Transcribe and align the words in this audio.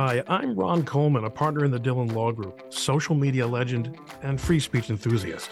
Hi, 0.00 0.22
I'm 0.28 0.54
Ron 0.54 0.84
Coleman, 0.84 1.24
a 1.24 1.30
partner 1.30 1.64
in 1.64 1.72
the 1.72 1.80
Dhillon 1.80 2.12
Law 2.12 2.30
Group, 2.30 2.72
social 2.72 3.16
media 3.16 3.44
legend, 3.44 3.98
and 4.22 4.40
free 4.40 4.60
speech 4.60 4.90
enthusiast. 4.90 5.50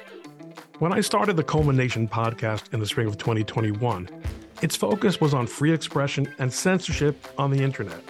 When 0.78 0.92
I 0.92 1.00
started 1.00 1.36
the 1.36 1.42
Coleman 1.42 1.76
Nation 1.76 2.06
podcast 2.06 2.72
in 2.72 2.78
the 2.78 2.86
spring 2.86 3.08
of 3.08 3.18
2021, 3.18 4.08
its 4.62 4.76
focus 4.76 5.20
was 5.20 5.34
on 5.34 5.48
free 5.48 5.72
expression 5.72 6.32
and 6.38 6.52
censorship 6.52 7.26
on 7.36 7.50
the 7.50 7.60
internet. 7.60 8.00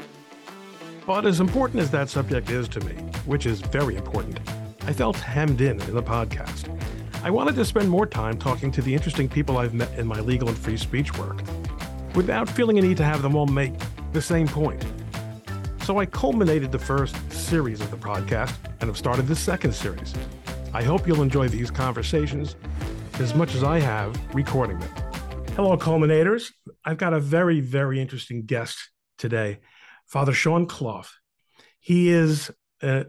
But 1.06 1.24
as 1.24 1.40
important 1.40 1.80
as 1.80 1.90
that 1.92 2.10
subject 2.10 2.50
is 2.50 2.68
to 2.68 2.80
me, 2.80 2.92
which 3.24 3.46
is 3.46 3.62
very 3.62 3.96
important, 3.96 4.38
I 4.82 4.92
felt 4.92 5.16
hemmed 5.16 5.62
in 5.62 5.80
in 5.80 5.94
the 5.94 6.02
podcast. 6.02 6.68
I 7.22 7.30
wanted 7.30 7.54
to 7.54 7.64
spend 7.64 7.88
more 7.88 8.04
time 8.04 8.36
talking 8.36 8.70
to 8.72 8.82
the 8.82 8.92
interesting 8.92 9.26
people 9.26 9.56
I've 9.56 9.72
met 9.72 9.98
in 9.98 10.06
my 10.06 10.20
legal 10.20 10.48
and 10.48 10.58
free 10.58 10.76
speech 10.76 11.16
work 11.16 11.40
without 12.14 12.46
feeling 12.46 12.78
a 12.78 12.82
need 12.82 12.98
to 12.98 13.04
have 13.04 13.22
them 13.22 13.36
all 13.36 13.46
make 13.46 13.72
the 14.12 14.20
same 14.20 14.46
point. 14.46 14.84
So 15.86 15.98
I 15.98 16.06
culminated 16.06 16.72
the 16.72 16.80
first 16.80 17.14
series 17.30 17.80
of 17.80 17.92
the 17.92 17.96
podcast 17.96 18.56
and 18.80 18.88
have 18.88 18.98
started 18.98 19.28
the 19.28 19.36
second 19.36 19.72
series. 19.72 20.12
I 20.74 20.82
hope 20.82 21.06
you'll 21.06 21.22
enjoy 21.22 21.46
these 21.46 21.70
conversations 21.70 22.56
as 23.20 23.36
much 23.36 23.54
as 23.54 23.62
I 23.62 23.78
have 23.78 24.18
recording 24.34 24.80
them. 24.80 24.90
Hello, 25.54 25.76
culminators. 25.76 26.50
I've 26.84 26.98
got 26.98 27.12
a 27.14 27.20
very, 27.20 27.60
very 27.60 28.00
interesting 28.00 28.46
guest 28.46 28.90
today, 29.16 29.60
Father 30.06 30.32
Sean 30.32 30.66
Gough. 30.66 31.20
He 31.78 32.08
is 32.08 32.50
uh, 32.82 33.04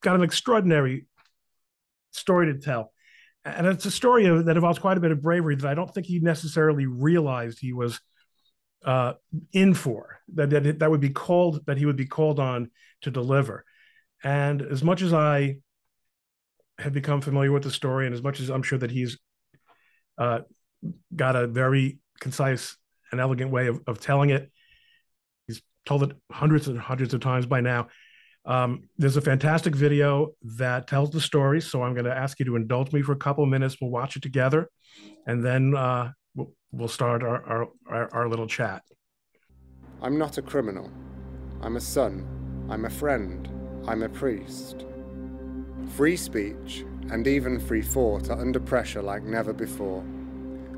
got 0.00 0.14
an 0.14 0.22
extraordinary 0.22 1.06
story 2.12 2.52
to 2.52 2.60
tell. 2.60 2.92
And 3.44 3.66
it's 3.66 3.86
a 3.86 3.90
story 3.90 4.28
that 4.28 4.56
involves 4.56 4.78
quite 4.78 4.98
a 4.98 5.00
bit 5.00 5.10
of 5.10 5.20
bravery 5.20 5.56
that 5.56 5.66
I 5.66 5.74
don't 5.74 5.92
think 5.92 6.06
he 6.06 6.20
necessarily 6.20 6.86
realized 6.86 7.58
he 7.58 7.72
was 7.72 7.98
uh, 8.84 9.14
in 9.52 9.74
for 9.74 10.20
that, 10.34 10.50
that 10.50 10.78
that 10.78 10.90
would 10.90 11.00
be 11.00 11.10
called 11.10 11.64
that 11.66 11.78
he 11.78 11.86
would 11.86 11.96
be 11.96 12.06
called 12.06 12.38
on 12.38 12.70
to 13.02 13.10
deliver. 13.10 13.64
And 14.22 14.62
as 14.62 14.82
much 14.82 15.02
as 15.02 15.12
I 15.12 15.56
have 16.78 16.92
become 16.92 17.20
familiar 17.20 17.52
with 17.52 17.62
the 17.62 17.70
story, 17.70 18.06
and 18.06 18.14
as 18.14 18.22
much 18.22 18.40
as 18.40 18.50
I'm 18.50 18.62
sure 18.62 18.78
that 18.78 18.90
he's 18.90 19.18
uh, 20.18 20.40
got 21.14 21.36
a 21.36 21.46
very 21.46 21.98
concise 22.20 22.76
and 23.10 23.20
elegant 23.20 23.50
way 23.50 23.68
of, 23.68 23.80
of 23.86 24.00
telling 24.00 24.30
it, 24.30 24.50
he's 25.46 25.62
told 25.86 26.02
it 26.02 26.16
hundreds 26.32 26.68
and 26.68 26.78
hundreds 26.78 27.14
of 27.14 27.20
times 27.20 27.46
by 27.46 27.60
now. 27.60 27.88
Um, 28.46 28.88
there's 28.98 29.16
a 29.16 29.22
fantastic 29.22 29.74
video 29.74 30.32
that 30.42 30.86
tells 30.86 31.10
the 31.10 31.20
story, 31.20 31.60
so 31.60 31.82
I'm 31.82 31.94
going 31.94 32.04
to 32.04 32.14
ask 32.14 32.38
you 32.38 32.44
to 32.46 32.56
indulge 32.56 32.92
me 32.92 33.00
for 33.02 33.12
a 33.12 33.16
couple 33.16 33.46
minutes. 33.46 33.76
We'll 33.80 33.90
watch 33.90 34.16
it 34.16 34.22
together, 34.22 34.68
and 35.26 35.44
then 35.44 35.74
uh, 35.74 36.12
we'll 36.72 36.88
start 36.88 37.22
our, 37.22 37.42
our, 37.44 37.68
our, 37.86 38.14
our 38.14 38.28
little 38.28 38.46
chat. 38.46 38.82
I'm 40.02 40.18
not 40.18 40.38
a 40.38 40.42
criminal. 40.42 40.90
I'm 41.62 41.76
a 41.76 41.80
son. 41.80 42.26
I'm 42.68 42.84
a 42.84 42.90
friend. 42.90 43.48
I'm 43.86 44.02
a 44.02 44.08
priest. 44.08 44.84
Free 45.96 46.16
speech 46.16 46.84
and 47.10 47.26
even 47.26 47.60
free 47.60 47.82
thought 47.82 48.30
are 48.30 48.40
under 48.40 48.60
pressure 48.60 49.02
like 49.02 49.22
never 49.22 49.52
before. 49.52 50.04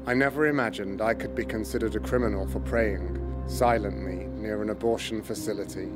I 0.06 0.14
never 0.14 0.46
imagined 0.46 1.00
I 1.00 1.14
could 1.14 1.34
be 1.34 1.44
considered 1.44 1.96
a 1.96 2.00
criminal 2.00 2.46
for 2.46 2.60
praying 2.60 3.22
silently 3.46 4.26
near 4.26 4.62
an 4.62 4.70
abortion 4.70 5.22
facility. 5.22 5.88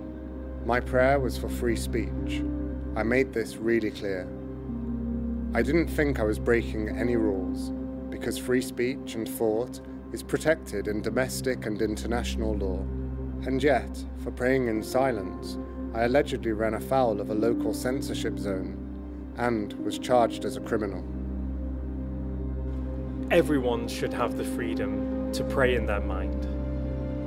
My 0.64 0.80
prayer 0.80 1.18
was 1.18 1.36
for 1.36 1.48
free 1.48 1.76
speech. 1.76 2.42
I 2.96 3.02
made 3.02 3.32
this 3.32 3.56
really 3.56 3.90
clear. 3.90 4.28
I 5.52 5.62
didn't 5.62 5.88
think 5.88 6.20
I 6.20 6.24
was 6.24 6.38
breaking 6.38 6.88
any 6.88 7.16
rules 7.16 7.72
because 8.20 8.36
free 8.36 8.60
speech 8.60 9.14
and 9.14 9.26
thought 9.26 9.80
is 10.12 10.22
protected 10.22 10.88
in 10.88 11.00
domestic 11.00 11.64
and 11.64 11.80
international 11.80 12.54
law. 12.54 12.78
And 13.46 13.62
yet, 13.62 14.04
for 14.22 14.30
praying 14.30 14.68
in 14.68 14.82
silence, 14.82 15.56
I 15.94 16.02
allegedly 16.02 16.52
ran 16.52 16.74
afoul 16.74 17.20
of 17.22 17.30
a 17.30 17.34
local 17.34 17.72
censorship 17.72 18.38
zone 18.38 18.76
and 19.38 19.72
was 19.84 19.98
charged 19.98 20.44
as 20.44 20.58
a 20.58 20.60
criminal. 20.60 21.02
Everyone 23.30 23.88
should 23.88 24.12
have 24.12 24.36
the 24.36 24.44
freedom 24.44 25.32
to 25.32 25.42
pray 25.44 25.76
in 25.76 25.86
their 25.86 26.00
mind. 26.00 26.44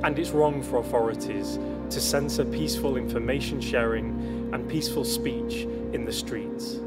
And 0.04 0.16
it's 0.16 0.30
wrong 0.30 0.62
for 0.62 0.78
authorities 0.78 1.58
to 1.90 2.00
censor 2.00 2.44
peaceful 2.44 2.96
information 2.96 3.60
sharing 3.60 4.50
and 4.52 4.68
peaceful 4.68 5.04
speech 5.04 5.66
in 5.92 6.04
the 6.04 6.12
streets. 6.12 6.78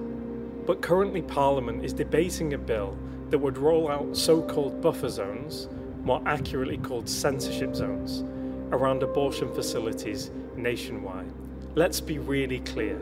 But 0.66 0.82
currently, 0.82 1.24
Parliament 1.24 1.84
is 1.84 1.92
debating 1.92 2.54
a 2.54 2.58
bill 2.58 2.98
that 3.30 3.38
would 3.40 3.58
roll 3.58 3.90
out 3.90 4.16
so 4.16 4.42
called 4.42 4.82
buffer 4.82 5.10
zones 5.10 5.68
more 6.08 6.22
accurately 6.26 6.78
called 6.78 7.08
censorship 7.08 7.76
zones, 7.76 8.24
around 8.72 9.04
abortion 9.04 9.54
facilities 9.54 10.32
nationwide. 10.56 11.30
Let's 11.76 12.00
be 12.00 12.18
really 12.18 12.62
clear. 12.62 12.98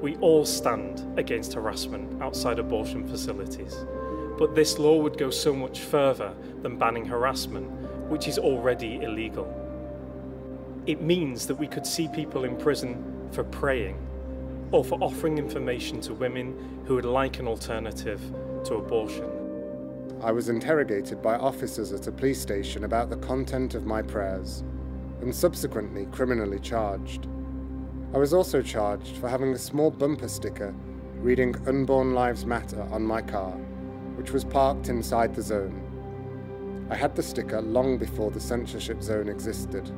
We 0.00 0.14
all 0.16 0.44
stand 0.46 1.18
against 1.18 1.54
harassment 1.54 2.22
outside 2.22 2.60
abortion 2.60 3.08
facilities. 3.08 3.84
But 4.38 4.54
this 4.54 4.78
law 4.78 4.98
would 4.98 5.18
go 5.18 5.30
so 5.30 5.52
much 5.52 5.80
further 5.80 6.32
than 6.62 6.78
banning 6.78 7.06
harassment, 7.06 7.68
which 8.08 8.28
is 8.28 8.38
already 8.38 9.02
illegal. 9.02 9.52
It 10.86 11.02
means 11.02 11.48
that 11.48 11.56
we 11.56 11.66
could 11.66 11.86
see 11.86 12.06
people 12.06 12.44
in 12.44 12.56
prison 12.56 13.28
for 13.32 13.42
praying 13.42 13.98
or 14.70 14.84
for 14.84 14.98
offering 15.02 15.38
information 15.38 16.00
to 16.02 16.14
women 16.14 16.82
who 16.86 16.94
would 16.94 17.04
like 17.04 17.40
an 17.40 17.48
alternative 17.48 18.20
to 18.64 18.74
abortion. 18.74 19.43
I 20.24 20.32
was 20.32 20.48
interrogated 20.48 21.20
by 21.20 21.36
officers 21.36 21.92
at 21.92 22.06
a 22.06 22.12
police 22.12 22.40
station 22.40 22.84
about 22.84 23.10
the 23.10 23.18
content 23.18 23.74
of 23.74 23.84
my 23.84 24.00
prayers, 24.00 24.64
and 25.20 25.34
subsequently 25.34 26.06
criminally 26.06 26.58
charged. 26.60 27.28
I 28.14 28.16
was 28.16 28.32
also 28.32 28.62
charged 28.62 29.18
for 29.18 29.28
having 29.28 29.52
a 29.52 29.58
small 29.58 29.90
bumper 29.90 30.28
sticker 30.28 30.74
reading 31.16 31.54
Unborn 31.68 32.14
Lives 32.14 32.46
Matter 32.46 32.80
on 32.90 33.04
my 33.04 33.20
car, 33.20 33.50
which 34.16 34.30
was 34.30 34.46
parked 34.46 34.88
inside 34.88 35.34
the 35.34 35.42
zone. 35.42 36.86
I 36.88 36.94
had 36.94 37.14
the 37.14 37.22
sticker 37.22 37.60
long 37.60 37.98
before 37.98 38.30
the 38.30 38.40
censorship 38.40 39.02
zone 39.02 39.28
existed. 39.28 39.92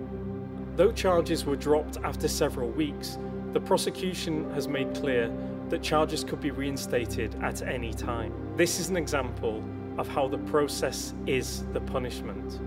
Though 0.74 0.90
charges 0.90 1.44
were 1.44 1.54
dropped 1.54 1.98
after 2.02 2.26
several 2.26 2.70
weeks, 2.70 3.16
the 3.52 3.60
prosecution 3.60 4.50
has 4.54 4.66
made 4.66 4.92
clear 4.92 5.32
that 5.68 5.84
charges 5.84 6.24
could 6.24 6.40
be 6.40 6.50
reinstated 6.50 7.36
at 7.42 7.62
any 7.62 7.94
time. 7.94 8.32
This 8.56 8.80
is 8.80 8.88
an 8.88 8.96
example 8.96 9.62
of 9.98 10.08
how 10.08 10.28
the 10.28 10.38
process 10.38 11.14
is 11.26 11.64
the 11.72 11.80
punishment, 11.80 12.60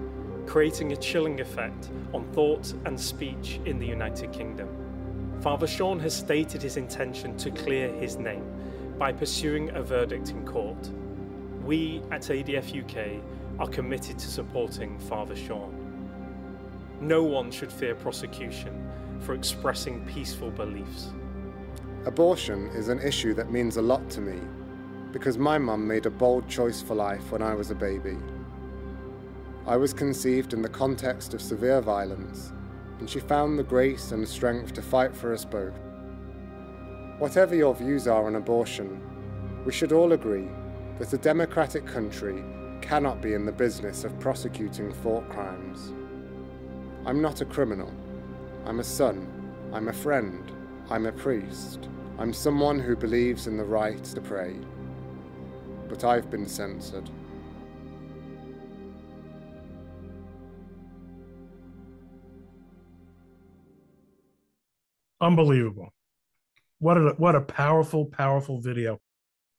creating 0.48 0.92
a 0.92 0.98
chilling 0.98 1.40
effect 1.40 1.90
on 2.14 2.24
thought 2.34 2.74
and 2.86 3.00
speech 3.00 3.60
in 3.66 3.80
the 3.80 3.86
United 3.86 4.32
Kingdom. 4.32 4.68
Father 5.42 5.68
Sean 5.68 6.00
has 6.00 6.14
stated 6.14 6.62
his 6.62 6.78
intention 6.78 7.38
to 7.38 7.52
clear 7.52 7.94
his 7.94 8.18
name 8.18 8.46
by 8.98 9.12
pursuing 9.14 9.70
a 9.76 9.82
verdict 9.82 10.32
in 10.32 10.46
court. 10.46 10.90
We 11.64 12.02
at 12.12 12.24
ADF 12.24 12.76
UK 12.84 13.24
are 13.60 13.68
committed 13.68 14.20
to 14.20 14.28
supporting 14.28 15.00
Father 15.00 15.36
Sean. 15.36 15.76
No 17.00 17.24
one 17.24 17.52
should 17.52 17.72
fear 17.72 17.96
prosecution 17.96 18.90
for 19.22 19.34
expressing 19.34 20.06
peaceful 20.06 20.52
beliefs. 20.52 21.14
Abortion 22.06 22.68
is 22.68 22.90
an 22.90 23.00
issue 23.00 23.34
that 23.34 23.52
means 23.52 23.78
a 23.78 23.82
lot 23.82 24.10
to 24.10 24.22
me 24.22 24.40
because 25.12 25.38
my 25.38 25.58
mum 25.58 25.88
made 25.88 26.06
a 26.06 26.12
bold 26.12 26.48
choice 26.48 26.82
for 26.82 26.96
life 26.96 27.32
when 27.32 27.42
I 27.42 27.56
was 27.56 27.72
a 27.72 27.76
baby. 27.76 28.18
I 29.66 29.76
was 29.76 29.94
conceived 29.94 30.54
in 30.54 30.62
the 30.62 30.70
context 30.70 31.34
of 31.34 31.42
severe 31.42 31.82
violence, 31.82 32.54
and 33.00 33.10
she 33.10 33.20
found 33.20 33.58
the 33.58 33.64
grace 33.64 34.12
and 34.12 34.28
strength 34.28 34.74
to 34.74 34.82
fight 34.82 35.16
for 35.16 35.34
us 35.34 35.46
both. 35.46 35.80
Whatever 37.18 37.56
your 37.56 37.74
views 37.74 38.08
are 38.08 38.26
on 38.26 38.36
abortion, 38.36 39.02
we 39.66 39.72
should 39.72 39.92
all 39.92 40.14
agree 40.14 40.48
that 41.00 41.14
a 41.14 41.18
democratic 41.18 41.86
country 41.86 42.44
cannot 42.82 43.22
be 43.22 43.34
in 43.34 43.46
the 43.46 43.52
business 43.52 44.04
of 44.04 44.20
prosecuting 44.20 44.94
thought 44.94 45.28
crimes. 45.30 45.94
I'm 47.06 47.22
not 47.22 47.42
a 47.42 47.46
criminal. 47.46 47.92
I'm 48.66 48.80
a 48.80 48.84
son. 48.84 49.28
I'm 49.74 49.88
a 49.88 49.94
friend. 49.94 50.52
I'm 50.90 51.06
a 51.06 51.12
priest. 51.12 51.90
I'm 52.18 52.34
someone 52.34 52.80
who 52.80 52.96
believes 52.96 53.48
in 53.48 53.58
the 53.58 53.64
right 53.64 54.04
to 54.04 54.22
pray 54.22 54.56
but 55.90 56.04
I've 56.04 56.30
been 56.30 56.48
censored. 56.48 57.10
Unbelievable. 65.20 65.94
What 66.78 66.98
a 66.98 67.14
what 67.18 67.36
a 67.36 67.42
powerful, 67.42 68.06
powerful 68.06 68.62
video. 68.62 69.02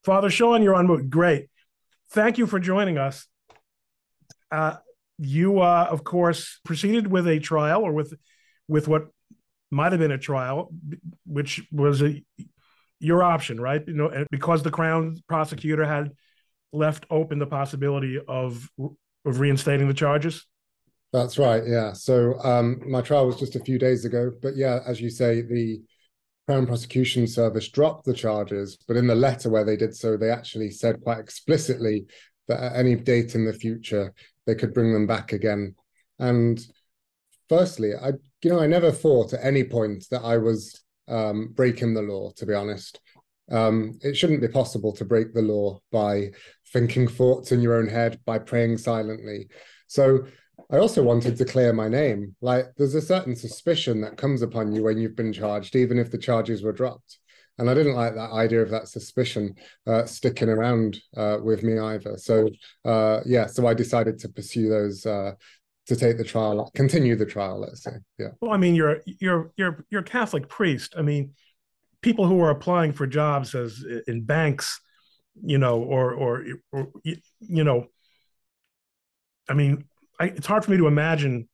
Father 0.03 0.31
Sean, 0.31 0.63
you're 0.63 0.73
on 0.73 0.87
mute. 0.87 1.09
great. 1.09 1.49
Thank 2.09 2.39
you 2.39 2.47
for 2.47 2.59
joining 2.59 2.97
us. 2.97 3.27
Uh, 4.49 4.77
you, 5.19 5.59
uh, 5.59 5.87
of 5.89 6.03
course, 6.03 6.59
proceeded 6.65 7.07
with 7.07 7.27
a 7.27 7.39
trial, 7.39 7.83
or 7.83 7.93
with 7.93 8.15
with 8.67 8.87
what 8.87 9.09
might 9.69 9.91
have 9.91 9.99
been 9.99 10.11
a 10.11 10.17
trial, 10.17 10.73
which 11.25 11.61
was 11.71 12.01
a 12.01 12.23
your 13.01 13.23
option, 13.23 13.59
right? 13.59 13.83
You 13.85 13.93
know, 13.93 14.25
because 14.31 14.63
the 14.63 14.71
Crown 14.71 15.17
prosecutor 15.27 15.85
had 15.85 16.11
left 16.71 17.05
open 17.09 17.39
the 17.39 17.47
possibility 17.47 18.19
of 18.27 18.69
of 19.25 19.39
reinstating 19.39 19.87
the 19.87 19.93
charges. 19.93 20.45
That's 21.13 21.37
right. 21.37 21.63
Yeah. 21.67 21.93
So 21.93 22.39
um, 22.43 22.81
my 22.89 23.01
trial 23.01 23.27
was 23.27 23.37
just 23.37 23.55
a 23.55 23.63
few 23.63 23.77
days 23.77 24.05
ago, 24.05 24.31
but 24.41 24.55
yeah, 24.55 24.79
as 24.87 25.01
you 25.01 25.09
say, 25.09 25.41
the 25.41 25.81
Crown 26.47 26.65
Prosecution 26.65 27.27
Service 27.27 27.69
dropped 27.69 28.05
the 28.05 28.13
charges, 28.13 28.77
but 28.87 28.97
in 28.97 29.07
the 29.07 29.15
letter 29.15 29.49
where 29.49 29.65
they 29.65 29.75
did 29.75 29.95
so, 29.95 30.15
they 30.15 30.29
actually 30.29 30.71
said 30.71 31.01
quite 31.01 31.19
explicitly 31.19 32.05
that 32.47 32.61
at 32.61 32.75
any 32.75 32.95
date 32.95 33.35
in 33.35 33.45
the 33.45 33.53
future 33.53 34.13
they 34.45 34.55
could 34.55 34.73
bring 34.73 34.93
them 34.93 35.05
back 35.05 35.33
again. 35.33 35.75
And 36.19 36.59
firstly, 37.49 37.91
I 37.93 38.13
you 38.43 38.51
know 38.51 38.59
I 38.59 38.67
never 38.67 38.91
thought 38.91 39.33
at 39.33 39.45
any 39.45 39.63
point 39.63 40.05
that 40.11 40.23
I 40.23 40.37
was 40.37 40.81
um, 41.11 41.49
breaking 41.53 41.93
the 41.93 42.01
law. 42.01 42.31
To 42.37 42.45
be 42.45 42.53
honest, 42.53 42.99
um, 43.51 43.99
it 44.01 44.15
shouldn't 44.15 44.41
be 44.41 44.47
possible 44.47 44.93
to 44.93 45.05
break 45.05 45.33
the 45.33 45.41
law 45.41 45.79
by 45.91 46.31
thinking 46.71 47.07
thoughts 47.07 47.51
in 47.51 47.61
your 47.61 47.75
own 47.75 47.87
head, 47.87 48.19
by 48.25 48.39
praying 48.39 48.77
silently. 48.77 49.49
So 49.87 50.25
I 50.71 50.77
also 50.77 51.03
wanted 51.03 51.35
to 51.37 51.45
clear 51.45 51.73
my 51.73 51.89
name. 51.89 52.35
Like 52.41 52.67
there's 52.77 52.95
a 52.95 53.01
certain 53.01 53.35
suspicion 53.35 54.01
that 54.01 54.17
comes 54.17 54.41
upon 54.41 54.71
you 54.71 54.83
when 54.83 54.97
you've 54.97 55.17
been 55.17 55.33
charged, 55.33 55.75
even 55.75 55.99
if 55.99 56.11
the 56.11 56.17
charges 56.17 56.63
were 56.63 56.71
dropped. 56.71 57.19
And 57.57 57.69
I 57.69 57.73
didn't 57.73 57.95
like 57.95 58.15
that 58.15 58.31
idea 58.31 58.61
of 58.61 58.69
that 58.69 58.87
suspicion 58.87 59.55
uh, 59.85 60.05
sticking 60.05 60.49
around 60.49 60.99
uh, 61.15 61.37
with 61.43 61.61
me 61.61 61.77
either. 61.77 62.17
So 62.17 62.49
uh, 62.85 63.19
yeah, 63.25 63.47
so 63.47 63.67
I 63.67 63.73
decided 63.73 64.17
to 64.19 64.29
pursue 64.29 64.69
those 64.69 65.05
uh, 65.05 65.33
to 65.87 65.95
take 65.95 66.17
the 66.17 66.23
trial, 66.23 66.71
continue 66.75 67.15
the 67.15 67.25
trial. 67.25 67.59
Let's 67.59 67.83
say, 67.83 67.91
yeah. 68.17 68.29
Well, 68.39 68.51
I 68.51 68.57
mean, 68.57 68.75
you're 68.75 69.01
you're 69.05 69.51
you're 69.57 69.85
you're 69.89 70.01
a 70.01 70.05
Catholic 70.05 70.47
priest. 70.47 70.93
I 70.97 71.01
mean, 71.01 71.33
people 72.01 72.25
who 72.27 72.39
are 72.41 72.49
applying 72.49 72.91
for 72.91 73.07
jobs 73.07 73.55
as 73.55 73.83
in 74.07 74.23
banks, 74.23 74.79
you 75.43 75.57
know, 75.57 75.81
or 75.81 76.13
or 76.13 76.45
or 76.71 76.91
you 77.03 77.63
know, 77.63 77.87
I 79.49 79.53
mean, 79.53 79.85
I, 80.19 80.25
it's 80.25 80.47
hard 80.47 80.63
for 80.63 80.71
me 80.71 80.77
to 80.77 80.87
imagine 80.87 81.49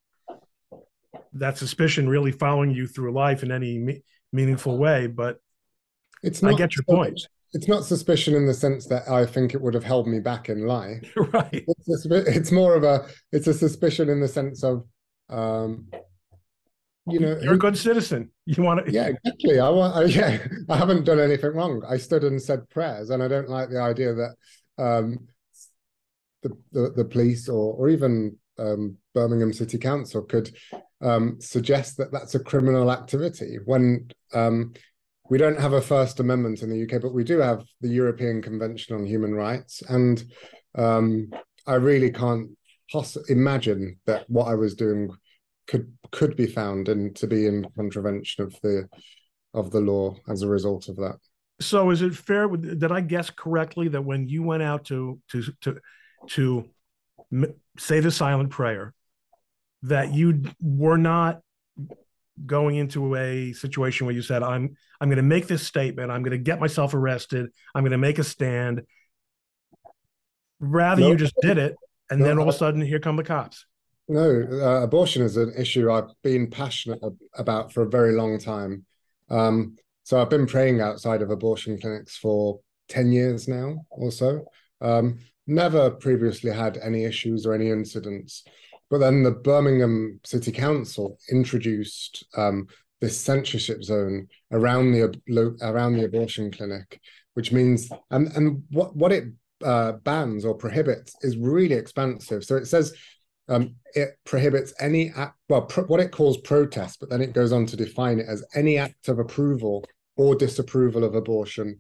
that 1.34 1.58
suspicion 1.58 2.10
really 2.10 2.32
following 2.32 2.72
you 2.72 2.88
through 2.88 3.14
life 3.14 3.44
in 3.44 3.52
any 3.52 3.78
me- 3.78 4.04
meaningful 4.32 4.78
way. 4.78 5.08
But 5.08 5.40
it's 6.22 6.42
not, 6.42 6.54
I 6.54 6.58
get 6.58 6.76
your 6.76 6.84
point. 6.84 7.28
It's 7.54 7.68
not 7.68 7.86
suspicion 7.86 8.36
in 8.36 8.46
the 8.46 8.54
sense 8.54 8.88
that 8.88 9.10
I 9.10 9.26
think 9.26 9.54
it 9.54 9.62
would 9.62 9.74
have 9.74 9.84
held 9.84 10.08
me 10.08 10.20
back 10.20 10.50
in 10.50 10.68
life. 10.68 11.12
right. 11.34 11.66
It's, 11.68 12.06
a, 12.06 12.16
it's 12.28 12.52
more 12.52 12.76
of 12.76 12.84
a 12.84 13.08
it's 13.32 13.48
a 13.48 13.54
suspicion 13.54 14.10
in 14.10 14.20
the 14.20 14.28
sense 14.28 14.64
of 14.64 14.86
um, 15.30 15.88
you 17.10 17.20
know 17.20 17.38
you're 17.42 17.54
a 17.54 17.58
good 17.58 17.78
citizen 17.78 18.30
you 18.46 18.62
want 18.62 18.86
to 18.86 18.92
yeah 18.92 19.08
exactly 19.08 19.62
i 19.62 19.70
want 19.70 19.96
I, 19.96 20.04
yeah 20.04 20.46
i 20.68 20.76
haven't 20.76 21.06
done 21.06 21.22
anything 21.22 21.54
wrong 21.54 21.82
i 21.88 21.96
stood 21.96 22.26
and 22.26 22.42
said 22.42 22.70
prayers 22.70 23.12
and 23.12 23.24
i 23.24 23.30
don't 23.30 23.48
like 23.48 23.70
the 23.70 23.80
idea 23.80 24.14
that 24.14 24.36
um 24.78 25.20
the 26.44 26.58
the, 26.74 26.92
the 26.98 27.06
police 27.06 27.48
or 27.48 27.74
or 27.76 27.88
even 27.88 28.38
um, 28.60 28.98
Birmingham 29.14 29.54
City 29.54 29.78
Council 29.78 30.24
could 30.24 30.56
um, 31.02 31.38
suggest 31.40 31.98
that 31.98 32.12
that's 32.12 32.36
a 32.36 32.40
criminal 32.40 32.92
activity 32.92 33.58
when 33.66 34.10
um, 34.34 34.74
we 35.30 35.38
don't 35.38 35.60
have 35.60 35.74
a 35.74 35.82
First 35.82 36.20
Amendment 36.20 36.62
in 36.62 36.70
the 36.70 36.84
UK, 36.84 37.02
but 37.02 37.14
we 37.14 37.24
do 37.24 37.40
have 37.40 37.64
the 37.82 37.90
European 37.90 38.42
Convention 38.42 38.96
on 38.96 39.06
Human 39.06 39.34
Rights. 39.34 39.84
And 39.90 40.24
um, 40.76 41.30
I 41.66 41.76
really 41.76 42.12
can't 42.12 42.50
poss- 42.92 43.30
imagine 43.30 44.00
that 44.06 44.30
what 44.30 44.48
I 44.48 44.56
was 44.56 44.76
doing 44.76 45.10
could 45.68 45.92
could 46.12 46.38
be 46.38 46.48
found 46.48 46.88
and 46.88 47.14
to 47.18 47.28
be 47.28 47.46
in 47.46 47.66
contravention 47.76 48.46
of 48.46 48.56
the 48.64 48.88
of 49.54 49.72
the 49.72 49.82
law 49.82 50.16
as 50.30 50.42
a 50.42 50.48
result 50.48 50.88
of 50.88 50.96
that. 50.98 51.18
So, 51.60 51.90
is 51.90 52.02
it 52.02 52.16
fair? 52.16 52.48
Did 52.48 52.92
I 52.92 53.02
guess 53.02 53.30
correctly 53.30 53.90
that 53.90 54.02
when 54.02 54.28
you 54.30 54.44
went 54.44 54.64
out 54.64 54.86
to 54.86 55.20
to 55.30 55.44
to 55.62 55.80
to 56.28 56.70
say 57.78 58.00
the 58.00 58.12
silent 58.12 58.52
prayer, 58.52 58.94
that 59.84 60.14
you 60.14 60.44
were 60.62 60.98
not 60.98 61.42
going 62.46 62.76
into 62.76 63.16
a 63.16 63.54
situation 63.54 64.06
where 64.06 64.16
you 64.16 64.22
said, 64.22 64.44
"I'm 64.44 64.76
I'm 65.00 65.10
going 65.10 65.18
to 65.18 65.24
make 65.24 65.48
this 65.48 65.66
statement. 65.66 66.12
I'm 66.12 66.24
going 66.24 66.32
to 66.32 66.38
get 66.38 66.60
myself 66.60 66.94
arrested. 66.94 67.50
I'm 67.74 67.84
going 67.84 67.92
to 67.92 67.98
make 67.98 68.20
a 68.20 68.24
stand." 68.24 68.84
Rather, 70.60 71.02
you 71.02 71.16
just 71.16 71.36
did 71.42 71.58
it, 71.58 71.76
and 72.10 72.20
no, 72.20 72.26
then 72.26 72.38
all 72.40 72.50
of 72.50 72.56
a 72.56 72.58
sudden, 72.58 72.82
here 72.82 73.00
come 73.00 73.16
the 73.16 73.24
cops. 73.24 73.66
No, 74.08 74.48
uh, 74.52 74.84
abortion 74.84 75.22
is 75.22 75.38
an 75.38 75.54
issue 75.58 75.92
I've 75.92 76.10
been 76.24 76.50
passionate 76.50 77.00
about 77.36 77.74
for 77.74 77.84
a 77.84 77.90
very 77.90 78.14
long 78.14 78.40
time. 78.40 78.86
Um, 79.30 79.76
so 80.04 80.20
I've 80.20 80.30
been 80.30 80.48
praying 80.48 80.80
outside 80.80 81.22
of 81.22 81.30
abortion 81.30 81.80
clinics 81.80 82.18
for 82.18 82.60
ten 82.88 83.12
years 83.12 83.48
now, 83.48 83.86
or 83.90 84.12
so. 84.12 84.46
Um, 84.80 85.20
never 85.48 85.92
previously 85.92 86.52
had 86.52 86.78
any 86.78 87.06
issues 87.06 87.46
or 87.46 87.54
any 87.54 87.70
incidents. 87.70 88.44
But 88.90 89.00
then 89.00 89.24
the 89.24 89.32
Birmingham 89.32 90.20
City 90.26 90.52
Council 90.52 91.18
introduced 91.30 92.26
um, 92.36 92.68
this 93.02 93.20
censorship 93.20 93.84
zone 93.84 94.28
around 94.52 94.92
the 94.92 95.58
around 95.62 95.94
the 95.94 96.06
abortion 96.06 96.52
clinic, 96.52 97.00
which 97.34 97.52
means 97.52 97.90
and 98.12 98.28
and 98.36 98.64
what 98.72 98.96
what 98.96 99.12
it 99.12 99.26
uh, 99.64 99.94
bans 99.94 100.46
or 100.46 100.54
prohibits 100.54 101.16
is 101.22 101.38
really 101.38 101.76
expansive. 101.76 102.44
So 102.44 102.56
it 102.56 102.68
says 102.68 102.94
um, 103.50 103.76
it 103.94 104.18
prohibits 104.26 104.74
any 104.80 105.12
act, 105.16 105.38
well 105.50 105.64
pro, 105.64 105.84
what 105.86 106.00
it 106.00 106.12
calls 106.12 106.38
protest, 106.38 107.00
but 107.00 107.10
then 107.10 107.22
it 107.22 107.34
goes 107.34 107.52
on 107.52 107.66
to 107.68 107.78
define 107.78 108.20
it 108.20 108.28
as 108.28 108.44
any 108.56 108.78
act 108.78 109.08
of 109.08 109.20
approval 109.20 109.86
or 110.16 110.36
disapproval 110.36 111.04
of 111.04 111.16
abortion, 111.16 111.80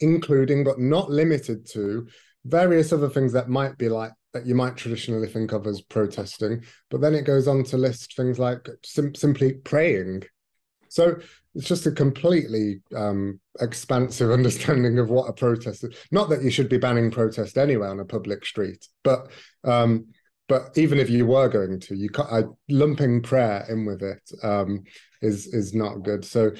including 0.00 0.64
but 0.64 0.78
not 0.78 1.10
limited 1.10 1.66
to 1.72 2.06
various 2.44 2.92
other 2.92 3.08
things 3.08 3.32
that 3.32 3.48
might 3.48 3.76
be 3.78 3.88
like 3.88 4.12
that 4.38 4.46
you 4.46 4.54
might 4.54 4.76
traditionally 4.76 5.26
think 5.26 5.52
of 5.52 5.66
as 5.66 5.80
protesting 5.80 6.62
but 6.90 7.00
then 7.00 7.14
it 7.14 7.22
goes 7.22 7.48
on 7.48 7.64
to 7.64 7.76
list 7.76 8.14
things 8.14 8.38
like 8.38 8.68
sim- 8.84 9.14
simply 9.14 9.54
praying. 9.54 10.22
So 10.88 11.16
it's 11.54 11.66
just 11.66 11.86
a 11.86 11.90
completely 11.90 12.80
um, 12.94 13.40
expansive 13.60 14.30
understanding 14.38 14.98
of 14.98 15.10
what 15.10 15.28
a 15.28 15.32
protest 15.32 15.84
is. 15.84 15.96
Not 16.12 16.28
that 16.30 16.42
you 16.42 16.50
should 16.50 16.68
be 16.68 16.78
banning 16.78 17.10
protest 17.10 17.58
anywhere 17.58 17.88
on 17.88 18.00
a 18.00 18.04
public 18.04 18.46
street 18.46 18.86
but 19.02 19.28
um, 19.64 20.06
but 20.48 20.70
even 20.76 20.98
if 20.98 21.10
you 21.10 21.26
were 21.26 21.48
going 21.48 21.80
to 21.80 21.96
you 21.96 22.08
can't, 22.08 22.32
uh, 22.32 22.42
lumping 22.68 23.20
prayer 23.22 23.66
in 23.68 23.84
with 23.84 24.02
it 24.02 24.22
um, 24.44 24.84
is 25.20 25.48
is 25.48 25.74
not 25.74 26.04
good. 26.04 26.24
So 26.24 26.52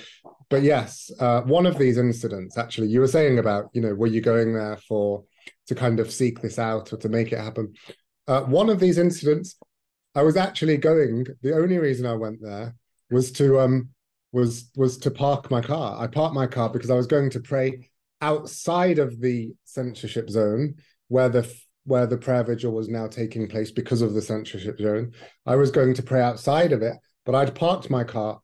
but 0.50 0.62
yes 0.62 1.12
uh, 1.20 1.42
one 1.42 1.66
of 1.66 1.78
these 1.78 1.96
incidents 1.96 2.58
actually 2.58 2.88
you 2.88 2.98
were 2.98 3.06
saying 3.06 3.38
about 3.38 3.66
you 3.72 3.80
know 3.80 3.94
were 3.94 4.08
you 4.08 4.20
going 4.20 4.52
there 4.52 4.78
for 4.88 5.22
to 5.69 5.75
kind 5.75 6.00
of 6.00 6.11
seek 6.11 6.41
this 6.41 6.59
out 6.59 6.93
or 6.93 6.97
to 6.97 7.09
make 7.09 7.32
it 7.32 7.38
happen. 7.38 7.73
Uh, 8.26 8.43
one 8.43 8.69
of 8.69 8.81
these 8.81 8.99
incidents, 8.99 9.56
I 10.15 10.23
was 10.23 10.37
actually 10.37 10.76
going. 10.76 11.26
The 11.42 11.54
only 11.54 11.78
reason 11.78 12.07
I 12.07 12.14
went 12.14 12.42
there 12.42 12.75
was 13.11 13.31
to 13.33 13.61
um 13.61 13.90
was 14.33 14.71
was 14.76 14.99
to 14.99 15.11
park 15.11 15.50
my 15.50 15.61
car. 15.61 16.00
I 16.02 16.07
parked 16.07 16.35
my 16.35 16.47
car 16.47 16.69
because 16.69 16.90
I 16.90 16.97
was 16.97 17.07
going 17.07 17.31
to 17.31 17.40
pray 17.40 17.88
outside 18.21 18.99
of 18.99 19.21
the 19.21 19.52
censorship 19.64 20.28
zone 20.28 20.75
where 21.09 21.28
the 21.28 21.50
where 21.85 22.07
the 22.07 22.19
prayer 22.19 22.45
vigil 22.45 22.73
was 22.73 22.88
now 22.88 23.07
taking 23.07 23.49
place 23.49 23.71
because 23.71 24.02
of 24.02 24.12
the 24.12 24.21
censorship 24.21 24.78
zone. 24.78 25.12
I 25.47 25.57
was 25.57 25.71
going 25.71 25.95
to 25.95 26.02
pray 26.02 26.21
outside 26.21 26.73
of 26.73 26.83
it, 26.83 26.97
but 27.25 27.35
I'd 27.35 27.54
parked 27.54 27.88
my 27.88 28.04
car 28.04 28.40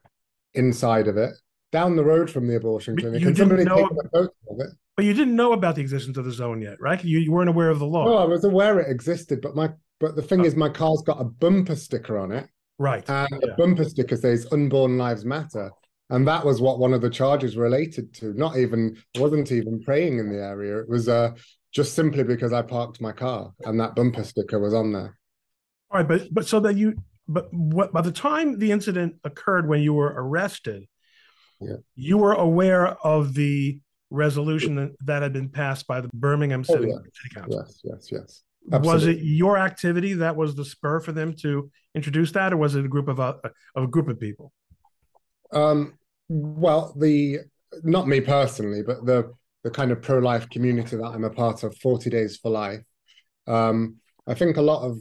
inside 0.54 1.08
of 1.08 1.16
it, 1.18 1.34
down 1.72 1.96
the 1.96 2.04
road 2.04 2.30
from 2.30 2.46
the 2.46 2.56
abortion 2.56 2.96
clinic, 2.96 3.20
you 3.20 3.28
and 3.28 3.36
somebody 3.36 3.64
know, 3.64 3.76
taken 3.76 3.98
a 3.98 4.08
photo 4.08 4.32
of 4.50 4.60
it. 4.60 4.70
But 4.96 5.04
you 5.04 5.14
didn't 5.14 5.34
know 5.34 5.52
about 5.52 5.74
the 5.74 5.80
existence 5.80 6.16
of 6.16 6.24
the 6.24 6.32
zone 6.32 6.60
yet, 6.62 6.80
right? 6.80 7.02
You, 7.02 7.18
you 7.18 7.32
weren't 7.32 7.48
aware 7.48 7.68
of 7.68 7.80
the 7.80 7.86
law. 7.86 8.04
No, 8.04 8.16
I 8.16 8.24
was 8.24 8.44
aware 8.44 8.78
it 8.78 8.90
existed, 8.90 9.40
but 9.40 9.56
my 9.56 9.70
but 10.00 10.16
the 10.16 10.22
thing 10.22 10.42
oh. 10.42 10.44
is, 10.44 10.56
my 10.56 10.68
car's 10.68 11.02
got 11.02 11.20
a 11.20 11.24
bumper 11.24 11.76
sticker 11.76 12.18
on 12.18 12.30
it, 12.30 12.48
right? 12.78 13.08
And 13.08 13.28
yeah. 13.32 13.38
the 13.40 13.54
bumper 13.56 13.84
sticker 13.84 14.16
says 14.16 14.46
"Unborn 14.52 14.96
Lives 14.98 15.24
Matter," 15.24 15.70
and 16.10 16.26
that 16.28 16.44
was 16.44 16.60
what 16.60 16.78
one 16.78 16.92
of 16.92 17.00
the 17.00 17.10
charges 17.10 17.56
related 17.56 18.14
to. 18.14 18.34
Not 18.34 18.56
even 18.56 18.96
wasn't 19.16 19.50
even 19.50 19.82
praying 19.82 20.18
in 20.18 20.30
the 20.30 20.42
area. 20.42 20.78
It 20.78 20.88
was 20.88 21.08
uh, 21.08 21.32
just 21.72 21.94
simply 21.94 22.22
because 22.22 22.52
I 22.52 22.62
parked 22.62 23.00
my 23.00 23.12
car 23.12 23.52
and 23.64 23.78
that 23.80 23.96
bumper 23.96 24.22
sticker 24.22 24.60
was 24.60 24.74
on 24.74 24.92
there. 24.92 25.18
All 25.90 25.98
right, 25.98 26.08
but 26.08 26.32
but 26.32 26.46
so 26.46 26.60
that 26.60 26.76
you 26.76 26.94
but 27.26 27.52
what 27.52 27.92
by 27.92 28.00
the 28.00 28.12
time 28.12 28.58
the 28.58 28.70
incident 28.70 29.16
occurred 29.24 29.68
when 29.68 29.82
you 29.82 29.92
were 29.92 30.12
arrested, 30.16 30.86
yeah. 31.60 31.76
you 31.94 32.18
were 32.18 32.32
aware 32.32 32.88
of 33.04 33.34
the 33.34 33.80
resolution 34.10 34.94
that, 35.04 35.22
had 35.22 35.32
been 35.32 35.48
passed 35.48 35.86
by 35.86 36.00
the 36.00 36.08
Birmingham 36.14 36.64
oh, 36.68 36.74
City, 36.74 36.86
oh, 36.86 36.88
yeah. 36.88 37.10
City 37.12 37.34
Council. 37.34 37.64
Yes, 37.66 37.80
yes, 37.84 38.08
yes. 38.12 38.42
Absolutely. 38.72 38.94
Was 38.94 39.06
it 39.06 39.22
your 39.22 39.58
activity 39.58 40.14
that 40.14 40.36
was 40.36 40.54
the 40.54 40.64
spur 40.64 41.00
for 41.00 41.12
them 41.12 41.34
to 41.42 41.70
introduce 41.94 42.32
that, 42.32 42.52
or 42.52 42.56
was 42.56 42.74
it 42.74 42.84
a 42.84 42.88
group 42.88 43.08
of 43.08 43.18
a, 43.18 43.38
of 43.74 43.84
a 43.84 43.86
group 43.86 44.08
of 44.08 44.18
people? 44.18 44.52
Um, 45.52 45.98
well, 46.28 46.94
the 46.98 47.40
not 47.82 48.08
me 48.08 48.20
personally, 48.20 48.82
but 48.82 49.04
the 49.04 49.34
the 49.64 49.70
kind 49.70 49.90
of 49.90 50.00
pro 50.00 50.18
life 50.18 50.48
community 50.48 50.96
that 50.96 51.04
I'm 51.04 51.24
a 51.24 51.30
part 51.30 51.62
of, 51.62 51.76
Forty 51.76 52.08
Days 52.08 52.38
for 52.38 52.50
Life. 52.50 52.80
Um, 53.46 53.96
I 54.26 54.32
think 54.32 54.56
a 54.56 54.62
lot 54.62 54.82
of 54.82 54.98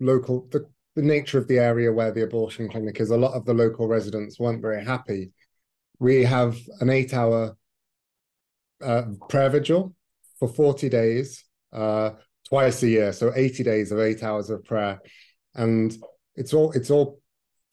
local 0.00 0.48
the, 0.50 0.66
the 0.96 1.02
nature 1.02 1.38
of 1.38 1.46
the 1.46 1.58
area 1.58 1.92
where 1.92 2.10
the 2.10 2.22
abortion 2.22 2.70
clinic 2.70 3.00
is, 3.00 3.10
a 3.10 3.16
lot 3.16 3.34
of 3.34 3.44
the 3.44 3.54
local 3.54 3.86
residents 3.86 4.40
weren't 4.40 4.62
very 4.62 4.82
happy. 4.82 5.30
We 5.98 6.24
have 6.24 6.56
an 6.80 6.88
eight 6.88 7.12
hour 7.12 7.56
uh, 8.82 9.02
prayer 9.28 9.50
vigil 9.50 9.94
for 10.38 10.48
40 10.48 10.88
days, 10.88 11.44
uh, 11.72 12.10
twice 12.48 12.82
a 12.82 12.88
year. 12.88 13.12
So 13.12 13.32
80 13.34 13.62
days 13.62 13.92
of 13.92 14.00
eight 14.00 14.22
hours 14.22 14.50
of 14.50 14.64
prayer. 14.64 15.00
And 15.54 15.96
it's 16.36 16.54
all 16.54 16.72
it's 16.72 16.90
all 16.90 17.20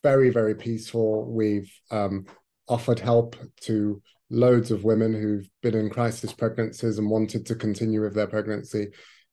very 0.04 0.30
very 0.30 0.56
peaceful. 0.56 1.32
We've 1.32 1.72
um, 1.92 2.26
offered 2.68 3.00
help 3.00 3.36
to 3.62 4.02
loads 4.30 4.72
of 4.72 4.84
women 4.84 5.14
who've 5.14 5.48
been 5.62 5.76
in 5.76 5.90
crisis 5.90 6.34
pregnancies 6.34 6.98
and 6.98 7.10
wanted 7.10 7.46
to 7.46 7.56
continue 7.56 8.02
with 8.02 8.16
their 8.16 8.28
pregnancy. 8.28 8.88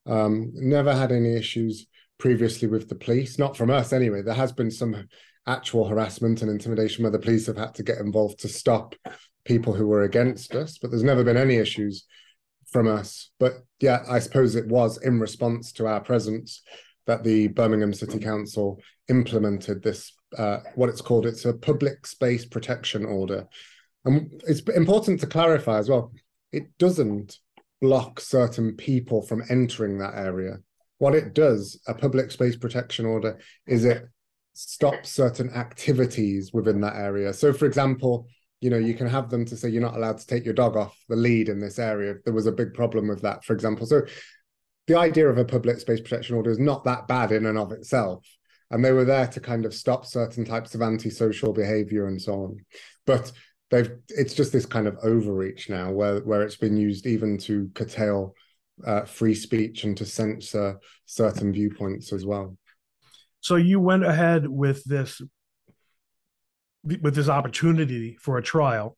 Um, 0.06 0.50
never 0.54 0.94
had 0.94 1.12
any 1.12 1.34
issues 1.34 1.86
previously 2.18 2.68
with 2.68 2.88
the 2.88 2.94
police, 2.94 3.38
not 3.38 3.56
from 3.56 3.70
us 3.70 3.92
anyway. 3.92 4.22
There 4.22 4.34
has 4.34 4.52
been 4.52 4.70
some 4.70 5.08
actual 5.46 5.88
harassment 5.88 6.42
and 6.42 6.50
intimidation 6.50 7.02
where 7.02 7.10
the 7.10 7.18
police 7.18 7.46
have 7.46 7.56
had 7.56 7.74
to 7.74 7.82
get 7.82 7.98
involved 7.98 8.40
to 8.40 8.48
stop 8.48 8.94
people 9.44 9.74
who 9.74 9.86
were 9.86 10.02
against 10.02 10.54
us, 10.54 10.78
but 10.78 10.90
there's 10.90 11.02
never 11.02 11.24
been 11.24 11.36
any 11.36 11.56
issues 11.56 12.04
from 12.70 12.88
us. 12.88 13.30
But 13.38 13.64
yeah, 13.80 14.04
I 14.08 14.18
suppose 14.18 14.54
it 14.54 14.68
was 14.68 14.98
in 15.02 15.20
response 15.20 15.72
to 15.72 15.86
our 15.86 16.00
presence 16.00 16.62
that 17.06 17.24
the 17.24 17.48
Birmingham 17.48 17.92
City 17.92 18.18
Council 18.18 18.80
implemented 19.08 19.82
this, 19.82 20.12
uh, 20.38 20.58
what 20.74 20.88
it's 20.88 21.00
called, 21.00 21.26
it's 21.26 21.44
a 21.44 21.52
public 21.52 22.06
space 22.06 22.46
protection 22.46 23.04
order. 23.04 23.46
And 24.04 24.42
it's 24.46 24.60
important 24.60 25.20
to 25.20 25.26
clarify 25.26 25.78
as 25.78 25.88
well, 25.88 26.12
it 26.52 26.76
doesn't 26.78 27.38
block 27.80 28.20
certain 28.20 28.76
people 28.76 29.22
from 29.22 29.42
entering 29.50 29.98
that 29.98 30.14
area. 30.14 30.58
What 30.98 31.14
it 31.14 31.34
does, 31.34 31.80
a 31.88 31.94
public 31.94 32.30
space 32.30 32.56
protection 32.56 33.06
order, 33.06 33.38
is 33.66 33.84
it 33.84 34.04
stops 34.54 35.10
certain 35.10 35.50
activities 35.50 36.52
within 36.52 36.80
that 36.82 36.94
area. 36.94 37.32
So, 37.32 37.52
for 37.52 37.66
example, 37.66 38.28
you 38.62 38.70
know, 38.70 38.78
you 38.78 38.94
can 38.94 39.08
have 39.08 39.28
them 39.28 39.44
to 39.44 39.56
say 39.56 39.68
you're 39.68 39.82
not 39.82 39.96
allowed 39.96 40.18
to 40.18 40.26
take 40.26 40.44
your 40.44 40.54
dog 40.54 40.76
off 40.76 40.96
the 41.08 41.16
lead 41.16 41.48
in 41.48 41.60
this 41.60 41.80
area. 41.80 42.14
There 42.24 42.32
was 42.32 42.46
a 42.46 42.52
big 42.52 42.72
problem 42.72 43.08
with 43.08 43.20
that, 43.22 43.44
for 43.44 43.52
example. 43.52 43.86
So, 43.86 44.02
the 44.86 44.96
idea 44.96 45.28
of 45.28 45.36
a 45.36 45.44
public 45.44 45.78
space 45.80 46.00
protection 46.00 46.36
order 46.36 46.50
is 46.50 46.58
not 46.58 46.84
that 46.84 47.06
bad 47.08 47.32
in 47.32 47.46
and 47.46 47.58
of 47.58 47.72
itself. 47.72 48.24
And 48.70 48.84
they 48.84 48.92
were 48.92 49.04
there 49.04 49.26
to 49.26 49.40
kind 49.40 49.66
of 49.66 49.74
stop 49.74 50.06
certain 50.06 50.44
types 50.44 50.74
of 50.74 50.82
antisocial 50.82 51.52
behavior 51.52 52.06
and 52.06 52.20
so 52.20 52.34
on. 52.34 52.56
But 53.04 53.32
they've 53.70 53.90
it's 54.08 54.34
just 54.34 54.52
this 54.52 54.66
kind 54.66 54.86
of 54.86 54.96
overreach 55.02 55.68
now 55.68 55.90
where 55.90 56.20
where 56.20 56.42
it's 56.42 56.56
been 56.56 56.76
used 56.76 57.06
even 57.06 57.38
to 57.38 57.68
curtail 57.74 58.34
uh, 58.86 59.02
free 59.02 59.34
speech 59.34 59.84
and 59.84 59.96
to 59.96 60.04
censor 60.04 60.78
certain 61.06 61.52
viewpoints 61.52 62.12
as 62.12 62.24
well. 62.24 62.56
So 63.40 63.56
you 63.56 63.80
went 63.80 64.04
ahead 64.04 64.46
with 64.46 64.84
this 64.84 65.20
with 66.84 67.14
this 67.14 67.28
opportunity 67.28 68.16
for 68.20 68.38
a 68.38 68.42
trial, 68.42 68.96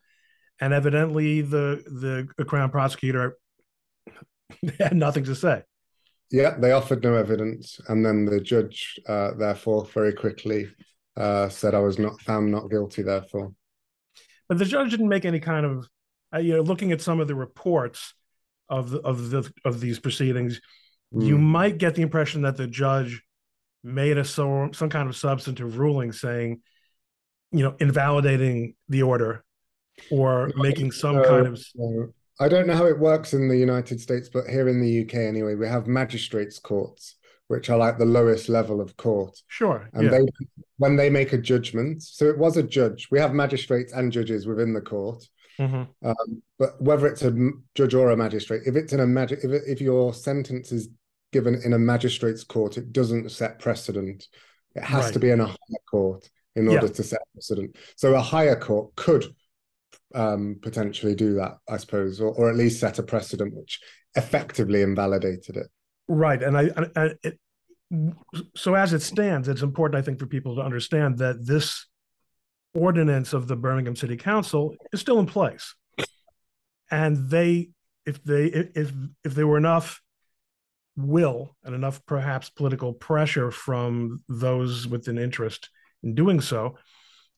and 0.60 0.72
evidently 0.72 1.40
the 1.42 2.26
the 2.36 2.44
crown 2.44 2.70
prosecutor 2.70 3.36
had 4.78 4.96
nothing 4.96 5.24
to 5.24 5.34
say. 5.34 5.62
Yeah, 6.30 6.56
they 6.58 6.72
offered 6.72 7.02
no 7.02 7.14
evidence, 7.14 7.78
and 7.88 8.04
then 8.04 8.24
the 8.24 8.40
judge, 8.40 8.98
uh, 9.06 9.32
therefore, 9.34 9.84
very 9.86 10.12
quickly 10.12 10.68
uh, 11.16 11.48
said 11.48 11.74
I 11.74 11.80
was 11.80 11.98
not 11.98 12.20
found 12.22 12.50
not 12.50 12.70
guilty. 12.70 13.02
Therefore, 13.02 13.52
but 14.48 14.58
the 14.58 14.64
judge 14.64 14.90
didn't 14.90 15.08
make 15.08 15.24
any 15.24 15.40
kind 15.40 15.66
of, 15.66 15.88
uh, 16.34 16.38
you 16.38 16.54
know, 16.54 16.62
looking 16.62 16.92
at 16.92 17.00
some 17.00 17.20
of 17.20 17.28
the 17.28 17.34
reports 17.34 18.14
of 18.68 18.90
the, 18.90 19.00
of 19.00 19.30
the 19.30 19.50
of 19.64 19.80
these 19.80 19.98
proceedings, 19.98 20.60
mm. 21.12 21.26
you 21.26 21.38
might 21.38 21.78
get 21.78 21.94
the 21.94 22.02
impression 22.02 22.42
that 22.42 22.56
the 22.56 22.66
judge 22.66 23.22
made 23.82 24.16
a 24.16 24.24
so 24.24 24.70
some 24.72 24.88
kind 24.88 25.08
of 25.08 25.16
substantive 25.16 25.78
ruling 25.78 26.12
saying, 26.12 26.62
you 27.54 27.62
know, 27.62 27.76
invalidating 27.78 28.74
the 28.88 29.02
order 29.02 29.44
or 30.10 30.50
making 30.56 30.90
some 30.90 31.22
kind 31.22 31.46
of. 31.46 31.64
I 32.40 32.48
don't 32.48 32.66
know 32.66 32.74
how 32.74 32.86
it 32.86 32.98
works 32.98 33.32
in 33.32 33.48
the 33.48 33.56
United 33.56 34.00
States, 34.00 34.28
but 34.28 34.48
here 34.48 34.68
in 34.68 34.80
the 34.80 35.02
UK 35.02 35.14
anyway, 35.14 35.54
we 35.54 35.68
have 35.68 35.86
magistrates' 35.86 36.58
courts, 36.58 37.14
which 37.46 37.70
are 37.70 37.78
like 37.78 37.96
the 37.96 38.04
lowest 38.04 38.48
level 38.48 38.80
of 38.80 38.96
court. 38.96 39.40
Sure. 39.46 39.88
And 39.92 40.04
yeah. 40.04 40.10
they 40.10 40.46
when 40.78 40.96
they 40.96 41.08
make 41.10 41.32
a 41.32 41.38
judgment, 41.38 42.02
so 42.02 42.24
it 42.24 42.36
was 42.36 42.56
a 42.56 42.62
judge. 42.64 43.06
We 43.12 43.20
have 43.20 43.32
magistrates 43.32 43.92
and 43.92 44.10
judges 44.10 44.48
within 44.48 44.74
the 44.74 44.80
court. 44.80 45.24
Mm-hmm. 45.60 46.08
Um, 46.08 46.42
but 46.58 46.82
whether 46.82 47.06
it's 47.06 47.22
a 47.22 47.52
judge 47.76 47.94
or 47.94 48.10
a 48.10 48.16
magistrate, 48.16 48.62
if 48.66 48.74
it's 48.74 48.92
in 48.92 48.98
a 48.98 49.06
magic, 49.06 49.38
if, 49.44 49.52
if 49.64 49.80
your 49.80 50.12
sentence 50.12 50.72
is 50.72 50.88
given 51.32 51.60
in 51.64 51.72
a 51.72 51.78
magistrate's 51.78 52.42
court, 52.42 52.76
it 52.78 52.92
doesn't 52.92 53.30
set 53.30 53.60
precedent. 53.60 54.26
It 54.74 54.82
has 54.82 55.04
right. 55.04 55.12
to 55.12 55.20
be 55.20 55.30
in 55.30 55.38
a 55.38 55.46
higher 55.46 55.84
court 55.88 56.28
in 56.56 56.68
order 56.68 56.86
yeah. 56.86 56.92
to 56.92 57.02
set 57.02 57.20
precedent. 57.32 57.76
So 57.96 58.14
a 58.14 58.20
higher 58.20 58.56
court 58.56 58.94
could 58.96 59.24
um, 60.14 60.58
potentially 60.62 61.14
do 61.14 61.34
that, 61.34 61.58
I 61.68 61.76
suppose, 61.76 62.20
or, 62.20 62.32
or 62.32 62.48
at 62.48 62.56
least 62.56 62.80
set 62.80 62.98
a 62.98 63.02
precedent 63.02 63.54
which 63.54 63.80
effectively 64.14 64.82
invalidated 64.82 65.56
it. 65.56 65.66
Right, 66.06 66.42
and 66.42 66.56
I, 66.56 66.70
I, 66.76 66.86
I 66.96 67.10
it, 67.22 67.38
so 68.56 68.74
as 68.74 68.92
it 68.92 69.02
stands, 69.02 69.48
it's 69.48 69.62
important, 69.62 69.98
I 69.98 70.02
think, 70.02 70.18
for 70.18 70.26
people 70.26 70.56
to 70.56 70.62
understand 70.62 71.18
that 71.18 71.46
this 71.46 71.86
ordinance 72.74 73.32
of 73.32 73.46
the 73.46 73.56
Birmingham 73.56 73.96
City 73.96 74.16
Council 74.16 74.74
is 74.92 75.00
still 75.00 75.18
in 75.18 75.26
place, 75.26 75.74
and 76.90 77.30
they, 77.30 77.70
if 78.04 78.22
they, 78.22 78.46
if 78.46 78.92
if 79.24 79.34
there 79.34 79.46
were 79.46 79.58
enough 79.58 80.00
will 80.96 81.56
and 81.64 81.74
enough 81.74 82.04
perhaps 82.06 82.50
political 82.50 82.92
pressure 82.92 83.50
from 83.50 84.22
those 84.28 84.86
with 84.86 85.08
an 85.08 85.18
interest 85.18 85.70
in 86.04 86.14
doing 86.14 86.40
so, 86.40 86.76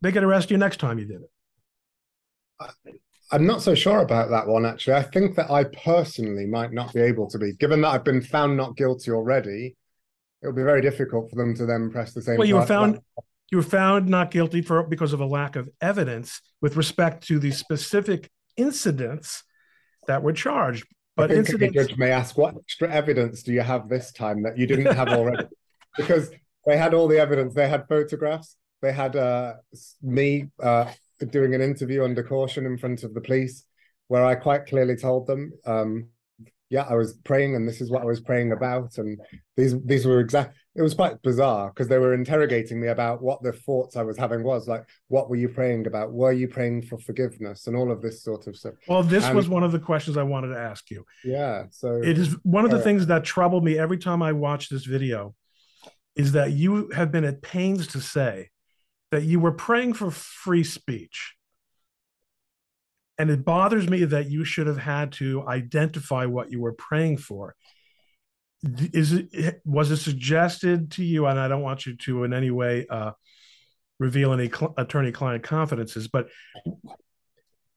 they 0.02 0.12
could 0.12 0.25
arrest 0.25 0.50
you 0.50 0.58
next 0.58 0.78
time 0.78 0.99
you 0.99 1.06
did 1.06 1.23
it. 1.23 3.00
I'm 3.32 3.46
not 3.46 3.62
so 3.62 3.75
sure 3.75 4.00
about 4.00 4.30
that 4.30 4.46
one, 4.46 4.64
actually. 4.64 4.94
I 4.94 5.02
think 5.02 5.37
that 5.37 5.50
I 5.50 5.64
personally 5.64 6.46
might 6.46 6.73
not 6.73 6.92
be 6.92 7.00
able 7.00 7.28
to 7.30 7.38
be, 7.38 7.52
given 7.54 7.80
that 7.80 7.88
I've 7.88 8.04
been 8.04 8.23
found 8.23 8.56
not 8.56 8.76
guilty 8.76 9.11
already. 9.11 9.76
It'll 10.42 10.54
be 10.54 10.62
very 10.62 10.80
difficult 10.80 11.30
for 11.30 11.37
them 11.37 11.54
to 11.56 11.66
then 11.66 11.90
press 11.90 12.12
the 12.12 12.23
same. 12.23 12.37
Well, 12.37 12.46
you 12.46 12.56
were 12.56 12.66
found 12.66 13.00
you 13.50 13.58
were 13.58 13.64
found 13.64 14.08
not 14.08 14.30
guilty 14.30 14.61
for 14.61 14.82
because 14.82 15.12
of 15.12 15.20
a 15.20 15.26
lack 15.26 15.56
of 15.56 15.68
evidence 15.80 16.40
with 16.61 16.76
respect 16.76 17.26
to 17.28 17.38
the 17.38 17.52
specific 17.52 18.28
incidents 18.56 19.44
that 20.06 20.23
were 20.23 20.32
charged. 20.32 20.85
But 21.16 21.30
I 21.30 21.42
think 21.42 21.58
the 21.58 21.70
judge 21.70 21.96
may 21.96 22.11
ask, 22.11 22.37
what 22.37 22.54
extra 22.56 22.92
evidence 22.92 23.42
do 23.42 23.52
you 23.52 23.62
have 23.62 23.88
this 23.88 24.12
time 24.12 24.42
that 24.42 24.58
you 24.58 24.66
didn't 24.66 24.94
have 24.94 25.08
already? 25.08 25.46
because 25.96 26.30
they 26.66 26.76
had 26.76 26.92
all 26.92 27.08
the 27.08 27.18
evidence. 27.18 27.54
They 27.54 27.68
had 27.68 27.88
photographs. 27.88 28.56
They 28.82 28.92
had 28.92 29.16
uh, 29.16 29.54
me 30.02 30.49
uh, 30.62 30.92
doing 31.30 31.54
an 31.54 31.62
interview 31.62 32.04
under 32.04 32.23
caution 32.23 32.66
in 32.66 32.76
front 32.76 33.04
of 33.04 33.14
the 33.14 33.20
police, 33.20 33.64
where 34.08 34.25
I 34.25 34.35
quite 34.35 34.66
clearly 34.66 34.96
told 34.96 35.26
them, 35.26 35.52
um, 35.64 36.08
"Yeah, 36.68 36.87
I 36.88 36.94
was 36.94 37.14
praying, 37.25 37.54
and 37.54 37.66
this 37.66 37.80
is 37.80 37.90
what 37.90 38.02
I 38.02 38.04
was 38.04 38.20
praying 38.20 38.52
about." 38.52 38.99
And 38.99 39.18
these 39.56 39.80
these 39.82 40.04
were 40.04 40.20
exact. 40.20 40.56
It 40.75 40.82
was 40.82 40.92
quite 40.92 41.23
bizarre 41.23 41.68
because 41.68 41.88
they 41.88 41.99
were 41.99 42.12
interrogating 42.12 42.78
me 42.78 42.88
about 42.88 43.23
what 43.23 43.42
the 43.42 43.52
thoughts 43.52 43.96
I 43.96 44.02
was 44.02 44.18
having 44.18 44.42
was 44.42 44.68
like. 44.68 44.85
What 45.08 45.30
were 45.30 45.37
you 45.37 45.49
praying 45.49 45.87
about? 45.87 46.12
Were 46.12 46.32
you 46.32 46.49
praying 46.49 46.82
for 46.82 46.99
forgiveness 46.99 47.66
and 47.66 47.75
all 47.75 47.90
of 47.90 48.02
this 48.02 48.23
sort 48.23 48.46
of 48.46 48.56
stuff? 48.56 48.75
Well, 48.87 49.02
this 49.02 49.25
and, 49.25 49.35
was 49.35 49.49
one 49.49 49.64
of 49.64 49.73
the 49.73 49.78
questions 49.78 50.18
I 50.18 50.23
wanted 50.23 50.49
to 50.49 50.58
ask 50.58 50.90
you. 50.90 51.06
Yeah, 51.25 51.64
so 51.70 52.02
it 52.02 52.18
is 52.18 52.37
one 52.42 52.66
of 52.66 52.70
the 52.70 52.78
uh, 52.78 52.82
things 52.82 53.06
that 53.06 53.25
troubled 53.25 53.64
me 53.64 53.78
every 53.78 53.99
time 53.99 54.20
I 54.23 54.32
watch 54.32 54.68
this 54.68 54.85
video, 54.85 55.35
is 56.16 56.32
that 56.32 56.52
you 56.52 56.90
have 56.90 57.12
been 57.12 57.25
at 57.25 57.42
pains 57.42 57.87
to 57.88 58.00
say 58.00 58.50
that 59.11 59.23
you 59.23 59.38
were 59.38 59.52
praying 59.52 59.92
for 59.92 60.11
free 60.11 60.64
speech. 60.64 61.35
And 63.18 63.30
it 63.30 63.44
bothers 63.44 63.88
me 63.88 64.04
that 64.04 64.30
you 64.30 64.44
should 64.44 64.66
have 64.66 64.78
had 64.78 65.12
to 65.12 65.46
identify 65.46 66.26
what 66.26 66.50
you 66.50 66.61
were 66.61 66.73
praying 66.73 67.18
for 67.18 67.54
is 68.62 69.12
it 69.12 69.61
was 69.64 69.90
it 69.90 69.99
suggested 69.99 70.90
to 70.90 71.04
you 71.04 71.26
and 71.26 71.38
i 71.38 71.46
don't 71.46 71.62
want 71.62 71.87
you 71.87 71.94
to 71.96 72.25
in 72.25 72.32
any 72.32 72.50
way 72.50 72.87
uh, 72.88 73.12
reveal 73.99 74.32
any 74.32 74.49
cl- 74.49 74.75
attorney 74.76 75.12
client 75.12 75.42
confidences 75.42 76.08
but 76.08 76.28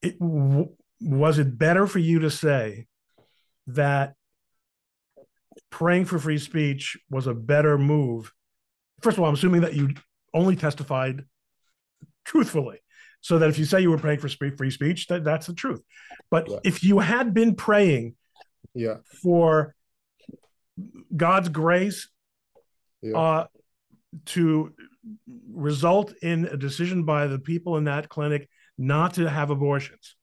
it, 0.02 0.18
w- 0.20 0.70
was 1.02 1.38
it 1.38 1.58
better 1.58 1.86
for 1.86 2.00
you 2.00 2.20
to 2.20 2.32
say 2.32 2.88
that 3.68 4.16
praying 5.70 6.06
for 6.06 6.20
free 6.20 6.38
speech 6.38 6.98
was 7.10 7.28
a 7.28 7.34
better 7.34 7.78
move 7.78 8.32
first 9.02 9.18
of 9.18 9.24
all 9.24 9.30
i'm 9.30 9.36
assuming 9.36 9.62
that 9.62 9.76
you 9.76 9.90
only 10.34 10.56
testified 10.56 11.24
truthfully 12.26 12.80
so 13.22 13.38
that 13.40 13.50
if 13.50 13.60
you 13.60 13.66
say 13.66 13.82
you 13.82 13.90
were 13.90 13.98
praying 13.98 14.20
for 14.20 14.30
free 14.30 14.72
speech 14.72 15.08
that, 15.08 15.24
that's 15.24 15.48
the 15.48 15.54
truth 15.54 15.82
but 16.32 16.50
yeah. 16.50 16.58
if 16.64 16.84
you 16.84 17.00
had 17.00 17.34
been 17.34 17.56
praying 17.56 18.16
yeah. 18.74 18.98
for 19.22 19.76
God's 21.16 21.50
grace 21.50 22.08
yeah. 23.02 23.18
uh, 23.18 23.48
to 24.28 24.74
result 25.52 26.14
in 26.22 26.46
a 26.46 26.58
decision 26.58 27.04
by 27.04 27.28
the 27.28 27.40
people 27.40 27.78
in 27.78 27.86
that 27.86 28.10
clinic 28.10 28.50
not 28.78 29.16
to 29.16 29.30
have 29.30 29.50
abortions. 29.50 30.16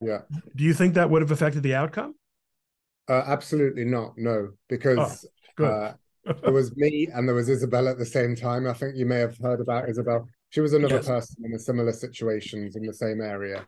Yeah. 0.00 0.22
Do 0.56 0.64
you 0.64 0.74
think 0.74 0.94
that 0.94 1.10
would 1.10 1.22
have 1.22 1.30
affected 1.30 1.62
the 1.62 1.74
outcome? 1.74 2.14
Uh, 3.10 3.24
absolutely 3.26 3.84
not. 3.84 4.16
No, 4.16 4.50
because 4.68 5.26
oh, 5.58 5.64
uh, 5.64 5.94
there 6.42 6.52
was 6.52 6.76
me 6.76 7.08
and 7.12 7.26
there 7.26 7.34
was 7.34 7.48
Isabel 7.48 7.88
at 7.88 7.98
the 7.98 8.06
same 8.06 8.36
time. 8.36 8.68
I 8.68 8.72
think 8.72 8.96
you 8.96 9.04
may 9.04 9.18
have 9.18 9.36
heard 9.38 9.60
about 9.60 9.88
Isabel. 9.88 10.28
She 10.50 10.60
was 10.60 10.74
another 10.74 10.96
yes. 10.96 11.08
person 11.08 11.44
in 11.44 11.52
a 11.52 11.58
similar 11.58 11.92
situations 11.92 12.76
in 12.76 12.86
the 12.86 12.94
same 12.94 13.20
area, 13.20 13.66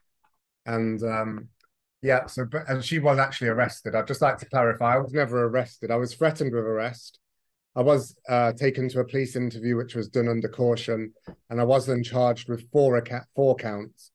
and 0.65 1.03
um, 1.03 1.49
yeah, 2.03 2.27
so 2.27 2.45
but 2.45 2.69
and 2.69 2.85
she 2.85 3.01
was 3.01 3.19
actually 3.19 3.49
arrested. 3.49 3.97
I'd 3.97 4.07
just 4.07 4.23
like 4.23 4.39
to 4.39 4.49
clarify, 4.49 4.95
I 4.95 4.99
was 4.99 5.13
never 5.13 5.45
arrested. 5.45 5.91
I 5.91 5.97
was 5.97 6.15
threatened 6.15 6.55
with 6.55 6.65
arrest. 6.65 7.19
I 7.75 7.83
was 7.83 8.15
uh, 8.29 8.53
taken 8.53 8.89
to 8.91 9.01
a 9.01 9.05
police 9.05 9.35
interview, 9.35 9.77
which 9.77 9.97
was 9.97 10.09
done 10.09 10.29
under 10.29 10.49
caution, 10.49 11.15
and 11.51 11.61
I 11.61 11.65
was 11.65 11.87
then 11.87 12.05
charged 12.05 12.49
with 12.49 12.71
four 12.71 13.03
four 13.35 13.57
counts. 13.57 14.13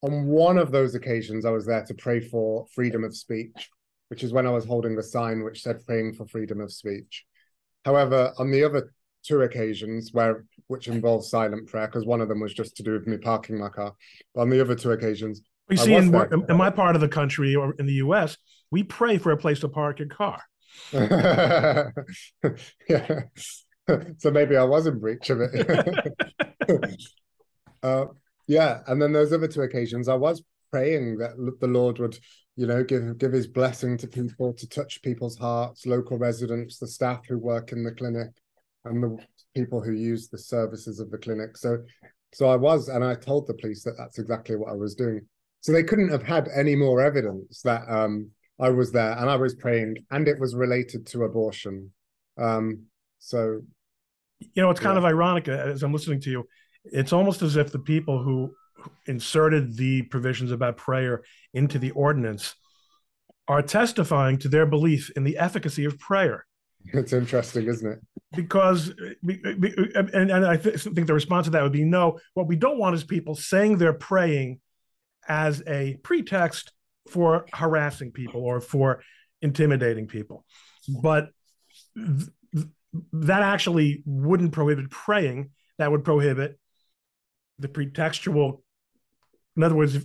On 0.00 0.26
one 0.26 0.56
of 0.56 0.70
those 0.70 0.94
occasions, 0.94 1.44
I 1.44 1.50
was 1.50 1.66
there 1.66 1.84
to 1.84 1.94
pray 1.94 2.20
for 2.20 2.66
freedom 2.74 3.04
of 3.04 3.14
speech, 3.14 3.70
which 4.12 4.22
is 4.22 4.30
when 4.30 4.46
I 4.46 4.50
was 4.50 4.66
holding 4.66 4.94
the 4.94 5.02
sign 5.02 5.42
which 5.42 5.62
said 5.62 5.86
"praying 5.86 6.12
for 6.12 6.26
freedom 6.26 6.60
of 6.60 6.70
speech." 6.70 7.24
However, 7.82 8.34
on 8.36 8.50
the 8.50 8.62
other 8.62 8.92
two 9.22 9.40
occasions 9.40 10.10
where 10.12 10.44
which 10.66 10.86
involved 10.86 11.24
silent 11.24 11.66
prayer, 11.66 11.86
because 11.86 12.04
one 12.04 12.20
of 12.20 12.28
them 12.28 12.40
was 12.40 12.52
just 12.52 12.76
to 12.76 12.82
do 12.82 12.92
with 12.92 13.06
me 13.06 13.16
parking 13.16 13.58
my 13.58 13.70
car, 13.70 13.94
but 14.34 14.42
on 14.42 14.50
the 14.50 14.60
other 14.60 14.74
two 14.74 14.90
occasions, 14.90 15.40
you 15.70 15.78
see, 15.78 15.94
in, 15.94 16.14
in 16.14 16.56
my 16.58 16.68
part 16.68 16.94
of 16.94 17.00
the 17.00 17.08
country 17.08 17.56
or 17.56 17.72
in 17.78 17.86
the 17.86 17.94
U.S., 18.04 18.36
we 18.70 18.82
pray 18.82 19.16
for 19.16 19.32
a 19.32 19.36
place 19.38 19.60
to 19.60 19.68
park 19.70 19.98
your 19.98 20.08
car. 20.08 20.42
yeah. 20.92 21.90
so 24.18 24.30
maybe 24.30 24.58
I 24.58 24.64
was 24.64 24.86
in 24.86 24.98
breach 24.98 25.30
of 25.30 25.40
it. 25.40 26.12
uh, 27.82 28.04
yeah, 28.46 28.80
and 28.86 29.00
then 29.00 29.14
those 29.14 29.32
other 29.32 29.48
two 29.48 29.62
occasions, 29.62 30.06
I 30.06 30.16
was 30.16 30.42
praying 30.70 31.16
that 31.18 31.30
the 31.60 31.66
Lord 31.66 31.98
would, 31.98 32.18
you 32.56 32.66
know, 32.66 32.84
give 32.84 33.18
give 33.18 33.32
His 33.32 33.46
blessing 33.46 33.96
to 33.98 34.06
people, 34.06 34.52
to 34.54 34.68
touch 34.68 35.02
people's 35.02 35.38
hearts, 35.38 35.86
local 35.86 36.18
residents, 36.18 36.78
the 36.78 36.86
staff 36.86 37.20
who 37.28 37.38
work 37.38 37.72
in 37.72 37.82
the 37.82 37.92
clinic, 37.92 38.28
and 38.84 39.02
the 39.02 39.16
people 39.54 39.82
who 39.82 39.92
use 39.92 40.28
the 40.28 40.38
services 40.38 41.00
of 41.00 41.10
the 41.10 41.18
clinic. 41.18 41.56
So, 41.56 41.78
so 42.32 42.48
I 42.48 42.56
was, 42.56 42.88
and 42.88 43.04
I 43.04 43.14
told 43.14 43.46
the 43.46 43.54
police 43.54 43.82
that 43.84 43.96
that's 43.96 44.18
exactly 44.18 44.56
what 44.56 44.70
I 44.70 44.74
was 44.74 44.94
doing. 44.94 45.22
So 45.60 45.72
they 45.72 45.84
couldn't 45.84 46.10
have 46.10 46.22
had 46.24 46.48
any 46.54 46.74
more 46.74 47.00
evidence 47.00 47.62
that 47.62 47.82
um, 47.88 48.30
I 48.58 48.70
was 48.70 48.92
there 48.92 49.12
and 49.12 49.30
I 49.30 49.36
was 49.36 49.54
praying, 49.54 49.96
and 50.10 50.28
it 50.28 50.38
was 50.38 50.54
related 50.54 51.06
to 51.08 51.24
abortion. 51.24 51.92
Um, 52.38 52.84
so, 53.18 53.60
you 54.40 54.62
know, 54.62 54.70
it's 54.70 54.80
kind 54.80 54.94
yeah. 54.94 54.98
of 54.98 55.04
ironic 55.04 55.48
uh, 55.48 55.52
as 55.52 55.82
I'm 55.82 55.92
listening 55.92 56.20
to 56.22 56.30
you. 56.30 56.48
It's 56.84 57.12
almost 57.12 57.42
as 57.42 57.56
if 57.56 57.70
the 57.70 57.78
people 57.78 58.22
who 58.22 58.52
inserted 59.06 59.76
the 59.76 60.02
provisions 60.02 60.50
about 60.50 60.76
prayer 60.76 61.22
into 61.54 61.78
the 61.78 61.90
ordinance 61.92 62.54
are 63.48 63.62
testifying 63.62 64.38
to 64.38 64.48
their 64.48 64.66
belief 64.66 65.10
in 65.16 65.24
the 65.24 65.38
efficacy 65.38 65.84
of 65.84 65.98
prayer. 65.98 66.46
It's 66.86 67.12
interesting, 67.12 67.66
isn't 67.66 67.92
it? 67.92 67.98
Because, 68.34 68.92
and, 69.22 70.30
and 70.30 70.46
I 70.46 70.56
th- 70.56 70.82
think 70.82 71.06
the 71.06 71.14
response 71.14 71.46
to 71.46 71.50
that 71.50 71.62
would 71.62 71.72
be 71.72 71.84
no. 71.84 72.18
What 72.34 72.46
we 72.46 72.56
don't 72.56 72.78
want 72.78 72.94
is 72.94 73.04
people 73.04 73.34
saying 73.34 73.78
they're 73.78 73.92
praying 73.92 74.60
as 75.28 75.62
a 75.66 75.98
pretext 76.02 76.72
for 77.08 77.46
harassing 77.52 78.10
people 78.10 78.42
or 78.42 78.60
for 78.60 79.02
intimidating 79.42 80.06
people. 80.06 80.44
But 81.02 81.28
th- 81.96 82.66
that 83.12 83.42
actually 83.42 84.02
wouldn't 84.04 84.52
prohibit 84.52 84.90
praying. 84.90 85.50
That 85.78 85.90
would 85.90 86.04
prohibit 86.04 86.58
the 87.58 87.68
pretextual. 87.68 88.62
In 89.56 89.62
other 89.62 89.74
words, 89.74 89.94
if, 89.94 90.04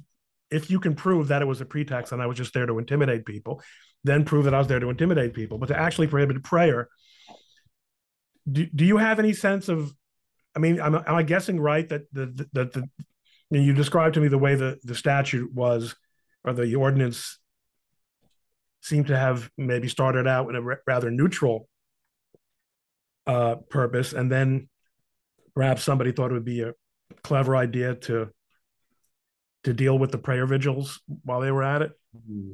if 0.49 0.69
you 0.69 0.79
can 0.79 0.95
prove 0.95 1.29
that 1.29 1.41
it 1.41 1.45
was 1.45 1.61
a 1.61 1.65
pretext 1.65 2.11
and 2.11 2.21
I 2.21 2.25
was 2.25 2.37
just 2.37 2.53
there 2.53 2.65
to 2.65 2.79
intimidate 2.79 3.25
people, 3.25 3.61
then 4.03 4.25
prove 4.25 4.45
that 4.45 4.53
I 4.53 4.59
was 4.59 4.67
there 4.67 4.79
to 4.79 4.89
intimidate 4.89 5.33
people. 5.33 5.57
But 5.57 5.67
to 5.67 5.77
actually 5.77 6.07
prohibit 6.07 6.43
prayer, 6.43 6.89
do, 8.49 8.65
do 8.65 8.85
you 8.85 8.97
have 8.97 9.19
any 9.19 9.33
sense 9.33 9.69
of? 9.69 9.93
I 10.55 10.59
mean, 10.59 10.79
am, 10.79 10.95
am 10.95 11.15
I 11.15 11.23
guessing 11.23 11.59
right 11.59 11.87
that 11.89 12.03
the 12.11 12.47
that 12.53 12.73
the, 12.73 12.89
the 13.51 13.59
you 13.59 13.73
described 13.73 14.15
to 14.15 14.21
me 14.21 14.27
the 14.27 14.37
way 14.37 14.55
the 14.55 14.79
the 14.83 14.95
statute 14.95 15.53
was 15.53 15.95
or 16.43 16.53
the 16.53 16.75
ordinance 16.75 17.39
seemed 18.81 19.07
to 19.07 19.17
have 19.17 19.49
maybe 19.57 19.89
started 19.89 20.27
out 20.27 20.47
with 20.47 20.55
a 20.55 20.77
rather 20.87 21.11
neutral 21.11 21.67
uh, 23.27 23.55
purpose, 23.69 24.13
and 24.13 24.31
then 24.31 24.69
perhaps 25.53 25.83
somebody 25.83 26.11
thought 26.11 26.31
it 26.31 26.35
would 26.35 26.45
be 26.45 26.61
a 26.61 26.73
clever 27.23 27.55
idea 27.55 27.95
to 27.95 28.29
to 29.63 29.73
deal 29.73 29.97
with 29.97 30.11
the 30.11 30.17
prayer 30.17 30.45
vigils 30.45 31.01
while 31.23 31.41
they 31.41 31.51
were 31.51 31.63
at 31.63 31.81
it. 31.81 31.91
Mm-hmm. 32.15 32.53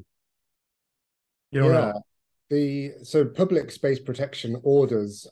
You 1.52 1.60
don't 1.60 1.74
yeah. 1.74 1.80
know. 1.80 2.02
The 2.50 2.92
so 3.04 3.26
public 3.26 3.72
space 3.72 4.00
protection 4.00 4.60
orders 4.64 5.28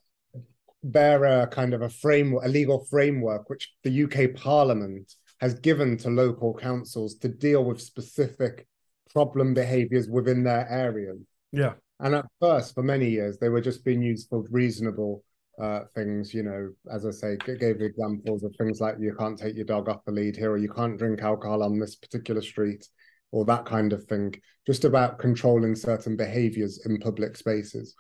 bear 0.84 1.24
a 1.24 1.48
kind 1.48 1.74
of 1.74 1.82
a 1.82 1.90
framework, 1.90 2.46
a 2.46 2.48
legal 2.48 2.86
framework, 2.86 3.50
which 3.50 3.72
the 3.84 4.04
UK 4.04 4.36
Parliament 4.36 5.14
has 5.40 5.56
given 5.56 5.98
to 5.98 6.10
local 6.10 6.54
councils 6.54 7.16
to 7.16 7.28
deal 7.28 7.64
with 7.64 7.82
specific 7.82 8.68
problem 9.12 9.54
behaviors 9.54 10.08
within 10.08 10.44
their 10.44 10.68
areas. 10.70 11.18
Yeah. 11.52 11.74
And 12.00 12.16
at 12.16 12.26
first, 12.40 12.74
for 12.74 12.84
many 12.84 13.10
years, 13.10 13.38
they 13.38 13.50
were 13.50 13.62
just 13.62 13.84
being 13.84 14.02
used 14.02 14.30
for 14.30 14.46
reasonable 14.50 15.24
uh, 15.62 15.82
things. 15.96 16.34
You 16.34 16.44
know, 16.44 16.72
as 16.92 17.06
I 17.06 17.12
say, 17.12 17.38
gave 17.38 17.82
examples 17.82 18.44
of 18.44 18.56
things 18.58 18.82
like 18.82 18.96
you 19.00 19.16
can't 19.18 19.38
take 19.38 19.56
your 19.56 19.66
dog 19.66 19.88
off 19.88 20.04
the 20.06 20.12
lead 20.12 20.36
here, 20.36 20.52
or 20.52 20.58
you 20.58 20.70
can't 20.70 20.98
drink 20.98 21.22
alcohol 21.22 21.64
on 21.64 21.80
this 21.80 21.96
particular 21.96 22.42
street, 22.42 22.88
or 23.32 23.46
that 23.46 23.66
kind 23.66 23.94
of 23.94 24.04
thing. 24.06 24.34
Just 24.66 24.86
about 24.86 25.20
controlling 25.20 25.76
certain 25.76 26.16
behaviors 26.18 26.86
in 26.86 27.00
public 27.00 27.38
spaces. 27.38 27.96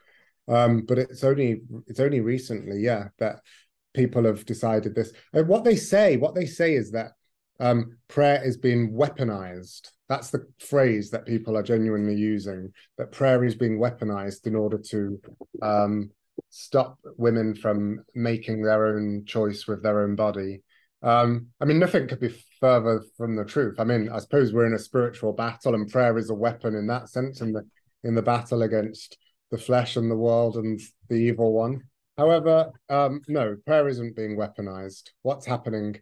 Um, 0.47 0.85
but 0.87 0.97
it's 0.97 1.23
only 1.23 1.61
it's 1.87 1.99
only 1.99 2.19
recently, 2.19 2.81
yeah, 2.81 3.09
that 3.19 3.41
people 3.93 4.23
have 4.25 4.45
decided 4.45 4.95
this. 4.95 5.13
And 5.33 5.47
what 5.47 5.63
they 5.63 5.75
say, 5.75 6.17
what 6.17 6.35
they 6.35 6.45
say 6.45 6.73
is 6.75 6.91
that 6.91 7.11
um, 7.59 7.97
prayer 8.07 8.41
is 8.43 8.57
being 8.57 8.93
weaponized. 8.93 9.89
That's 10.09 10.29
the 10.29 10.45
phrase 10.59 11.11
that 11.11 11.25
people 11.25 11.55
are 11.55 11.63
genuinely 11.63 12.15
using. 12.15 12.73
That 12.97 13.11
prayer 13.11 13.43
is 13.43 13.55
being 13.55 13.79
weaponized 13.79 14.47
in 14.47 14.55
order 14.55 14.77
to 14.89 15.21
um, 15.61 16.09
stop 16.49 16.97
women 17.17 17.55
from 17.55 18.03
making 18.15 18.61
their 18.61 18.85
own 18.87 19.25
choice 19.25 19.67
with 19.67 19.83
their 19.83 20.01
own 20.01 20.15
body. 20.15 20.61
Um, 21.03 21.47
I 21.59 21.65
mean, 21.65 21.79
nothing 21.79 22.07
could 22.07 22.19
be 22.19 22.35
further 22.59 23.03
from 23.17 23.35
the 23.35 23.45
truth. 23.45 23.79
I 23.79 23.83
mean, 23.83 24.09
I 24.09 24.19
suppose 24.19 24.53
we're 24.53 24.67
in 24.67 24.73
a 24.73 24.79
spiritual 24.79 25.33
battle, 25.33 25.73
and 25.73 25.89
prayer 25.89 26.17
is 26.17 26.29
a 26.29 26.35
weapon 26.35 26.75
in 26.75 26.87
that 26.87 27.09
sense 27.09 27.41
in 27.41 27.53
the 27.53 27.63
in 28.03 28.15
the 28.15 28.21
battle 28.21 28.63
against 28.63 29.17
the 29.51 29.57
flesh 29.57 29.95
and 29.95 30.09
the 30.09 30.17
world 30.17 30.57
and 30.57 30.79
the 31.09 31.15
evil 31.15 31.53
one. 31.53 31.81
However, 32.17 32.71
um, 32.89 33.21
no, 33.27 33.57
prayer 33.65 33.87
isn't 33.87 34.15
being 34.15 34.37
weaponized. 34.37 35.09
What's 35.21 35.45
happening 35.45 35.99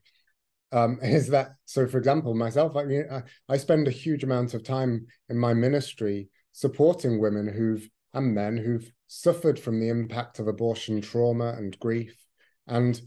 um, 0.71 0.99
is 1.03 1.27
that 1.29 1.51
so 1.65 1.87
for 1.87 1.97
example 1.97 2.33
myself 2.33 2.75
I, 2.75 2.83
mean, 2.83 3.05
I, 3.11 3.23
I 3.47 3.57
spend 3.57 3.87
a 3.87 3.91
huge 3.91 4.23
amount 4.23 4.53
of 4.53 4.63
time 4.63 5.07
in 5.29 5.37
my 5.37 5.53
ministry 5.53 6.29
supporting 6.51 7.19
women 7.19 7.47
who've 7.47 7.87
and 8.13 8.33
men 8.33 8.57
who've 8.57 8.91
suffered 9.07 9.59
from 9.59 9.79
the 9.79 9.89
impact 9.89 10.39
of 10.39 10.47
abortion 10.47 11.01
trauma 11.01 11.53
and 11.57 11.77
grief 11.79 12.15
and 12.67 13.01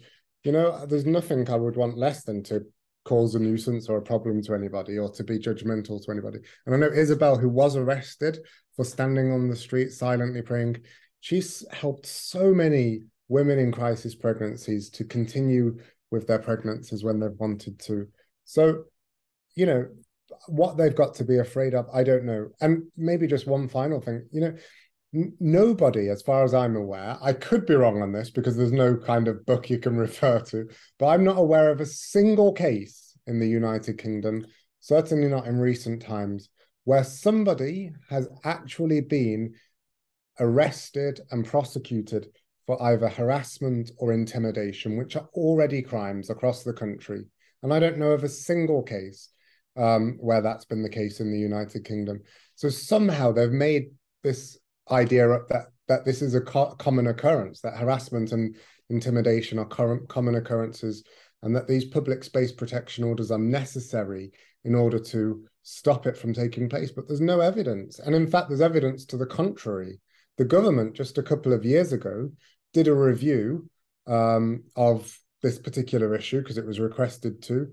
you 0.45 0.53
know 0.53 0.85
there's 0.87 1.07
nothing 1.07 1.49
i 1.49 1.57
would 1.57 1.77
want 1.77 1.97
less 1.97 2.25
than 2.25 2.43
to 2.43 2.63
cause 3.05 3.35
a 3.35 3.39
nuisance 3.39 3.89
or 3.89 3.99
a 3.99 4.03
problem 4.03 4.41
to 4.41 4.55
anybody 4.55 4.97
or 4.99 5.11
to 5.11 5.25
be 5.25 5.39
judgmental 5.39 6.05
to 6.05 6.11
anybody 6.11 6.39
and 6.67 6.75
i 6.75 6.79
know 6.79 6.93
isabel 6.93 7.37
who 7.37 7.49
was 7.49 7.77
arrested 7.77 8.39
for 8.77 8.85
standing 8.85 9.33
on 9.33 9.49
the 9.49 9.57
street 9.57 9.91
silently 9.91 10.43
praying 10.43 10.77
she's 11.21 11.65
helped 11.73 12.07
so 12.07 12.53
many 12.53 13.01
women 13.29 13.59
in 13.59 13.73
crisis 13.73 14.15
pregnancies 14.15 14.91
to 14.91 15.05
continue 15.05 15.79
with 16.11 16.27
their 16.27 16.39
pregnancies 16.39 17.03
when 17.03 17.19
they've 17.19 17.39
wanted 17.39 17.79
to. 17.81 18.07
So, 18.45 18.85
you 19.57 19.67
know, 19.67 19.87
what 20.49 20.77
they've 20.77 20.95
got 20.95 21.15
to 21.15 21.25
be 21.25 21.39
afraid 21.39 21.75
of, 21.75 21.87
I 21.93 22.05
don't 22.05 22.25
know. 22.25 22.49
And 22.61 22.85
maybe 22.97 23.27
just 23.27 23.47
one 23.47 23.69
final 23.69 24.01
thing, 24.01 24.29
you 24.31 24.43
know, 24.43 24.55
nobody, 25.13 26.09
as 26.09 26.23
far 26.23 26.45
as 26.45 26.55
I'm 26.55 26.77
aware, 26.77 27.17
I 27.21 27.33
could 27.33 27.67
be 27.67 27.75
wrong 27.75 28.03
on 28.03 28.13
this 28.13 28.31
because 28.31 28.57
there's 28.57 28.73
no 28.73 28.97
kind 28.97 29.29
of 29.29 29.45
book 29.45 29.69
you 29.69 29.79
can 29.79 29.97
refer 30.07 30.41
to, 30.41 30.69
but 30.99 31.07
I'm 31.07 31.25
not 31.25 31.39
aware 31.39 31.71
of 31.71 31.81
a 31.81 31.87
single 31.87 32.53
case 32.53 33.17
in 33.27 33.39
the 33.39 33.49
United 33.49 33.99
Kingdom, 33.99 34.47
certainly 34.81 35.29
not 35.29 35.47
in 35.47 35.59
recent 35.59 36.03
times, 36.03 36.49
where 36.85 37.05
somebody 37.05 37.93
has 38.11 38.29
actually 38.45 39.01
been 39.01 39.55
arrested 40.41 41.21
and 41.31 41.45
prosecuted 41.45 42.27
for 42.67 42.83
either 42.83 43.09
harassment 43.09 43.91
or 43.99 44.13
intimidation, 44.13 44.97
which 44.97 45.17
are 45.17 45.29
already 45.35 45.83
crimes 45.83 46.31
across 46.31 46.63
the 46.63 46.73
country. 46.73 47.25
And 47.63 47.73
I 47.73 47.79
don't 47.79 47.99
know 47.99 48.13
of 48.13 48.25
a 48.25 48.29
single 48.29 48.83
case 48.83 49.29
um, 49.77 50.17
where 50.21 50.43
that's 50.43 50.65
been 50.65 50.83
the 50.83 50.89
case 50.89 51.21
in 51.21 51.31
the 51.31 51.39
United 51.39 51.85
Kingdom. 51.85 52.21
So 52.55 52.69
somehow 52.69 53.33
they've 53.33 53.51
made 53.51 53.91
this 54.23 54.59
idea 54.91 55.29
that 55.49 55.67
that 55.89 56.05
this 56.05 56.23
is 56.23 56.35
a 56.35 56.41
co- 56.41 56.75
common 56.77 57.09
occurrence, 57.09 57.61
that 57.61 57.77
harassment 57.77 58.33
and 58.33 58.57
intimidation 58.89 59.59
are 59.59 59.67
current 59.67 60.09
common 60.09 60.37
occurrences, 60.37 61.03
and 61.43 61.55
that 61.55 61.67
these 61.67 61.85
public 61.85 62.23
space 62.25 62.53
protection 62.53 63.05
orders 63.05 63.31
are 63.31 63.39
necessary 63.39 64.31
in 64.65 64.75
order 64.75 64.99
to 64.99 65.45
stop 65.65 66.07
it 66.07 66.17
from 66.17 66.33
taking 66.33 66.69
place. 66.69 66.93
But 66.93 67.09
there's 67.09 67.21
no 67.21 67.41
evidence. 67.41 67.99
And 67.99 68.15
in 68.15 68.27
fact, 68.27 68.49
there's 68.49 68.61
evidence 68.61 69.05
to 69.07 69.17
the 69.17 69.27
contrary. 69.27 70.01
The 70.39 70.45
government, 70.45 70.95
just 70.95 71.19
a 71.19 71.23
couple 71.23 71.53
of 71.53 71.65
years 71.65 71.93
ago, 71.93 72.31
did 72.73 72.89
a 72.89 72.95
review 72.95 73.69
um, 74.07 74.65
of 74.77 75.17
this 75.43 75.59
particular 75.59 76.15
issue 76.15 76.41
because 76.41 76.59
it 76.59 76.67
was 76.67 76.81
requested 76.81 77.43
to. 77.43 77.69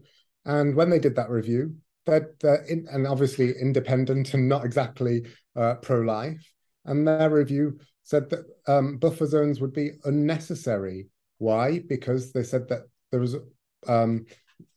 And 0.45 0.75
when 0.75 0.89
they 0.89 0.99
did 0.99 1.15
that 1.15 1.29
review, 1.29 1.75
in, 2.07 2.87
and 2.91 3.05
obviously 3.05 3.53
independent 3.61 4.33
and 4.33 4.49
not 4.49 4.65
exactly 4.65 5.27
uh, 5.55 5.75
pro 5.75 6.01
life. 6.01 6.51
And 6.85 7.07
their 7.07 7.29
review 7.29 7.79
said 8.03 8.29
that 8.29 8.45
um, 8.67 8.97
buffer 8.97 9.25
zones 9.25 9.59
would 9.61 9.73
be 9.73 9.91
unnecessary. 10.05 11.07
Why? 11.37 11.79
Because 11.87 12.31
they 12.31 12.43
said 12.43 12.67
that 12.69 12.83
there 13.11 13.19
was 13.19 13.35
um, 13.87 14.25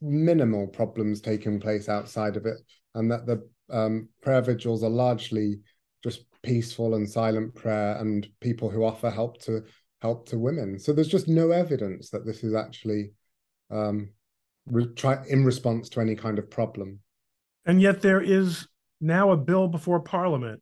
minimal 0.01 0.67
problems 0.67 1.21
taking 1.21 1.61
place 1.61 1.89
outside 1.89 2.37
of 2.37 2.47
it, 2.47 2.59
and 2.95 3.11
that 3.11 3.27
the 3.27 3.49
um, 3.71 4.09
prayer 4.21 4.43
vigils 4.43 4.83
are 4.85 4.91
largely 4.91 5.61
just 6.05 6.25
peaceful 6.43 6.95
and 6.95 7.09
silent 7.09 7.55
prayer, 7.55 7.97
and 7.99 8.29
people 8.41 8.69
who 8.69 8.85
offer 8.85 9.11
help 9.11 9.41
to 9.43 9.63
help 10.01 10.29
to 10.29 10.39
women. 10.39 10.79
So 10.79 10.93
there's 10.93 11.09
just 11.09 11.29
no 11.29 11.51
evidence 11.53 12.11
that 12.11 12.27
this 12.27 12.43
is 12.43 12.55
actually 12.55 13.13
um, 13.71 14.11
re- 14.67 14.93
try 14.95 15.25
in 15.29 15.45
response 15.45 15.89
to 15.91 16.01
any 16.01 16.17
kind 16.17 16.39
of 16.39 16.51
problem. 16.51 16.99
And 17.65 17.81
yet 17.81 18.03
there 18.03 18.21
is 18.21 18.67
now 19.01 19.31
a 19.31 19.37
bill 19.37 19.69
before 19.69 20.01
Parliament. 20.01 20.61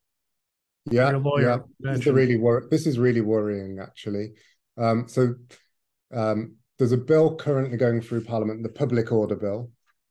Yeah, 0.90 1.12
yeah. 1.40 1.58
This 1.78 2.00
is 2.00 2.06
really 2.06 2.36
wor- 2.36 2.68
This 2.70 2.86
is 2.86 2.98
really 2.98 3.20
worrying, 3.20 3.78
actually. 3.80 4.32
Um, 4.76 5.06
so 5.08 5.34
um, 6.12 6.56
there's 6.78 6.92
a 6.92 6.96
bill 6.96 7.36
currently 7.36 7.76
going 7.76 8.00
through 8.00 8.24
Parliament, 8.24 8.62
the 8.62 8.70
Public 8.70 9.12
Order 9.12 9.36
Bill, 9.36 9.70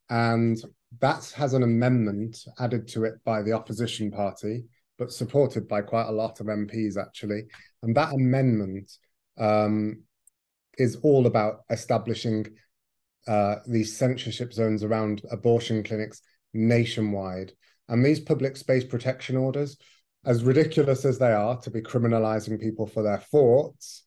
and 0.09 0.57
that 0.99 1.31
has 1.35 1.53
an 1.53 1.63
amendment 1.63 2.37
added 2.59 2.87
to 2.89 3.05
it 3.05 3.15
by 3.23 3.41
the 3.41 3.53
opposition 3.53 4.11
party, 4.11 4.65
but 4.97 5.11
supported 5.11 5.67
by 5.67 5.81
quite 5.81 6.07
a 6.07 6.11
lot 6.11 6.39
of 6.39 6.47
MPs 6.47 6.97
actually. 6.97 7.43
And 7.83 7.95
that 7.95 8.13
amendment 8.13 8.91
um, 9.37 10.03
is 10.77 10.97
all 10.97 11.27
about 11.27 11.61
establishing 11.69 12.47
uh, 13.27 13.57
these 13.67 13.97
censorship 13.97 14.53
zones 14.53 14.83
around 14.83 15.21
abortion 15.31 15.83
clinics 15.83 16.21
nationwide. 16.53 17.53
And 17.87 18.05
these 18.05 18.19
public 18.19 18.57
space 18.57 18.83
protection 18.83 19.37
orders, 19.37 19.77
as 20.25 20.43
ridiculous 20.43 21.05
as 21.05 21.17
they 21.17 21.31
are 21.31 21.59
to 21.61 21.71
be 21.71 21.81
criminalizing 21.81 22.59
people 22.59 22.85
for 22.85 23.03
their 23.03 23.19
thoughts, 23.19 24.03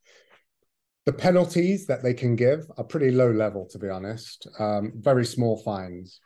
the 1.04 1.12
penalties 1.12 1.86
that 1.86 2.02
they 2.02 2.14
can 2.14 2.36
give 2.36 2.60
are 2.76 2.84
pretty 2.84 3.10
low 3.10 3.30
level, 3.30 3.66
to 3.70 3.78
be 3.78 3.88
honest, 3.88 4.46
um, 4.58 4.92
very 4.96 5.24
small 5.24 5.56
fines. 5.62 6.20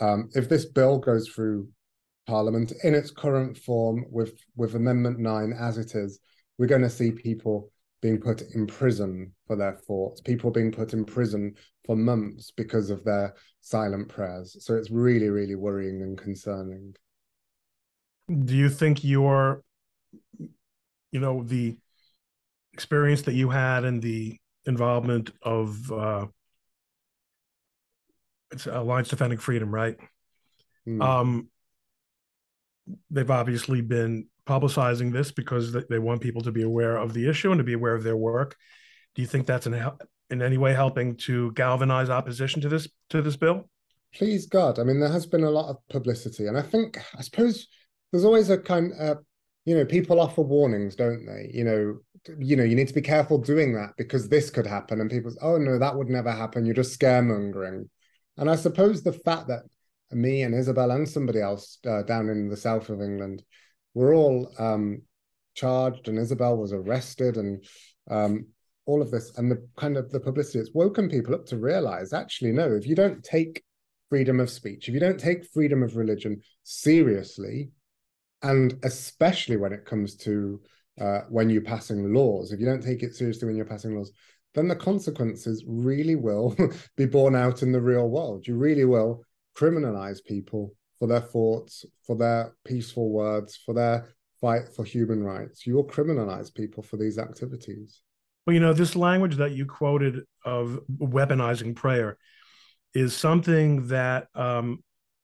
Um, 0.00 0.30
if 0.34 0.48
this 0.48 0.64
bill 0.64 0.98
goes 0.98 1.28
through 1.28 1.68
Parliament 2.26 2.72
in 2.84 2.94
its 2.94 3.10
current 3.10 3.58
form 3.58 4.04
with, 4.10 4.38
with 4.56 4.76
Amendment 4.76 5.18
9 5.18 5.52
as 5.58 5.76
it 5.78 5.94
is, 5.94 6.20
we're 6.56 6.66
going 6.66 6.82
to 6.82 6.90
see 6.90 7.10
people 7.10 7.70
being 8.00 8.18
put 8.18 8.42
in 8.54 8.66
prison 8.66 9.32
for 9.46 9.56
their 9.56 9.72
thoughts, 9.72 10.20
people 10.20 10.50
being 10.50 10.70
put 10.70 10.92
in 10.92 11.04
prison 11.04 11.54
for 11.84 11.96
months 11.96 12.52
because 12.56 12.90
of 12.90 13.04
their 13.04 13.34
silent 13.60 14.08
prayers. 14.08 14.56
So 14.60 14.74
it's 14.76 14.90
really, 14.90 15.28
really 15.28 15.56
worrying 15.56 16.02
and 16.02 16.16
concerning. 16.16 16.94
Do 18.28 18.54
you 18.54 18.68
think 18.68 19.04
your, 19.04 19.62
you 21.12 21.20
know, 21.20 21.42
the 21.42 21.76
experience 22.72 23.22
that 23.22 23.34
you 23.34 23.48
had 23.48 23.84
and 23.84 24.02
the 24.02 24.38
involvement 24.66 25.30
of 25.42 25.90
uh, 25.90 26.26
it's 28.50 28.66
Alliance 28.66 29.08
Defending 29.08 29.38
Freedom, 29.38 29.74
right? 29.74 29.96
Mm. 30.86 31.02
Um, 31.02 31.48
they've 33.10 33.30
obviously 33.30 33.80
been 33.80 34.26
publicizing 34.46 35.12
this 35.12 35.30
because 35.30 35.72
they 35.72 35.98
want 35.98 36.22
people 36.22 36.42
to 36.42 36.52
be 36.52 36.62
aware 36.62 36.96
of 36.96 37.12
the 37.12 37.28
issue 37.28 37.50
and 37.50 37.58
to 37.58 37.64
be 37.64 37.74
aware 37.74 37.94
of 37.94 38.02
their 38.02 38.16
work. 38.16 38.56
Do 39.14 39.22
you 39.22 39.28
think 39.28 39.46
that's 39.46 39.66
in, 39.66 39.74
in 40.30 40.42
any 40.42 40.56
way 40.56 40.72
helping 40.72 41.16
to 41.16 41.52
galvanize 41.52 42.08
opposition 42.08 42.62
to 42.62 42.68
this 42.68 42.88
to 43.10 43.20
this 43.20 43.36
bill? 43.36 43.68
Please 44.14 44.46
God, 44.46 44.78
I 44.78 44.84
mean, 44.84 45.00
there 45.00 45.10
has 45.10 45.26
been 45.26 45.44
a 45.44 45.50
lot 45.50 45.68
of 45.68 45.76
publicity, 45.90 46.46
and 46.46 46.56
I 46.56 46.62
think 46.62 46.98
I 47.16 47.20
suppose 47.20 47.68
there's 48.10 48.24
always 48.24 48.50
a 48.50 48.58
kind 48.58 48.92
of 48.98 49.18
you 49.64 49.76
know 49.76 49.84
people 49.84 50.20
offer 50.20 50.42
warnings, 50.42 50.96
don't 50.96 51.26
they? 51.26 51.50
You 51.52 51.64
know, 51.64 51.98
you 52.38 52.56
know, 52.56 52.64
you 52.64 52.74
need 52.74 52.88
to 52.88 52.94
be 52.94 53.02
careful 53.02 53.38
doing 53.38 53.74
that 53.74 53.90
because 53.96 54.28
this 54.28 54.50
could 54.50 54.66
happen, 54.66 55.00
and 55.00 55.10
people, 55.10 55.32
oh 55.42 55.58
no, 55.58 55.78
that 55.78 55.96
would 55.96 56.08
never 56.08 56.32
happen. 56.32 56.64
You're 56.64 56.74
just 56.74 56.98
scaremongering, 56.98 57.88
and 58.36 58.50
I 58.50 58.56
suppose 58.56 59.02
the 59.02 59.12
fact 59.12 59.48
that 59.48 59.62
me 60.10 60.42
and 60.42 60.54
Isabel 60.54 60.90
and 60.90 61.08
somebody 61.08 61.40
else 61.40 61.78
uh, 61.86 62.02
down 62.02 62.28
in 62.30 62.48
the 62.48 62.56
south 62.56 62.88
of 62.88 63.02
England 63.02 63.42
were 63.94 64.14
all 64.14 64.50
um, 64.58 65.02
charged, 65.54 66.08
and 66.08 66.18
Isabel 66.18 66.56
was 66.56 66.72
arrested, 66.72 67.36
and 67.36 67.64
um, 68.10 68.46
all 68.86 69.02
of 69.02 69.10
this, 69.10 69.36
and 69.36 69.50
the 69.50 69.68
kind 69.76 69.98
of 69.98 70.10
the 70.10 70.20
publicity, 70.20 70.58
it's 70.60 70.72
woken 70.72 71.10
people 71.10 71.34
up 71.34 71.44
to 71.46 71.58
realize 71.58 72.14
actually, 72.14 72.52
no, 72.52 72.74
if 72.74 72.86
you 72.86 72.94
don't 72.94 73.22
take 73.22 73.62
freedom 74.08 74.40
of 74.40 74.48
speech, 74.48 74.88
if 74.88 74.94
you 74.94 75.00
don't 75.00 75.20
take 75.20 75.44
freedom 75.52 75.82
of 75.82 75.96
religion 75.96 76.40
seriously, 76.62 77.70
and 78.42 78.78
especially 78.84 79.56
when 79.56 79.72
it 79.72 79.84
comes 79.84 80.16
to 80.16 80.60
uh, 81.00 81.20
when 81.28 81.48
you're 81.48 81.62
passing 81.62 82.12
laws, 82.12 82.52
if 82.52 82.60
you 82.60 82.66
don't 82.66 82.82
take 82.82 83.02
it 83.02 83.14
seriously 83.14 83.46
when 83.46 83.56
you're 83.56 83.64
passing 83.64 83.96
laws, 83.96 84.12
then 84.54 84.68
the 84.68 84.76
consequences 84.76 85.64
really 85.66 86.16
will 86.16 86.56
be 86.96 87.06
borne 87.06 87.36
out 87.36 87.62
in 87.62 87.72
the 87.72 87.80
real 87.80 88.08
world. 88.08 88.46
You 88.46 88.56
really 88.56 88.84
will 88.84 89.22
criminalize 89.56 90.24
people 90.24 90.74
for 90.98 91.06
their 91.06 91.20
thoughts, 91.20 91.84
for 92.04 92.16
their 92.16 92.54
peaceful 92.64 93.10
words, 93.10 93.56
for 93.64 93.74
their 93.74 94.08
fight 94.40 94.68
for 94.74 94.84
human 94.84 95.22
rights. 95.22 95.66
You 95.66 95.74
will 95.74 95.86
criminalize 95.86 96.52
people 96.52 96.82
for 96.82 96.96
these 96.96 97.18
activities. 97.18 98.02
Well, 98.46 98.54
you 98.54 98.60
know, 98.60 98.72
this 98.72 98.96
language 98.96 99.36
that 99.36 99.52
you 99.52 99.66
quoted 99.66 100.24
of 100.44 100.80
weaponizing 100.98 101.76
prayer 101.76 102.16
is 102.94 103.14
something 103.14 103.88
that 103.88 104.28
um, 104.34 104.82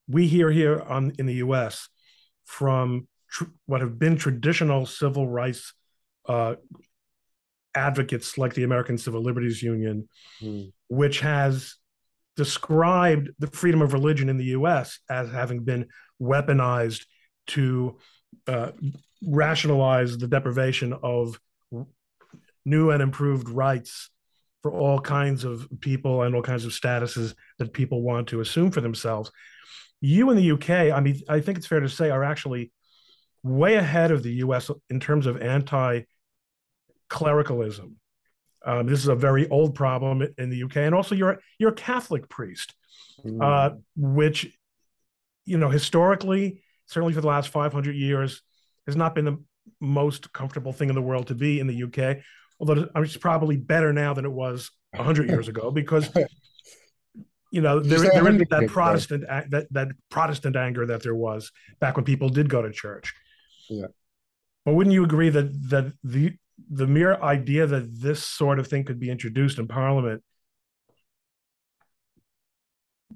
we 0.08 0.26
hear 0.26 0.50
here 0.50 0.80
on 0.80 1.12
in 1.18 1.26
the 1.26 1.34
U.S. 1.34 1.88
from 2.44 3.08
tr- 3.30 3.44
what 3.66 3.80
have 3.80 3.98
been 3.98 4.16
traditional 4.16 4.86
civil 4.86 5.28
rights 5.28 5.72
uh, 6.28 6.54
advocates 7.74 8.38
like 8.38 8.54
the 8.54 8.64
American 8.64 8.98
Civil 8.98 9.22
Liberties 9.22 9.62
Union, 9.62 10.08
mm. 10.40 10.72
which 10.88 11.20
has 11.20 11.76
described 12.36 13.30
the 13.38 13.46
freedom 13.48 13.82
of 13.82 13.92
religion 13.92 14.28
in 14.28 14.36
the 14.36 14.46
US 14.46 14.98
as 15.08 15.30
having 15.30 15.64
been 15.64 15.86
weaponized 16.20 17.04
to 17.48 17.98
uh, 18.46 18.70
rationalize 19.26 20.18
the 20.18 20.28
deprivation 20.28 20.92
of 21.02 21.38
new 22.64 22.90
and 22.90 23.02
improved 23.02 23.48
rights 23.48 24.10
for 24.62 24.72
all 24.72 24.98
kinds 24.98 25.44
of 25.44 25.68
people 25.80 26.22
and 26.22 26.34
all 26.34 26.42
kinds 26.42 26.64
of 26.64 26.72
statuses 26.72 27.34
that 27.58 27.72
people 27.72 28.02
want 28.02 28.28
to 28.28 28.40
assume 28.40 28.70
for 28.70 28.80
themselves. 28.80 29.30
You 30.04 30.28
in 30.28 30.36
the 30.36 30.50
UK, 30.50 30.92
I 30.94 31.00
mean, 31.00 31.18
I 31.30 31.40
think 31.40 31.56
it's 31.56 31.66
fair 31.66 31.80
to 31.80 31.88
say, 31.88 32.10
are 32.10 32.22
actually 32.22 32.70
way 33.42 33.76
ahead 33.76 34.10
of 34.10 34.22
the 34.22 34.32
US 34.34 34.70
in 34.90 35.00
terms 35.00 35.24
of 35.24 35.40
anti 35.40 36.02
clericalism. 37.08 37.96
Um, 38.66 38.86
this 38.86 38.98
is 38.98 39.08
a 39.08 39.14
very 39.14 39.48
old 39.48 39.74
problem 39.74 40.22
in 40.36 40.50
the 40.50 40.62
UK, 40.64 40.76
and 40.78 40.94
also 40.94 41.14
you're 41.14 41.40
you're 41.58 41.70
a 41.70 41.74
Catholic 41.74 42.28
priest, 42.28 42.74
mm. 43.24 43.42
uh, 43.42 43.76
which 43.96 44.54
you 45.46 45.56
know 45.56 45.70
historically, 45.70 46.62
certainly 46.84 47.14
for 47.14 47.22
the 47.22 47.26
last 47.26 47.48
500 47.48 47.96
years, 47.96 48.42
has 48.86 48.96
not 48.96 49.14
been 49.14 49.24
the 49.24 49.42
most 49.80 50.34
comfortable 50.34 50.74
thing 50.74 50.90
in 50.90 50.94
the 50.94 51.02
world 51.02 51.28
to 51.28 51.34
be 51.34 51.60
in 51.60 51.66
the 51.66 51.84
UK. 51.84 52.18
Although 52.60 52.90
it's 52.96 53.16
probably 53.16 53.56
better 53.56 53.94
now 53.94 54.12
than 54.12 54.26
it 54.26 54.32
was 54.32 54.70
100 54.96 55.30
years 55.30 55.48
ago 55.48 55.70
because 55.70 56.10
you 57.54 57.60
know 57.60 57.78
there, 57.78 58.00
there 58.00 58.28
isn't 58.28 58.50
that 58.50 58.66
Protestant 58.66 59.24
that 59.50 59.66
that 59.70 59.88
Protestant 60.10 60.56
anger 60.56 60.86
that 60.86 61.04
there 61.04 61.14
was 61.14 61.52
back 61.78 61.96
when 61.96 62.04
people 62.04 62.28
did 62.28 62.48
go 62.48 62.60
to 62.60 62.72
church. 62.72 63.14
Yeah. 63.70 63.86
But 64.64 64.74
wouldn't 64.74 64.92
you 64.92 65.04
agree 65.04 65.28
that 65.28 65.52
that 65.70 65.92
the 66.02 66.34
the 66.68 66.88
mere 66.88 67.14
idea 67.14 67.66
that 67.66 68.00
this 68.00 68.24
sort 68.24 68.58
of 68.58 68.66
thing 68.66 68.84
could 68.84 68.98
be 68.98 69.08
introduced 69.08 69.58
in 69.58 69.68
Parliament, 69.68 70.24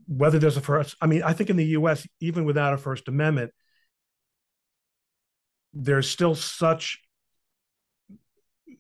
whether 0.07 0.39
there's 0.39 0.57
a 0.57 0.61
first, 0.61 0.97
I 1.01 1.07
mean, 1.07 1.23
I 1.23 1.33
think 1.33 1.51
in 1.51 1.57
the 1.57 1.67
US, 1.79 2.07
even 2.21 2.45
without 2.45 2.75
a 2.75 2.79
First 2.79 3.09
Amendment, 3.09 3.53
there's 5.73 6.09
still 6.09 6.35
such, 6.35 7.01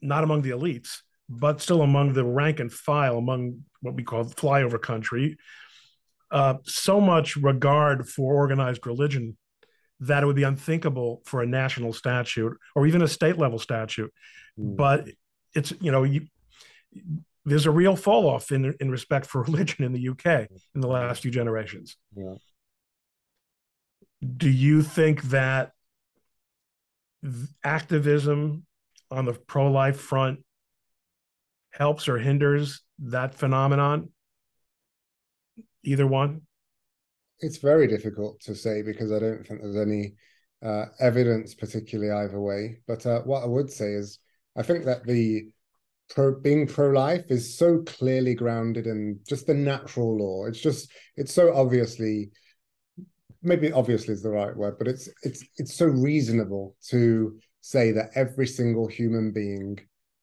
not 0.01 0.25
among 0.25 0.43
the 0.43 0.51
elites, 0.51 1.03
but 1.29 1.61
still 1.61 1.83
among 1.83 2.15
the 2.15 2.25
rank 2.25 2.61
and 2.61 2.73
file, 2.73 3.19
among 3.19 3.65
what 3.81 3.95
we 3.95 4.03
call 4.03 4.25
flyover 4.25 4.81
country, 4.81 5.37
uh, 6.31 6.55
so 6.65 7.01
much 7.01 7.37
regard 7.37 8.09
for 8.09 8.35
organized 8.35 8.87
religion 8.87 9.37
that 10.01 10.23
it 10.23 10.27
would 10.27 10.37
be 10.37 10.45
unthinkable 10.45 11.23
for 11.25 11.43
a 11.43 11.47
national 11.47 11.93
statute 11.93 12.57
or 12.75 12.87
even 12.87 13.03
a 13.03 13.09
state 13.09 13.37
level 13.37 13.59
statute. 13.59 14.13
Mm. 14.59 14.77
But 14.77 15.09
it's 15.55 15.73
you 15.81 15.91
know 15.91 16.05
you, 16.05 16.27
there's 17.45 17.67
a 17.67 17.71
real 17.71 17.97
fall 17.97 18.29
off 18.29 18.53
in 18.53 18.75
in 18.81 18.91
respect 18.91 19.27
for 19.27 19.43
religion 19.49 19.85
in 19.85 19.93
the 19.93 20.09
UK 20.09 20.49
in 20.75 20.81
the 20.81 20.89
last 20.89 21.23
few 21.23 21.31
generations. 21.31 21.97
Yeah. 22.15 22.35
Do 24.37 24.51
you 24.51 24.83
think 24.83 25.23
that 25.25 25.73
activism 27.65 28.67
on 29.11 29.25
the 29.25 29.33
pro 29.33 29.71
life 29.71 29.99
front 29.99 30.41
helps 31.71 32.09
or 32.09 32.19
hinders 32.19 32.83
that 32.99 33.35
phenomenon? 33.35 34.11
Either 35.85 36.07
one? 36.07 36.43
it's 37.41 37.59
very 37.59 37.87
difficult 37.87 38.41
to 38.41 38.55
say 38.55 38.83
because 38.83 39.13
I 39.13 39.19
don't 39.19 39.47
think 39.47 39.61
there's 39.61 39.77
any 39.77 40.15
uh, 40.65 40.87
evidence 41.01 41.55
particularly 41.55 42.11
either 42.11 42.41
way. 42.41 42.81
But 42.87 43.07
uh, 43.07 43.21
what 43.21 43.43
I 43.43 43.47
would 43.47 43.71
say 43.71 43.93
is 43.93 44.19
I 44.57 44.63
think 44.63 44.85
that 44.87 45.05
the 45.05 45.49
pro, 46.11 46.39
being 46.41 46.67
pro-life 46.67 47.27
is 47.29 47.57
so 47.57 47.83
clearly 47.87 48.35
grounded 48.35 48.87
in 48.87 49.21
just 49.29 49.47
the 49.47 49.55
natural 49.55 50.19
law. 50.19 50.47
It's 50.47 50.61
just 50.61 50.91
it's 51.17 51.33
so 51.33 51.55
obviously 51.55 52.31
maybe 53.43 53.71
obviously 53.71 54.15
is 54.15 54.23
the 54.23 54.31
right 54.31 54.57
word, 54.57 54.77
but 54.79 54.89
it's 54.89 55.09
it's 55.23 55.45
it's 55.59 55.77
so 55.77 55.87
reasonable 55.87 56.75
to 56.89 57.39
say 57.61 57.93
that 57.93 58.11
every 58.15 58.47
single 58.47 58.89
human 58.89 59.33
being 59.33 59.79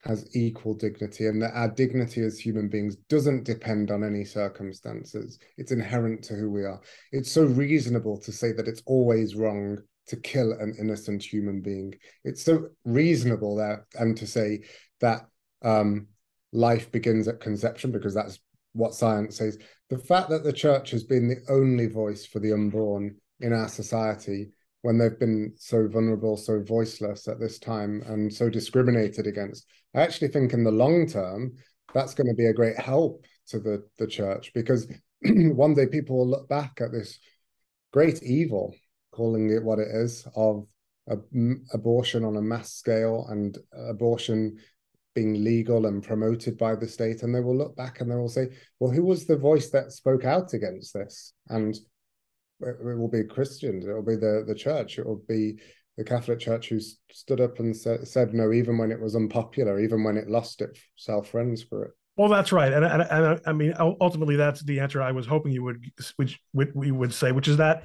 has 0.05 0.35
equal 0.35 0.73
dignity 0.73 1.27
and 1.27 1.41
that 1.41 1.55
our 1.55 1.69
dignity 1.69 2.21
as 2.21 2.39
human 2.39 2.69
beings 2.69 2.95
doesn't 3.09 3.43
depend 3.43 3.89
on 3.89 4.03
any 4.03 4.23
circumstances. 4.23 5.39
It's 5.57 5.71
inherent 5.71 6.23
to 6.25 6.35
who 6.35 6.51
we 6.51 6.63
are. 6.63 6.79
It's 7.11 7.31
so 7.31 7.45
reasonable 7.45 8.19
to 8.21 8.31
say 8.31 8.51
that 8.51 8.67
it's 8.67 8.83
always 8.85 9.35
wrong 9.35 9.79
to 10.07 10.17
kill 10.17 10.51
an 10.53 10.75
innocent 10.79 11.23
human 11.23 11.61
being. 11.61 11.95
It's 12.23 12.43
so 12.43 12.67
reasonable 12.83 13.55
there 13.55 13.87
and 13.95 14.15
to 14.17 14.27
say 14.27 14.61
that 15.01 15.25
um, 15.63 16.07
life 16.51 16.91
begins 16.91 17.27
at 17.27 17.39
conception 17.39 17.91
because 17.91 18.13
that's 18.13 18.39
what 18.73 18.93
science 18.93 19.37
says. 19.37 19.57
The 19.89 19.97
fact 19.97 20.29
that 20.29 20.43
the 20.43 20.53
church 20.53 20.91
has 20.91 21.03
been 21.03 21.27
the 21.27 21.41
only 21.51 21.87
voice 21.87 22.25
for 22.25 22.39
the 22.39 22.53
unborn 22.53 23.15
in 23.39 23.53
our 23.53 23.67
society 23.67 24.49
when 24.85 24.99
they've 24.99 25.17
been 25.17 25.51
so 25.57 25.87
vulnerable, 25.87 26.37
so 26.37 26.61
voiceless 26.61 27.27
at 27.27 27.39
this 27.39 27.57
time, 27.57 28.03
and 28.05 28.31
so 28.31 28.51
discriminated 28.51 29.25
against. 29.25 29.65
I 29.95 30.01
actually 30.01 30.27
think 30.27 30.53
in 30.53 30.63
the 30.63 30.71
long 30.71 31.07
term, 31.07 31.53
that's 31.93 32.13
going 32.13 32.27
to 32.27 32.33
be 32.33 32.47
a 32.47 32.53
great 32.53 32.77
help 32.77 33.25
to 33.47 33.59
the, 33.59 33.83
the 33.97 34.07
church 34.07 34.51
because 34.53 34.87
one 35.23 35.73
day 35.73 35.87
people 35.87 36.17
will 36.17 36.29
look 36.29 36.49
back 36.49 36.79
at 36.81 36.91
this 36.91 37.17
great 37.93 38.21
evil, 38.21 38.75
calling 39.11 39.49
it 39.49 39.63
what 39.63 39.79
it 39.79 39.87
is, 39.87 40.27
of 40.35 40.67
abortion 41.73 42.25
on 42.25 42.35
a 42.35 42.41
mass 42.41 42.73
scale 42.73 43.27
and 43.29 43.57
abortion 43.89 44.57
being 45.13 45.43
legal 45.43 45.85
and 45.85 46.03
promoted 46.03 46.57
by 46.57 46.75
the 46.75 46.87
state. 46.87 47.23
And 47.23 47.33
they 47.33 47.39
will 47.39 47.55
look 47.55 47.75
back 47.77 48.01
and 48.01 48.11
they 48.11 48.15
will 48.15 48.27
say, 48.27 48.49
well, 48.79 48.91
who 48.91 49.05
was 49.05 49.25
the 49.25 49.37
voice 49.37 49.69
that 49.69 49.93
spoke 49.93 50.25
out 50.25 50.53
against 50.53 50.93
this? 50.93 51.31
And 51.47 51.73
it, 52.59 52.77
will 52.81 53.07
be 53.07 53.23
Christians. 53.23 53.85
It 53.85 53.93
will 53.93 54.03
be 54.03 54.15
the 54.15 54.43
the 54.45 54.55
church. 54.55 54.97
It 54.97 55.05
will 55.05 55.23
be 55.27 55.59
the 55.97 56.03
Catholic 56.03 56.39
Church 56.39 56.69
who 56.69 56.79
stood 57.11 57.39
up 57.39 57.59
and 57.59 57.75
said, 57.75 58.07
said 58.07 58.33
no, 58.33 58.51
even 58.51 58.77
when 58.77 58.91
it 58.91 58.99
was 58.99 59.15
unpopular, 59.15 59.79
even 59.79 60.03
when 60.03 60.17
it 60.17 60.29
lost 60.29 60.61
itself 60.61 61.29
friends 61.29 61.63
for 61.63 61.85
it. 61.85 61.91
Well, 62.17 62.29
that's 62.29 62.53
right, 62.53 62.71
and, 62.71 62.85
and, 62.85 63.01
and 63.01 63.25
uh, 63.25 63.37
I 63.45 63.51
mean, 63.51 63.73
ultimately, 63.77 64.37
that's 64.37 64.63
the 64.63 64.79
answer 64.79 65.01
I 65.01 65.11
was 65.11 65.27
hoping 65.27 65.51
you 65.51 65.63
would, 65.63 65.83
which 66.15 66.39
we 66.53 66.91
would 66.91 67.13
say, 67.13 67.33
which 67.33 67.49
is 67.49 67.57
that 67.57 67.83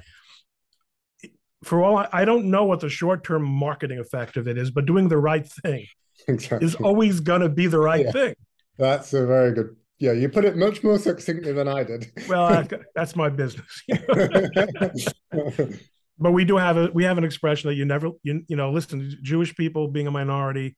for 1.63 1.83
all 1.83 1.97
I, 1.97 2.09
I 2.11 2.25
don't 2.25 2.45
know 2.45 2.65
what 2.65 2.79
the 2.79 2.89
short 2.89 3.23
term 3.23 3.43
marketing 3.43 3.99
effect 3.99 4.37
of 4.37 4.47
it 4.47 4.57
is, 4.57 4.71
but 4.71 4.85
doing 4.85 5.07
the 5.07 5.17
right 5.17 5.47
thing 5.47 5.85
exactly. 6.27 6.65
is 6.65 6.75
always 6.75 7.19
going 7.19 7.41
to 7.41 7.49
be 7.49 7.67
the 7.67 7.79
right 7.79 8.05
yeah. 8.05 8.11
thing. 8.11 8.35
That's 8.77 9.13
a 9.13 9.25
very 9.25 9.53
good 9.53 9.75
yeah, 9.99 10.13
you 10.13 10.29
put 10.29 10.45
it 10.45 10.57
much 10.57 10.83
more 10.83 10.97
succinctly 10.97 11.53
than 11.53 11.67
I 11.67 11.83
did. 11.83 12.11
well, 12.27 12.67
that's 12.95 13.15
my 13.15 13.29
business. 13.29 13.83
but 16.21 16.31
we 16.31 16.45
do 16.45 16.57
have 16.57 16.77
a 16.77 16.89
we 16.93 17.03
have 17.03 17.17
an 17.17 17.23
expression 17.23 17.69
that 17.69 17.75
you 17.75 17.85
never 17.85 18.11
you, 18.23 18.43
you 18.47 18.55
know 18.55 18.71
listen 18.71 19.17
Jewish 19.21 19.55
people 19.55 19.87
being 19.87 20.07
a 20.07 20.11
minority, 20.11 20.77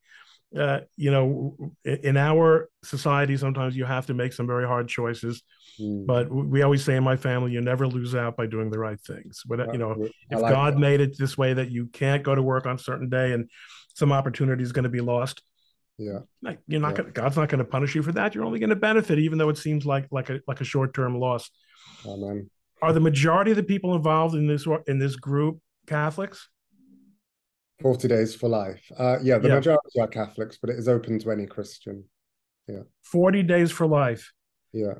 uh, 0.58 0.80
you 0.96 1.10
know, 1.10 1.56
in 1.84 2.16
our 2.16 2.68
society 2.82 3.36
sometimes 3.36 3.76
you 3.76 3.84
have 3.84 4.06
to 4.06 4.14
make 4.14 4.32
some 4.32 4.46
very 4.46 4.66
hard 4.66 4.88
choices. 4.88 5.42
Mm. 5.80 6.06
But 6.06 6.30
we 6.30 6.62
always 6.62 6.84
say 6.84 6.96
in 6.96 7.04
my 7.04 7.16
family, 7.16 7.52
you 7.52 7.60
never 7.60 7.86
lose 7.86 8.14
out 8.14 8.36
by 8.36 8.46
doing 8.46 8.70
the 8.70 8.78
right 8.78 9.00
things. 9.00 9.42
But 9.46 9.72
you 9.72 9.78
know, 9.78 10.08
if 10.30 10.40
like 10.40 10.52
God 10.52 10.74
that. 10.74 10.80
made 10.80 11.00
it 11.00 11.18
this 11.18 11.36
way 11.36 11.54
that 11.54 11.70
you 11.70 11.86
can't 11.86 12.22
go 12.22 12.34
to 12.34 12.42
work 12.42 12.66
on 12.66 12.76
a 12.76 12.78
certain 12.78 13.08
day 13.08 13.32
and 13.32 13.50
some 13.94 14.12
opportunity 14.12 14.62
is 14.62 14.72
going 14.72 14.84
to 14.84 14.88
be 14.88 15.00
lost, 15.00 15.42
yeah. 15.98 16.20
Like 16.42 16.58
you're 16.66 16.80
not 16.80 16.92
yeah. 16.92 17.02
gonna 17.02 17.10
God's 17.10 17.36
not 17.36 17.48
gonna 17.48 17.64
punish 17.64 17.94
you 17.94 18.02
for 18.02 18.12
that. 18.12 18.34
You're 18.34 18.44
only 18.44 18.58
gonna 18.58 18.76
benefit, 18.76 19.18
even 19.18 19.38
though 19.38 19.48
it 19.48 19.58
seems 19.58 19.86
like 19.86 20.06
like 20.10 20.30
a 20.30 20.40
like 20.46 20.60
a 20.60 20.64
short-term 20.64 21.18
loss. 21.18 21.50
Amen. 22.06 22.50
Are 22.84 22.92
the 22.92 23.00
majority 23.00 23.50
of 23.50 23.56
the 23.56 23.62
people 23.62 23.94
involved 23.94 24.34
in 24.34 24.46
this 24.46 24.66
in 24.86 24.98
this 24.98 25.16
group 25.16 25.58
Catholics? 25.86 26.50
40 27.80 28.08
days 28.08 28.34
for 28.34 28.46
life. 28.46 28.84
Uh, 28.98 29.16
yeah, 29.22 29.38
the 29.38 29.48
yeah. 29.48 29.54
majority 29.54 30.00
are 30.00 30.06
Catholics, 30.06 30.58
but 30.60 30.68
it 30.68 30.78
is 30.78 30.86
open 30.86 31.18
to 31.20 31.30
any 31.30 31.46
Christian. 31.46 32.04
Yeah. 32.68 32.82
40 33.04 33.42
days 33.44 33.70
for 33.70 33.86
life. 33.86 34.32
Yeah. 34.74 34.94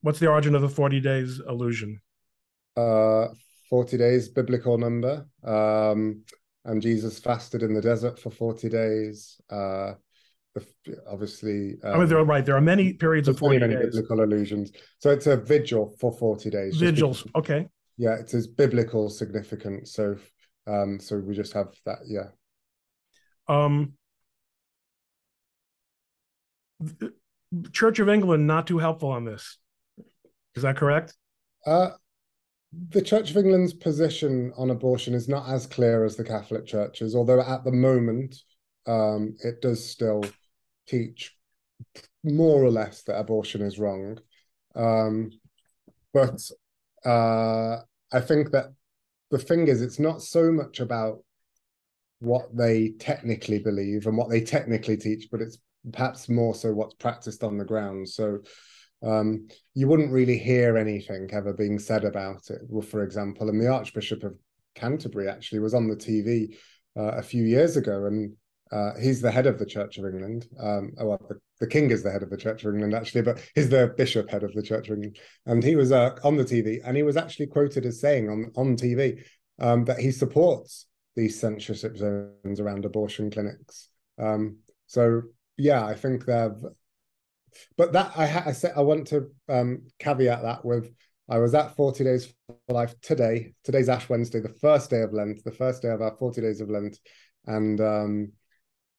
What's 0.00 0.18
the 0.18 0.28
origin 0.28 0.54
of 0.54 0.62
the 0.62 0.68
40 0.70 1.00
days 1.00 1.42
illusion? 1.46 2.00
Uh 2.74 3.28
40 3.68 3.98
days 3.98 4.30
biblical 4.30 4.78
number. 4.78 5.26
Um 5.44 6.22
and 6.64 6.80
Jesus 6.80 7.18
fasted 7.18 7.62
in 7.62 7.74
the 7.74 7.82
desert 7.82 8.18
for 8.18 8.30
40 8.30 8.70
days. 8.70 9.38
Uh, 9.50 9.94
obviously, 11.10 11.76
um, 11.84 11.94
I 11.94 11.98
mean, 11.98 12.08
they're 12.08 12.24
right. 12.24 12.44
There 12.44 12.56
are 12.56 12.60
many 12.60 12.92
periods 12.92 13.28
of 13.28 13.38
40 13.38 13.58
many 13.58 13.74
days. 13.74 13.86
biblical 13.86 14.22
allusions. 14.22 14.72
So 14.98 15.10
it's 15.10 15.26
a 15.26 15.36
vigil 15.36 15.94
for 15.98 16.12
40 16.12 16.50
days. 16.50 16.76
Vigils, 16.76 17.22
because, 17.22 17.40
okay. 17.40 17.68
Yeah, 17.96 18.14
it 18.14 18.32
is 18.34 18.46
biblical 18.46 19.08
significance. 19.08 19.92
So, 19.92 20.16
um, 20.66 20.98
so 21.00 21.18
we 21.18 21.34
just 21.34 21.52
have 21.52 21.68
that. 21.86 21.98
Yeah. 22.06 22.28
Um, 23.48 23.94
Church 27.72 27.98
of 27.98 28.08
England 28.08 28.46
not 28.46 28.66
too 28.66 28.78
helpful 28.78 29.10
on 29.10 29.24
this. 29.24 29.58
Is 30.54 30.62
that 30.62 30.76
correct? 30.76 31.14
Uh, 31.66 31.90
the 32.90 33.02
Church 33.02 33.30
of 33.30 33.36
England's 33.36 33.74
position 33.74 34.52
on 34.56 34.70
abortion 34.70 35.14
is 35.14 35.28
not 35.28 35.48
as 35.48 35.66
clear 35.66 36.04
as 36.04 36.16
the 36.16 36.24
Catholic 36.24 36.66
Church's, 36.66 37.14
although 37.14 37.40
at 37.40 37.64
the 37.64 37.72
moment 37.72 38.36
um, 38.86 39.34
it 39.44 39.60
does 39.60 39.86
still 39.86 40.24
teach 40.86 41.36
more 42.24 42.62
or 42.62 42.70
less 42.70 43.02
that 43.04 43.18
abortion 43.18 43.62
is 43.62 43.78
wrong. 43.78 44.18
Um, 44.74 45.30
but 46.12 46.40
uh, 47.04 47.78
I 48.12 48.20
think 48.20 48.50
that 48.52 48.66
the 49.30 49.38
thing 49.38 49.68
is, 49.68 49.82
it's 49.82 49.98
not 49.98 50.22
so 50.22 50.52
much 50.52 50.80
about 50.80 51.24
what 52.20 52.56
they 52.56 52.90
technically 52.98 53.58
believe 53.58 54.06
and 54.06 54.16
what 54.16 54.30
they 54.30 54.40
technically 54.40 54.96
teach, 54.96 55.28
but 55.30 55.40
it's 55.40 55.58
perhaps 55.92 56.28
more 56.28 56.54
so 56.54 56.72
what's 56.72 56.94
practiced 56.94 57.42
on 57.42 57.58
the 57.58 57.64
ground. 57.64 58.08
So 58.08 58.38
um, 59.02 59.48
you 59.74 59.88
wouldn't 59.88 60.12
really 60.12 60.38
hear 60.38 60.76
anything 60.76 61.28
ever 61.32 61.52
being 61.52 61.78
said 61.78 62.04
about 62.04 62.50
it. 62.50 62.60
Well, 62.68 62.82
for 62.82 63.02
example, 63.02 63.48
and 63.48 63.60
the 63.60 63.68
Archbishop 63.72 64.22
of 64.22 64.36
Canterbury 64.74 65.28
actually 65.28 65.58
was 65.58 65.74
on 65.74 65.88
the 65.88 65.96
TV 65.96 66.56
uh, 66.96 67.16
a 67.16 67.22
few 67.22 67.42
years 67.42 67.76
ago, 67.76 68.06
and 68.06 68.34
uh, 68.72 68.92
he's 69.00 69.20
the 69.20 69.30
head 69.30 69.46
of 69.46 69.58
the 69.58 69.66
Church 69.66 69.98
of 69.98 70.06
England. 70.06 70.46
Um, 70.58 70.92
oh, 70.98 71.06
well, 71.06 71.26
the, 71.28 71.38
the, 71.60 71.66
King 71.66 71.90
is 71.90 72.02
the 72.02 72.10
head 72.10 72.22
of 72.22 72.30
the 72.30 72.36
Church 72.36 72.64
of 72.64 72.72
England, 72.72 72.94
actually, 72.94 73.22
but 73.22 73.38
he's 73.54 73.68
the 73.68 73.92
Bishop 73.96 74.30
head 74.30 74.42
of 74.42 74.54
the 74.54 74.62
Church 74.62 74.88
of 74.88 74.94
England. 74.94 75.18
And 75.46 75.62
he 75.62 75.76
was 75.76 75.92
uh, 75.92 76.16
on 76.24 76.36
the 76.36 76.44
TV, 76.44 76.80
and 76.84 76.96
he 76.96 77.02
was 77.02 77.16
actually 77.16 77.48
quoted 77.48 77.84
as 77.84 78.00
saying 78.00 78.28
on 78.28 78.50
on 78.56 78.76
TV 78.76 79.22
um, 79.60 79.84
that 79.84 79.98
he 79.98 80.10
supports 80.10 80.86
these 81.14 81.38
censorship 81.38 81.96
zones 81.96 82.60
around 82.60 82.84
abortion 82.84 83.30
clinics. 83.30 83.88
Um, 84.18 84.58
so 84.86 85.22
yeah, 85.56 85.84
I 85.84 85.94
think 85.94 86.24
they're 86.24 86.56
but 87.76 87.92
that 87.92 88.12
I, 88.16 88.26
ha- 88.26 88.44
I 88.46 88.52
said 88.52 88.72
I 88.76 88.80
want 88.80 89.08
to 89.08 89.30
um, 89.48 89.82
caveat 89.98 90.42
that 90.42 90.64
with 90.64 90.90
I 91.28 91.38
was 91.38 91.54
at 91.54 91.76
40 91.76 92.04
Days 92.04 92.32
for 92.46 92.56
Life 92.68 92.94
today. 93.00 93.54
Today's 93.64 93.88
Ash 93.88 94.08
Wednesday, 94.08 94.40
the 94.40 94.48
first 94.60 94.90
day 94.90 95.02
of 95.02 95.12
Lent, 95.12 95.44
the 95.44 95.52
first 95.52 95.82
day 95.82 95.90
of 95.90 96.02
our 96.02 96.16
40 96.16 96.40
days 96.40 96.60
of 96.60 96.68
Lent, 96.68 96.98
and 97.46 97.80
um, 97.80 98.32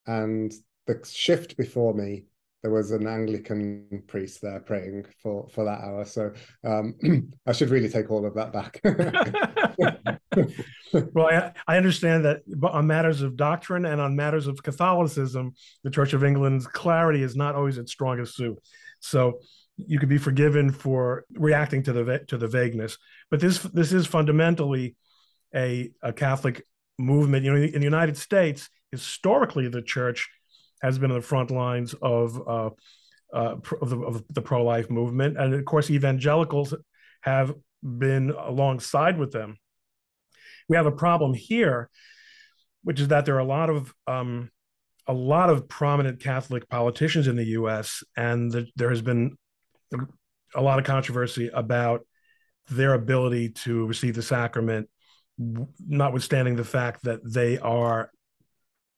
and 0.07 0.53
the 0.85 0.99
shift 1.05 1.57
before 1.57 1.93
me 1.93 2.25
there 2.63 2.71
was 2.71 2.89
an 2.91 3.05
Anglican 3.05 4.03
priest 4.07 4.41
there 4.41 4.61
praying 4.61 5.05
for 5.21 5.47
for 5.49 5.65
that 5.65 5.81
hour. 5.81 6.05
So 6.05 6.31
um, 6.63 6.95
I 7.45 7.51
should 7.51 7.69
really 7.69 7.89
take 7.89 8.09
all 8.09 8.25
of 8.25 8.33
that 8.35 8.53
back. 8.53 8.79
well, 11.13 11.27
I, 11.27 11.51
I, 11.67 11.75
understand 11.75 12.23
that 12.23 12.39
on 12.63 12.87
matters 12.87 13.21
of 13.21 13.35
doctrine 13.35 13.85
and 13.85 13.99
on 13.99 14.15
matters 14.15 14.47
of 14.47 14.63
Catholicism, 14.63 15.53
the 15.83 15.91
Church 15.91 16.13
of 16.13 16.23
England's 16.23 16.65
clarity 16.65 17.21
is 17.21 17.35
not 17.35 17.53
always 17.53 17.77
its 17.77 17.91
strongest 17.91 18.37
suit. 18.37 18.57
So 19.01 19.39
you 19.75 19.99
could 19.99 20.09
be 20.09 20.17
forgiven 20.17 20.71
for 20.71 21.25
reacting 21.33 21.83
to 21.83 21.91
the 21.91 22.19
to 22.29 22.37
the 22.37 22.47
vagueness, 22.47 22.97
but 23.29 23.41
this 23.41 23.59
this 23.59 23.91
is 23.91 24.07
fundamentally 24.07 24.95
a 25.53 25.91
a 26.01 26.13
Catholic 26.13 26.65
movement. 26.97 27.43
You 27.43 27.51
know, 27.51 27.61
in 27.61 27.73
the 27.73 27.81
United 27.81 28.15
States, 28.15 28.69
historically, 28.93 29.67
the 29.67 29.81
Church 29.81 30.29
has 30.81 30.99
been 30.99 31.11
on 31.11 31.17
the 31.17 31.25
front 31.25 31.49
lines 31.49 31.95
of 32.01 32.39
uh, 32.47 32.69
uh, 33.33 33.55
of 33.81 33.89
the, 33.89 33.99
of 33.99 34.23
the 34.29 34.41
pro 34.41 34.63
life 34.63 34.89
movement, 34.91 35.37
and 35.37 35.53
of 35.53 35.65
course, 35.65 35.89
evangelicals 35.89 36.75
have 37.21 37.53
been 37.81 38.29
alongside 38.29 39.17
with 39.17 39.31
them. 39.31 39.57
We 40.69 40.77
have 40.77 40.85
a 40.85 40.91
problem 40.91 41.33
here, 41.33 41.89
which 42.83 42.99
is 42.99 43.07
that 43.07 43.25
there 43.25 43.35
are 43.35 43.39
a 43.39 43.45
lot 43.45 43.69
of 43.71 43.93
um, 44.05 44.51
a 45.07 45.13
lot 45.13 45.49
of 45.49 45.67
prominent 45.67 46.19
Catholic 46.19 46.69
politicians 46.69 47.27
in 47.27 47.35
the 47.35 47.47
U.S., 47.59 48.03
and 48.15 48.51
the, 48.51 48.67
there 48.75 48.91
has 48.91 49.01
been 49.01 49.35
a 50.55 50.61
lot 50.61 50.77
of 50.77 50.85
controversy 50.85 51.49
about 51.51 52.05
their 52.69 52.93
ability 52.93 53.49
to 53.49 53.87
receive 53.87 54.13
the 54.13 54.21
sacrament, 54.21 54.87
notwithstanding 55.37 56.55
the 56.55 56.63
fact 56.63 57.03
that 57.03 57.19
they 57.23 57.57
are 57.57 58.11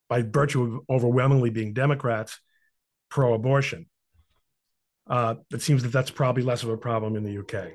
by 0.09 0.21
virtue 0.21 0.63
of 0.63 0.79
overwhelmingly 0.89 1.49
being 1.49 1.73
Democrats, 1.73 2.39
pro-abortion. 3.09 3.87
Uh, 5.07 5.35
it 5.51 5.61
seems 5.61 5.83
that 5.83 5.91
that's 5.91 6.11
probably 6.11 6.43
less 6.43 6.63
of 6.63 6.69
a 6.69 6.77
problem 6.77 7.15
in 7.15 7.23
the 7.23 7.39
UK. 7.39 7.71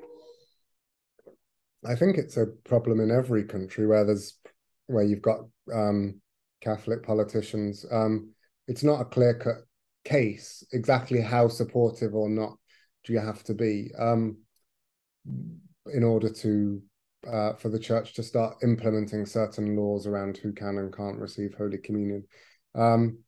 I 1.84 1.94
think 1.94 2.18
it's 2.18 2.36
a 2.36 2.46
problem 2.64 3.00
in 3.00 3.10
every 3.10 3.44
country 3.44 3.86
where 3.86 4.04
there's 4.04 4.38
where 4.86 5.04
you've 5.04 5.22
got 5.22 5.40
um, 5.72 6.20
Catholic 6.60 7.02
politicians. 7.04 7.86
Um, 7.90 8.30
it's 8.68 8.82
not 8.82 9.00
a 9.00 9.04
clear 9.04 9.34
cut 9.34 9.56
case 10.04 10.64
exactly 10.72 11.20
how 11.20 11.48
supportive 11.48 12.14
or 12.14 12.28
not 12.28 12.56
do 13.04 13.12
you 13.12 13.18
have 13.18 13.42
to 13.44 13.54
be 13.54 13.90
um, 13.98 14.38
in 15.92 16.02
order 16.02 16.30
to 16.30 16.82
uh, 17.26 17.54
for 17.54 17.68
the 17.68 17.78
church 17.78 18.14
to 18.14 18.22
start 18.22 18.56
implementing 18.62 19.26
certain 19.26 19.76
laws 19.76 20.06
around 20.06 20.36
who 20.38 20.52
can 20.52 20.78
and 20.78 20.94
can't 20.94 21.18
receive 21.18 21.54
Holy 21.54 21.78
Communion. 21.78 22.24
Um, 22.74 23.18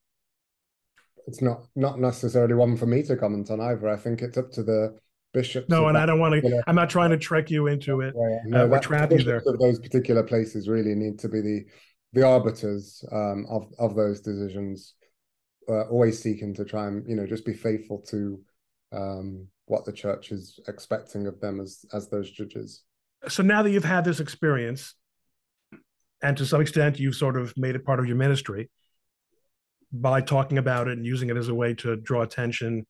it's 1.26 1.42
not 1.42 1.66
not 1.76 2.00
necessarily 2.00 2.54
one 2.54 2.76
for 2.76 2.86
me 2.86 3.02
to 3.04 3.16
comment 3.16 3.50
on 3.50 3.60
either. 3.60 3.88
I 3.88 3.96
think 3.96 4.22
it's 4.22 4.38
up 4.38 4.50
to 4.52 4.62
the 4.62 4.98
bishops. 5.32 5.68
No, 5.68 5.86
and 5.86 5.96
I 5.96 6.06
don't 6.06 6.18
want 6.18 6.42
to. 6.42 6.62
I'm 6.66 6.74
not 6.74 6.90
trying 6.90 7.10
to 7.10 7.18
trick 7.18 7.50
you 7.50 7.68
into 7.68 8.00
it. 8.00 8.14
Yeah, 8.16 8.38
no, 8.46 8.64
uh, 8.64 8.76
or 8.76 8.80
trap 8.80 9.12
you 9.12 9.22
there. 9.22 9.42
Those 9.60 9.78
particular 9.78 10.22
places 10.22 10.68
really 10.68 10.94
need 10.94 11.18
to 11.20 11.28
be 11.28 11.40
the 11.40 11.64
the 12.12 12.26
arbiters 12.26 13.04
um, 13.12 13.46
of 13.48 13.72
of 13.78 13.94
those 13.94 14.20
decisions. 14.20 14.94
Uh, 15.68 15.82
always 15.82 16.20
seeking 16.20 16.52
to 16.54 16.64
try 16.64 16.88
and 16.88 17.08
you 17.08 17.14
know 17.14 17.26
just 17.26 17.46
be 17.46 17.54
faithful 17.54 18.00
to 18.00 18.40
um, 18.92 19.46
what 19.66 19.84
the 19.84 19.92
church 19.92 20.32
is 20.32 20.58
expecting 20.66 21.26
of 21.26 21.40
them 21.40 21.60
as 21.60 21.84
as 21.92 22.08
those 22.08 22.30
judges 22.30 22.82
so 23.28 23.42
now 23.42 23.62
that 23.62 23.70
you've 23.70 23.84
had 23.84 24.04
this 24.04 24.20
experience, 24.20 24.94
and 26.22 26.36
to 26.36 26.46
some 26.46 26.60
extent 26.60 26.98
you've 26.98 27.16
sort 27.16 27.36
of 27.36 27.52
made 27.56 27.74
it 27.74 27.84
part 27.84 27.98
of 27.98 28.06
your 28.06 28.16
ministry 28.16 28.70
by 29.92 30.20
talking 30.20 30.58
about 30.58 30.88
it 30.88 30.96
and 30.96 31.04
using 31.04 31.28
it 31.30 31.36
as 31.36 31.48
a 31.48 31.54
way 31.54 31.74
to 31.74 31.96
draw 31.96 32.22
attention 32.22 32.86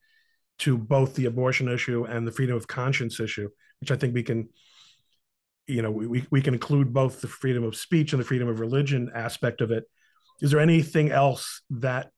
to 0.58 0.78
both 0.78 1.14
the 1.14 1.26
abortion 1.26 1.68
issue 1.68 2.04
and 2.04 2.26
the 2.26 2.32
freedom 2.32 2.56
of 2.56 2.68
conscience 2.68 3.18
issue, 3.18 3.48
which 3.80 3.90
I 3.90 3.96
think 3.96 4.14
we 4.14 4.22
can, 4.22 4.48
you 5.66 5.82
know, 5.82 5.90
we, 5.90 6.24
we 6.30 6.42
can 6.42 6.54
include 6.54 6.92
both 6.92 7.20
the 7.20 7.28
freedom 7.28 7.64
of 7.64 7.74
speech 7.74 8.12
and 8.12 8.20
the 8.20 8.26
freedom 8.26 8.48
of 8.48 8.60
religion 8.60 9.10
aspect 9.14 9.60
of 9.60 9.70
it. 9.70 9.84
Is 10.40 10.50
there 10.50 10.60
anything 10.60 11.10
else 11.10 11.62
that 11.70 12.10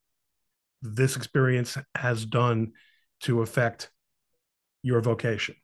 this 0.83 1.17
experience 1.17 1.79
has 1.95 2.27
done 2.27 2.73
to 3.21 3.41
affect 3.41 3.91
your 4.83 5.01
vocation? 5.01 5.55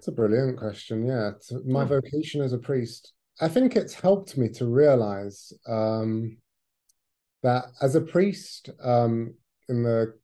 It's 0.00 0.08
a 0.08 0.12
brilliant 0.12 0.56
question. 0.56 1.06
Yeah, 1.06 1.32
my 1.66 1.84
vocation 1.84 2.40
as 2.40 2.54
a 2.54 2.58
priest. 2.58 3.12
I 3.38 3.48
think 3.48 3.76
it's 3.76 3.92
helped 3.92 4.38
me 4.38 4.48
to 4.54 4.64
realize 4.64 5.52
um, 5.68 6.38
that 7.42 7.66
as 7.82 7.96
a 7.96 8.00
priest 8.00 8.70
um, 8.82 9.34
in 9.68 9.82
the 9.82 10.14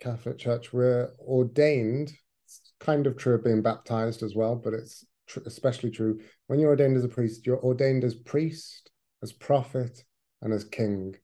Catholic 0.00 0.36
Church, 0.36 0.74
we're 0.74 1.12
ordained. 1.18 2.12
It's 2.44 2.74
kind 2.78 3.06
of 3.06 3.16
true 3.16 3.36
of 3.36 3.44
being 3.44 3.62
baptized 3.62 4.22
as 4.22 4.34
well, 4.34 4.54
but 4.54 4.74
it's 4.74 5.06
tr- 5.26 5.40
especially 5.46 5.90
true 5.90 6.20
when 6.48 6.60
you're 6.60 6.68
ordained 6.68 6.98
as 6.98 7.04
a 7.04 7.08
priest. 7.08 7.46
You're 7.46 7.64
ordained 7.64 8.04
as 8.04 8.14
priest, 8.14 8.90
as 9.22 9.32
prophet, 9.32 10.04
and 10.42 10.52
as 10.52 10.64
king. 10.64 11.14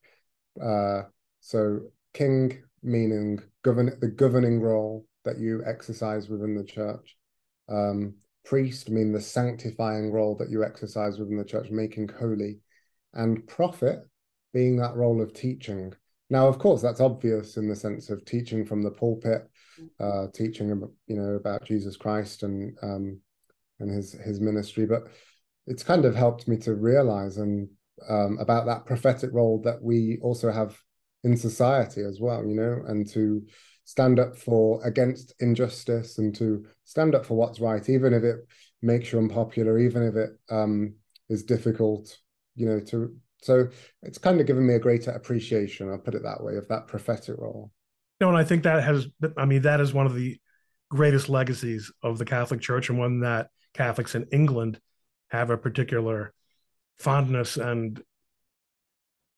Uh, 0.58 1.02
so, 1.40 1.80
king 2.14 2.62
meaning 2.82 3.38
govern 3.62 3.98
the 4.00 4.08
governing 4.08 4.62
role 4.62 5.04
that 5.26 5.38
you 5.38 5.62
exercise 5.66 6.30
within 6.30 6.54
the 6.56 6.64
church 6.64 7.17
um, 7.68 8.14
priest 8.44 8.90
mean 8.90 9.12
the 9.12 9.20
sanctifying 9.20 10.10
role 10.10 10.34
that 10.36 10.50
you 10.50 10.64
exercise 10.64 11.18
within 11.18 11.36
the 11.36 11.44
church, 11.44 11.70
making 11.70 12.08
holy, 12.08 12.58
and 13.14 13.46
prophet 13.46 14.00
being 14.52 14.76
that 14.76 14.96
role 14.96 15.20
of 15.20 15.32
teaching. 15.32 15.92
Now, 16.30 16.48
of 16.48 16.58
course, 16.58 16.82
that's 16.82 17.00
obvious 17.00 17.56
in 17.56 17.68
the 17.68 17.76
sense 17.76 18.10
of 18.10 18.24
teaching 18.24 18.64
from 18.64 18.82
the 18.82 18.90
pulpit, 18.90 19.48
uh, 19.98 20.26
teaching 20.34 20.68
you 21.06 21.16
know 21.16 21.34
about 21.34 21.64
Jesus 21.64 21.96
Christ 21.96 22.42
and 22.42 22.76
um, 22.82 23.20
and 23.80 23.90
his 23.90 24.12
his 24.12 24.40
ministry, 24.40 24.86
but 24.86 25.08
it's 25.66 25.84
kind 25.84 26.04
of 26.04 26.14
helped 26.14 26.48
me 26.48 26.56
to 26.58 26.74
realize 26.74 27.36
and 27.36 27.68
um, 28.08 28.38
about 28.40 28.66
that 28.66 28.86
prophetic 28.86 29.30
role 29.32 29.60
that 29.62 29.82
we 29.82 30.18
also 30.22 30.50
have 30.50 30.78
in 31.24 31.36
society 31.36 32.02
as 32.02 32.20
well, 32.20 32.44
you 32.44 32.54
know, 32.54 32.82
and 32.86 33.08
to 33.08 33.44
stand 33.88 34.20
up 34.20 34.36
for 34.36 34.86
against 34.86 35.32
injustice 35.40 36.18
and 36.18 36.34
to 36.34 36.62
stand 36.84 37.14
up 37.14 37.24
for 37.24 37.38
what's 37.38 37.58
right, 37.58 37.88
even 37.88 38.12
if 38.12 38.22
it 38.22 38.36
makes 38.82 39.10
you 39.10 39.18
unpopular, 39.18 39.78
even 39.78 40.02
if 40.02 40.14
it 40.14 40.30
um, 40.50 40.92
is 41.30 41.42
difficult, 41.42 42.18
you 42.54 42.66
know, 42.66 42.80
to 42.80 43.16
so 43.40 43.66
it's 44.02 44.18
kind 44.18 44.42
of 44.42 44.46
given 44.46 44.66
me 44.66 44.74
a 44.74 44.78
greater 44.78 45.12
appreciation, 45.12 45.88
I'll 45.88 45.96
put 45.96 46.14
it 46.14 46.22
that 46.24 46.44
way, 46.44 46.56
of 46.56 46.68
that 46.68 46.86
prophetic 46.86 47.38
role. 47.38 47.72
No, 48.20 48.28
and 48.28 48.36
I 48.36 48.44
think 48.44 48.64
that 48.64 48.84
has 48.84 49.06
I 49.38 49.46
mean, 49.46 49.62
that 49.62 49.80
is 49.80 49.94
one 49.94 50.04
of 50.04 50.14
the 50.14 50.36
greatest 50.90 51.30
legacies 51.30 51.90
of 52.02 52.18
the 52.18 52.26
Catholic 52.26 52.60
Church 52.60 52.90
and 52.90 52.98
one 52.98 53.20
that 53.20 53.48
Catholics 53.72 54.14
in 54.14 54.26
England 54.32 54.78
have 55.28 55.48
a 55.48 55.56
particular 55.56 56.34
fondness 56.98 57.56
and 57.56 58.02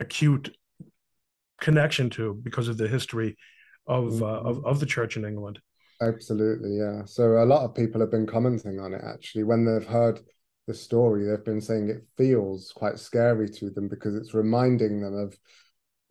acute 0.00 0.56
connection 1.60 2.10
to 2.10 2.34
because 2.42 2.66
of 2.66 2.78
the 2.78 2.88
history 2.88 3.36
of, 3.86 4.22
uh, 4.22 4.26
of 4.26 4.56
mm-hmm. 4.56 4.66
of 4.66 4.80
the 4.80 4.86
church 4.86 5.16
in 5.16 5.24
England. 5.24 5.60
Absolutely, 6.02 6.78
yeah. 6.78 7.04
So 7.04 7.42
a 7.42 7.44
lot 7.44 7.64
of 7.64 7.74
people 7.74 8.00
have 8.00 8.10
been 8.10 8.26
commenting 8.26 8.80
on 8.80 8.94
it 8.94 9.02
actually 9.04 9.44
when 9.44 9.64
they've 9.64 9.86
heard 9.86 10.20
the 10.66 10.74
story. 10.74 11.26
They've 11.26 11.44
been 11.44 11.60
saying 11.60 11.88
it 11.88 12.06
feels 12.16 12.72
quite 12.74 12.98
scary 12.98 13.48
to 13.50 13.70
them 13.70 13.88
because 13.88 14.14
it's 14.14 14.34
reminding 14.34 15.02
them 15.02 15.14
of 15.14 15.36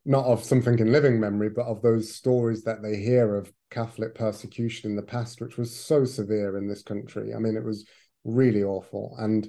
not 0.06 0.26
of 0.26 0.44
something 0.44 0.80
in 0.80 0.92
living 0.92 1.20
memory, 1.20 1.50
but 1.50 1.66
of 1.66 1.82
those 1.82 2.14
stories 2.14 2.64
that 2.64 2.82
they 2.82 2.98
hear 2.98 3.36
of 3.36 3.52
Catholic 3.70 4.16
persecution 4.16 4.90
in 4.90 4.96
the 4.96 5.02
past, 5.02 5.42
which 5.42 5.58
was 5.58 5.76
so 5.76 6.06
severe 6.06 6.58
in 6.58 6.68
this 6.68 6.84
country. 6.84 7.34
I 7.34 7.40
mean, 7.40 7.56
it 7.56 7.64
was 7.64 7.86
really 8.24 8.64
awful. 8.64 9.16
And 9.18 9.48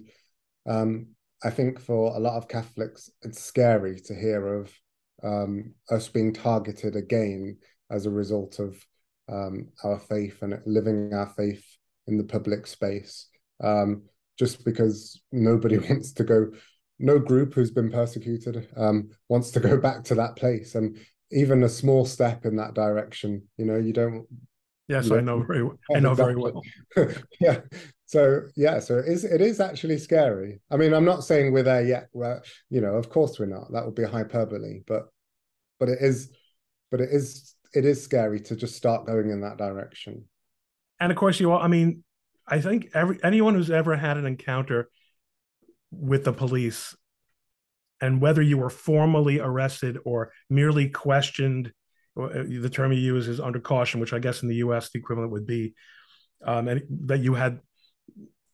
um, 0.66 1.08
I 1.42 1.50
think 1.50 1.80
for 1.80 2.14
a 2.14 2.20
lot 2.20 2.36
of 2.36 2.48
Catholics, 2.48 3.10
it's 3.22 3.42
scary 3.42 4.00
to 4.06 4.14
hear 4.14 4.60
of 4.60 4.72
um, 5.22 5.74
us 5.90 6.08
being 6.08 6.32
targeted 6.32 6.96
again 6.96 7.58
as 7.90 8.06
a 8.06 8.10
result 8.10 8.58
of 8.58 8.84
um, 9.30 9.68
our 9.84 9.98
faith 9.98 10.42
and 10.42 10.60
living 10.66 11.12
our 11.14 11.28
faith 11.36 11.64
in 12.06 12.18
the 12.18 12.24
public 12.24 12.66
space. 12.66 13.28
Um, 13.62 14.02
just 14.38 14.64
because 14.64 15.20
nobody 15.32 15.78
wants 15.88 16.12
to 16.14 16.24
go, 16.24 16.52
no 16.98 17.18
group 17.18 17.54
who's 17.54 17.70
been 17.70 17.90
persecuted 17.90 18.68
um, 18.76 19.10
wants 19.28 19.50
to 19.52 19.60
go 19.60 19.76
back 19.80 20.04
to 20.04 20.14
that 20.16 20.36
place, 20.36 20.74
and 20.74 20.98
even 21.30 21.62
a 21.62 21.68
small 21.68 22.04
step 22.04 22.44
in 22.44 22.56
that 22.56 22.74
direction, 22.74 23.42
you 23.56 23.64
know, 23.64 23.76
you 23.76 23.92
don't. 23.92 24.26
Yes, 24.88 25.06
you 25.08 25.16
I 25.16 25.20
know 25.20 25.42
very. 25.42 25.62
Well. 25.62 25.78
I 25.94 26.00
know 26.00 26.14
very 26.14 26.34
well. 26.36 26.62
yeah. 27.40 27.60
So 28.06 28.42
yeah, 28.56 28.80
so 28.80 28.98
it 28.98 29.06
is. 29.06 29.24
It 29.24 29.40
is 29.40 29.60
actually 29.60 29.98
scary. 29.98 30.60
I 30.70 30.76
mean, 30.76 30.92
I'm 30.92 31.04
not 31.04 31.22
saying 31.22 31.52
we're 31.52 31.62
there 31.62 31.84
yet. 31.84 32.08
Where 32.12 32.42
you 32.68 32.80
know, 32.80 32.94
of 32.94 33.08
course 33.08 33.38
we're 33.38 33.46
not. 33.46 33.70
That 33.72 33.84
would 33.84 33.94
be 33.94 34.04
hyperbole, 34.04 34.80
but 34.86 35.06
but 35.78 35.88
it 35.88 35.98
is, 36.00 36.30
but 36.90 37.00
it 37.00 37.10
is 37.12 37.54
it 37.74 37.84
is 37.84 38.02
scary 38.02 38.40
to 38.40 38.56
just 38.56 38.76
start 38.76 39.06
going 39.06 39.30
in 39.30 39.42
that 39.42 39.56
direction. 39.56 40.24
And 40.98 41.10
of 41.10 41.16
course, 41.16 41.40
you 41.40 41.52
all, 41.52 41.60
I 41.60 41.68
mean, 41.68 42.04
I 42.46 42.60
think 42.60 42.90
every 42.94 43.18
anyone 43.22 43.54
who's 43.54 43.70
ever 43.70 43.96
had 43.96 44.16
an 44.16 44.26
encounter 44.26 44.90
with 45.90 46.24
the 46.24 46.32
police, 46.32 46.96
and 48.00 48.20
whether 48.20 48.42
you 48.42 48.58
were 48.58 48.70
formally 48.70 49.40
arrested 49.40 49.98
or 50.04 50.32
merely 50.48 50.88
questioned, 50.88 51.72
uh, 52.20 52.28
the 52.28 52.70
term 52.70 52.92
you 52.92 52.98
use 52.98 53.28
is 53.28 53.40
under 53.40 53.60
caution, 53.60 54.00
which 54.00 54.12
I 54.12 54.18
guess 54.18 54.42
in 54.42 54.48
the 54.48 54.56
U.S. 54.56 54.90
the 54.90 54.98
equivalent 54.98 55.32
would 55.32 55.46
be, 55.46 55.74
um, 56.44 56.68
and 56.68 56.82
that 57.06 57.20
you 57.20 57.34
had 57.34 57.60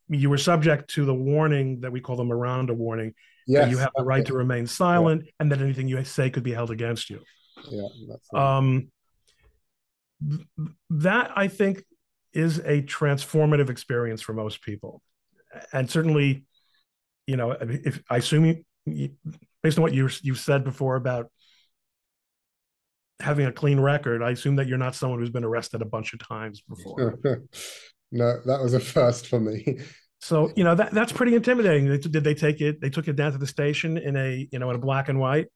you 0.09 0.31
were 0.31 0.39
subject 0.39 0.91
to 0.91 1.05
the 1.05 1.15
warning 1.15 1.81
that 1.81 1.91
we 1.91 2.01
call 2.01 2.17
the 2.17 2.25
Miranda 2.25 2.75
warning. 2.75 3.15
Yes, 3.47 3.71
you 3.71 3.79
have 3.79 3.93
the 3.97 4.05
right 4.05 4.27
to 4.27 4.35
remain 4.35 4.67
silent, 4.67 5.23
yeah. 5.25 5.31
and 5.41 5.53
that 5.53 5.61
anything 5.61 5.89
you 5.89 6.05
say 6.05 6.31
could 6.31 6.43
be 6.43 6.53
held 6.53 6.71
against 6.71 7.09
you. 7.09 7.21
Yeah. 7.71 7.87
Um, 8.35 8.91
that 10.91 11.31
I 11.37 11.49
think 11.49 11.85
is 12.33 12.59
a 12.59 12.83
transformative 12.83 13.71
experience 13.71 14.23
for 14.23 14.33
most 14.33 14.63
people, 14.63 15.03
and 15.73 15.91
certainly, 15.91 16.47
you 17.27 17.37
know, 17.37 17.53
if 17.53 18.03
I 18.11 18.19
assume 18.19 18.63
you, 18.87 19.11
based 19.63 19.79
on 19.79 19.83
what 19.83 19.95
you 19.95 20.09
you 20.23 20.35
said 20.35 20.65
before 20.65 20.97
about 20.97 21.31
having 23.21 23.47
a 23.47 23.53
clean 23.53 23.81
record, 23.81 24.23
I 24.23 24.31
assume 24.31 24.57
that 24.57 24.67
you're 24.67 24.79
not 24.79 24.95
someone 24.95 25.19
who's 25.19 25.31
been 25.31 25.45
arrested 25.45 25.83
a 25.83 25.87
bunch 25.87 26.13
of 26.13 26.27
times 26.27 26.63
before. 26.69 27.19
no, 28.13 28.41
that 28.45 28.61
was 28.61 28.75
a 28.75 28.81
first 28.81 29.27
for 29.27 29.41
me. 29.41 29.79
So 30.21 30.51
you 30.57 30.65
know 30.65 30.75
that 30.75 30.93
that's 30.93 31.13
pretty 31.13 31.35
intimidating. 31.35 31.87
Did 32.01 32.25
they 32.25 32.35
take 32.35 32.61
it? 32.61 32.81
They 32.81 32.91
took 32.91 33.07
it 33.09 33.17
down 33.17 33.33
to 33.33 33.39
the 33.39 33.47
station 33.47 33.99
in 33.99 34.17
a 34.17 34.49
you 34.51 34.59
know 34.59 34.71
in 34.71 34.77
a 34.77 34.79
black 34.79 35.09
and 35.09 35.21
white. 35.21 35.47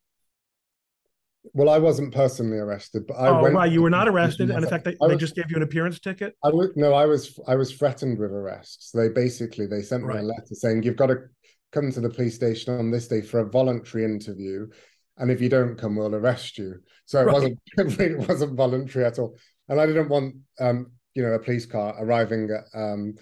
Well, 1.54 1.70
I 1.70 1.78
wasn't 1.78 2.14
personally 2.14 2.58
arrested, 2.58 3.06
but 3.06 3.14
I 3.14 3.28
oh, 3.28 3.42
went. 3.42 3.54
right, 3.54 3.72
you 3.72 3.82
were 3.82 3.90
not 3.90 4.08
arrested, 4.08 4.50
and 4.50 4.62
in 4.62 4.68
fact, 4.68 4.84
they, 4.84 4.96
was, 5.00 5.10
they 5.10 5.16
just 5.16 5.34
gave 5.34 5.50
you 5.50 5.56
an 5.56 5.62
appearance 5.62 5.98
ticket. 5.98 6.36
I 6.44 6.48
was 6.48 6.70
no, 6.76 6.92
I 6.92 7.06
was 7.06 7.38
I 7.46 7.54
was 7.54 7.72
threatened 7.72 8.18
with 8.18 8.30
arrest. 8.30 8.90
So 8.90 8.98
they 8.98 9.08
basically 9.08 9.66
they 9.66 9.82
sent 9.82 10.06
me 10.06 10.16
a 10.16 10.22
letter 10.22 10.54
saying 10.54 10.82
you've 10.82 10.96
got 10.96 11.06
to 11.06 11.16
come 11.72 11.90
to 11.92 12.00
the 12.00 12.10
police 12.10 12.34
station 12.34 12.78
on 12.78 12.90
this 12.90 13.08
day 13.08 13.22
for 13.22 13.40
a 13.40 13.48
voluntary 13.48 14.04
interview. 14.04 14.66
And 15.16 15.30
if 15.30 15.40
you 15.40 15.48
don't 15.48 15.76
come, 15.76 15.96
we'll 15.96 16.14
arrest 16.14 16.58
you. 16.58 16.76
So 17.06 17.20
it 17.20 17.24
right. 17.24 17.32
wasn't 17.32 17.58
it 18.00 18.28
wasn't 18.28 18.56
voluntary 18.56 19.04
at 19.06 19.18
all. 19.18 19.36
And 19.68 19.80
I 19.80 19.86
didn't 19.86 20.08
want 20.08 20.34
um, 20.60 20.92
you 21.14 21.22
know, 21.22 21.32
a 21.32 21.38
police 21.38 21.66
car 21.66 21.94
arriving 21.98 22.50
at 22.50 22.78
um, 22.78 23.14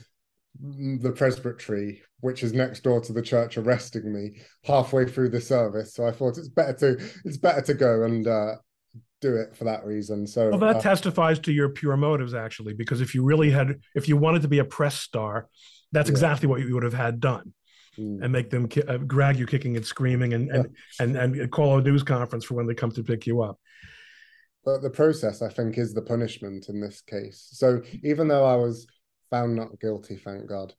the 0.61 1.13
presbytery, 1.13 2.03
which 2.21 2.43
is 2.43 2.53
next 2.53 2.83
door 2.83 3.01
to 3.01 3.13
the 3.13 3.23
church, 3.23 3.57
arresting 3.57 4.13
me 4.13 4.41
halfway 4.65 5.07
through 5.07 5.31
the 5.31 5.41
service. 5.41 5.95
So 5.95 6.07
I 6.07 6.11
thought 6.11 6.39
it's 6.39 6.49
better 6.49 6.75
to 6.75 7.11
it's 7.25 7.37
better 7.37 7.63
to 7.63 7.75
go 7.75 8.03
and 8.05 8.27
uh, 8.27 8.57
do 9.21 9.37
it 9.37 9.57
for 9.57 9.65
that 9.65 9.85
reason. 9.85 10.27
So 10.27 10.51
well, 10.51 10.59
that 10.59 10.77
uh, 10.77 10.81
testifies 10.81 11.39
to 11.41 11.53
your 11.53 11.69
pure 11.69 11.97
motives, 11.97 12.35
actually, 12.35 12.75
because 12.75 13.01
if 13.01 13.15
you 13.15 13.23
really 13.23 13.51
had, 13.51 13.81
if 13.95 14.09
you 14.09 14.17
wanted 14.17 14.43
to 14.43 14.49
be 14.49 14.59
a 14.59 14.65
press 14.65 14.99
star, 14.99 15.49
that's 15.93 16.09
yeah. 16.09 16.13
exactly 16.13 16.49
what 16.49 16.61
you 16.61 16.75
would 16.75 16.85
have 16.85 16.95
had 16.95 17.21
done. 17.21 17.53
Mm. 17.99 18.23
And 18.23 18.33
make 18.33 18.51
them 18.51 18.69
ki- 18.69 18.83
uh, 18.83 18.99
drag 18.99 19.39
you 19.41 19.47
kicking 19.47 19.77
and 19.77 19.85
screaming, 19.85 20.33
and, 20.33 20.49
and 20.51 20.69
yeah. 21.01 21.05
and 21.05 21.17
and 21.17 21.51
call 21.51 21.79
a 21.79 21.83
news 21.83 22.05
conference 22.05 22.45
for 22.45 22.55
when 22.55 22.67
they 22.69 22.75
come 22.75 22.93
to 22.93 23.03
pick 23.03 23.27
you 23.27 23.43
up. 23.43 23.59
But 24.65 24.83
the 24.83 24.91
process, 24.91 25.43
I 25.43 25.49
think, 25.49 25.79
is 25.79 25.95
the 25.95 26.03
punishment 26.03 26.69
in 26.69 26.81
this 26.81 27.01
case. 27.01 27.49
So 27.53 27.83
even 28.05 28.29
though 28.29 28.45
I 28.45 28.55
was 28.55 28.87
found 29.31 29.57
not 29.57 29.81
guilty, 29.81 30.17
thank 30.17 30.49
God, 30.49 30.75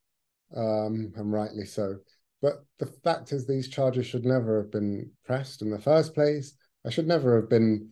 um, 0.55 1.13
and 1.15 1.31
rightly 1.31 1.65
so. 1.65 1.97
But 2.41 2.63
the 2.79 2.85
fact 2.85 3.31
is, 3.33 3.45
these 3.45 3.69
charges 3.69 4.05
should 4.05 4.25
never 4.25 4.61
have 4.61 4.71
been 4.71 5.11
pressed 5.25 5.61
in 5.61 5.69
the 5.69 5.79
first 5.79 6.13
place. 6.13 6.53
I 6.85 6.89
should 6.89 7.07
never 7.07 7.35
have 7.35 7.49
been 7.49 7.89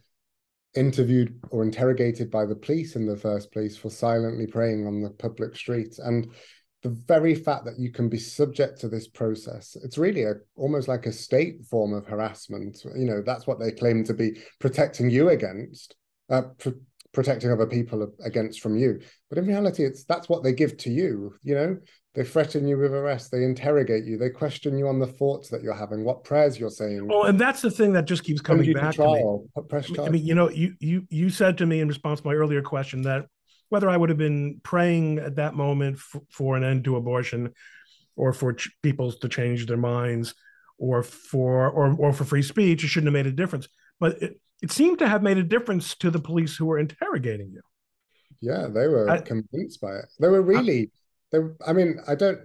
interviewed 0.76 1.40
or 1.50 1.64
interrogated 1.64 2.30
by 2.32 2.46
the 2.46 2.56
police 2.56 2.96
in 2.96 3.06
the 3.06 3.18
first 3.18 3.52
place 3.52 3.76
for 3.76 3.90
silently 3.90 4.48
praying 4.48 4.86
on 4.86 5.02
the 5.02 5.10
public 5.10 5.56
streets. 5.56 6.00
And 6.00 6.30
the 6.84 6.90
very 6.90 7.36
fact 7.36 7.66
that 7.66 7.80
you 7.80 7.92
can 7.92 8.08
be 8.08 8.20
subject 8.20 8.80
to 8.82 8.88
this 8.88 9.08
process, 9.08 9.76
it's 9.84 9.98
really 9.98 10.24
a, 10.24 10.36
almost 10.56 10.88
like 10.88 11.08
a 11.08 11.12
state 11.12 11.66
form 11.66 11.94
of 11.94 12.06
harassment. 12.06 12.84
You 12.96 13.06
know, 13.06 13.22
that's 13.22 13.48
what 13.48 13.60
they 13.60 13.72
claim 13.72 14.04
to 14.06 14.14
be 14.14 14.38
protecting 14.60 15.10
you 15.10 15.30
against. 15.30 15.96
Uh, 16.30 16.44
pr- 16.58 16.70
protecting 17.18 17.52
other 17.52 17.66
people 17.66 18.14
against 18.24 18.62
from 18.62 18.78
you. 18.78 19.00
But 19.28 19.40
in 19.40 19.48
reality, 19.48 19.84
it's 19.84 20.04
that's 20.04 20.30
what 20.30 20.44
they 20.44 20.54
give 20.54 20.78
to 20.78 20.92
you. 20.92 21.34
You 21.42 21.56
know, 21.56 21.78
they 22.14 22.24
threaten 22.24 22.68
you 22.68 22.78
with 22.78 22.94
arrest, 22.94 23.32
they 23.32 23.44
interrogate 23.44 24.06
you, 24.06 24.20
they 24.20 24.30
question 24.30 24.78
you 24.78 24.88
on 24.88 25.00
the 25.00 25.08
thoughts 25.08 25.50
that 25.50 25.64
you're 25.64 25.74
having, 25.74 26.06
what 26.06 26.24
prayers 26.24 26.60
you're 26.60 26.70
saying. 26.70 27.08
Oh, 27.12 27.24
and 27.24 27.40
that's 27.40 27.64
the 27.64 27.72
thing 27.72 27.94
that 27.94 28.06
just 28.06 28.24
keeps 28.24 28.40
coming 28.40 28.72
back 28.72 28.92
to, 28.92 28.98
trial, 28.98 29.48
to 29.56 29.92
me. 29.92 30.00
I 30.00 30.10
mean, 30.10 30.24
you 30.24 30.36
know, 30.36 30.52
you 30.52 30.76
you 30.80 31.08
you 31.10 31.32
said 31.32 31.58
to 31.58 31.66
me 31.66 31.80
in 31.80 31.88
response 31.88 32.22
to 32.22 32.28
my 32.28 32.36
earlier 32.36 32.62
question 32.62 33.02
that 33.02 33.26
whether 33.70 33.90
I 33.90 33.98
would 33.98 34.10
have 34.10 34.20
been 34.20 34.62
praying 34.62 35.18
at 35.18 35.38
that 35.38 35.56
moment 35.56 35.98
for, 35.98 36.22
for 36.30 36.56
an 36.56 36.64
end 36.64 36.84
to 36.84 36.98
abortion, 36.98 37.52
or 38.16 38.32
for 38.32 38.54
ch- 38.54 38.70
people 38.84 39.12
to 39.12 39.28
change 39.28 39.66
their 39.66 39.76
minds, 39.76 40.36
or 40.78 41.02
for 41.02 41.68
or 41.68 41.96
or 41.98 42.14
for 42.14 42.26
free 42.26 42.44
speech, 42.44 42.84
it 42.84 42.90
shouldn't 42.90 43.08
have 43.08 43.26
made 43.26 43.32
a 43.32 43.36
difference. 43.36 43.68
But 44.00 44.22
it, 44.22 44.40
it 44.62 44.72
seemed 44.72 45.00
to 45.00 45.08
have 45.08 45.24
made 45.24 45.38
a 45.38 45.44
difference 45.44 45.96
to 45.98 46.10
the 46.10 46.20
police 46.20 46.56
who 46.56 46.66
were 46.66 46.80
interrogating 46.80 47.52
you. 47.52 47.62
Yeah, 48.42 48.68
they 48.68 48.88
were 48.88 49.10
I, 49.10 49.20
convinced 49.20 49.82
by 49.82 49.96
it. 49.96 50.06
They 50.20 50.28
were 50.28 50.42
really. 50.42 50.92
I, 51.34 51.38
they. 51.38 51.44
I 51.66 51.74
mean, 51.74 52.00
I 52.08 52.16
don't. 52.16 52.40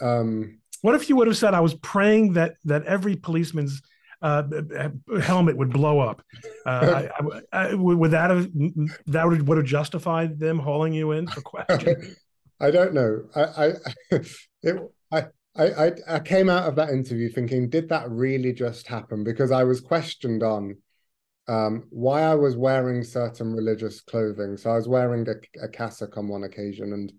Um, 0.00 0.60
what 0.82 0.94
if 0.94 1.08
you 1.08 1.16
would 1.16 1.26
have 1.26 1.36
said, 1.36 1.54
"I 1.54 1.60
was 1.60 1.74
praying 1.74 2.34
that 2.34 2.54
that 2.64 2.84
every 2.84 3.16
policeman's 3.16 3.82
uh, 4.22 4.44
helmet 5.20 5.56
would 5.56 5.72
blow 5.72 6.00
up"? 6.00 6.22
Uh, 6.64 7.08
I, 7.12 7.40
I, 7.68 7.74
would 7.74 8.12
that 8.12 8.30
have 8.30 8.48
that 9.06 9.28
would, 9.28 9.46
would 9.46 9.58
have 9.58 9.66
justified 9.66 10.38
them 10.38 10.58
hauling 10.58 10.94
you 10.94 11.12
in 11.12 11.26
for 11.26 11.42
question? 11.42 12.16
I 12.60 12.70
don't 12.70 12.94
know. 12.94 13.24
I 13.34 13.42
I 13.42 13.72
it, 14.62 14.92
I 15.12 15.26
I 15.56 15.92
I 16.08 16.18
came 16.20 16.48
out 16.48 16.66
of 16.66 16.76
that 16.76 16.90
interview 16.90 17.30
thinking, 17.30 17.68
did 17.68 17.88
that 17.90 18.10
really 18.10 18.52
just 18.52 18.86
happen? 18.86 19.22
Because 19.24 19.50
I 19.50 19.64
was 19.64 19.80
questioned 19.80 20.42
on 20.42 20.76
um, 21.50 21.84
why 21.90 22.22
I 22.22 22.34
was 22.34 22.56
wearing 22.56 23.02
certain 23.02 23.52
religious 23.52 24.00
clothing. 24.00 24.56
So 24.56 24.70
I 24.70 24.76
was 24.76 24.88
wearing 24.88 25.26
a, 25.28 25.64
a 25.64 25.68
cassock 25.68 26.16
on 26.16 26.28
one 26.28 26.44
occasion, 26.44 26.92
and 26.92 27.12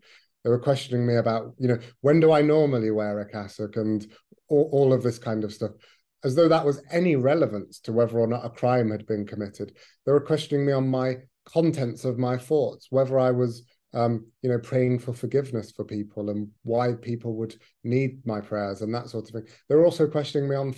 they 0.44 0.50
were 0.50 0.60
questioning 0.60 1.06
me 1.06 1.16
about, 1.16 1.54
you 1.60 1.68
know, 1.68 1.80
when 2.00 2.22
do 2.22 2.32
I 2.32 2.42
normally 2.42 2.92
wear 2.92 3.20
a 3.20 3.30
cassock 3.30 3.76
and 3.76 4.08
all, 4.48 4.70
all 4.72 4.94
of 4.94 5.04
this 5.04 5.20
kind 5.20 5.44
of 5.44 5.54
stuff, 5.54 5.72
as 6.24 6.34
though 6.36 6.48
that 6.48 6.66
was 6.66 6.82
any 6.92 7.16
relevance 7.16 7.80
to 7.82 7.92
whether 7.92 8.18
or 8.18 8.28
not 8.28 8.46
a 8.46 8.50
crime 8.50 8.90
had 8.90 9.06
been 9.06 9.26
committed. 9.26 9.76
They 10.06 10.14
were 10.14 10.22
questioning 10.22 10.66
me 10.66 10.72
on 10.72 10.88
my 10.88 11.18
contents 11.46 12.06
of 12.06 12.18
my 12.18 12.38
thoughts, 12.38 12.88
whether 12.90 13.20
I 13.20 13.32
was 13.32 13.64
um, 13.94 14.28
you 14.42 14.50
know, 14.50 14.60
praying 14.60 15.00
for 15.00 15.14
forgiveness 15.14 15.72
for 15.72 15.84
people 15.84 16.30
and 16.30 16.48
why 16.64 16.94
people 16.94 17.36
would 17.36 17.56
need 17.84 18.26
my 18.26 18.40
prayers 18.40 18.82
and 18.82 18.94
that 18.96 19.10
sort 19.10 19.26
of 19.28 19.32
thing. 19.32 19.54
They 19.68 19.76
were 19.76 19.86
also 19.86 20.08
questioning 20.08 20.50
me 20.50 20.56
on 20.56 20.76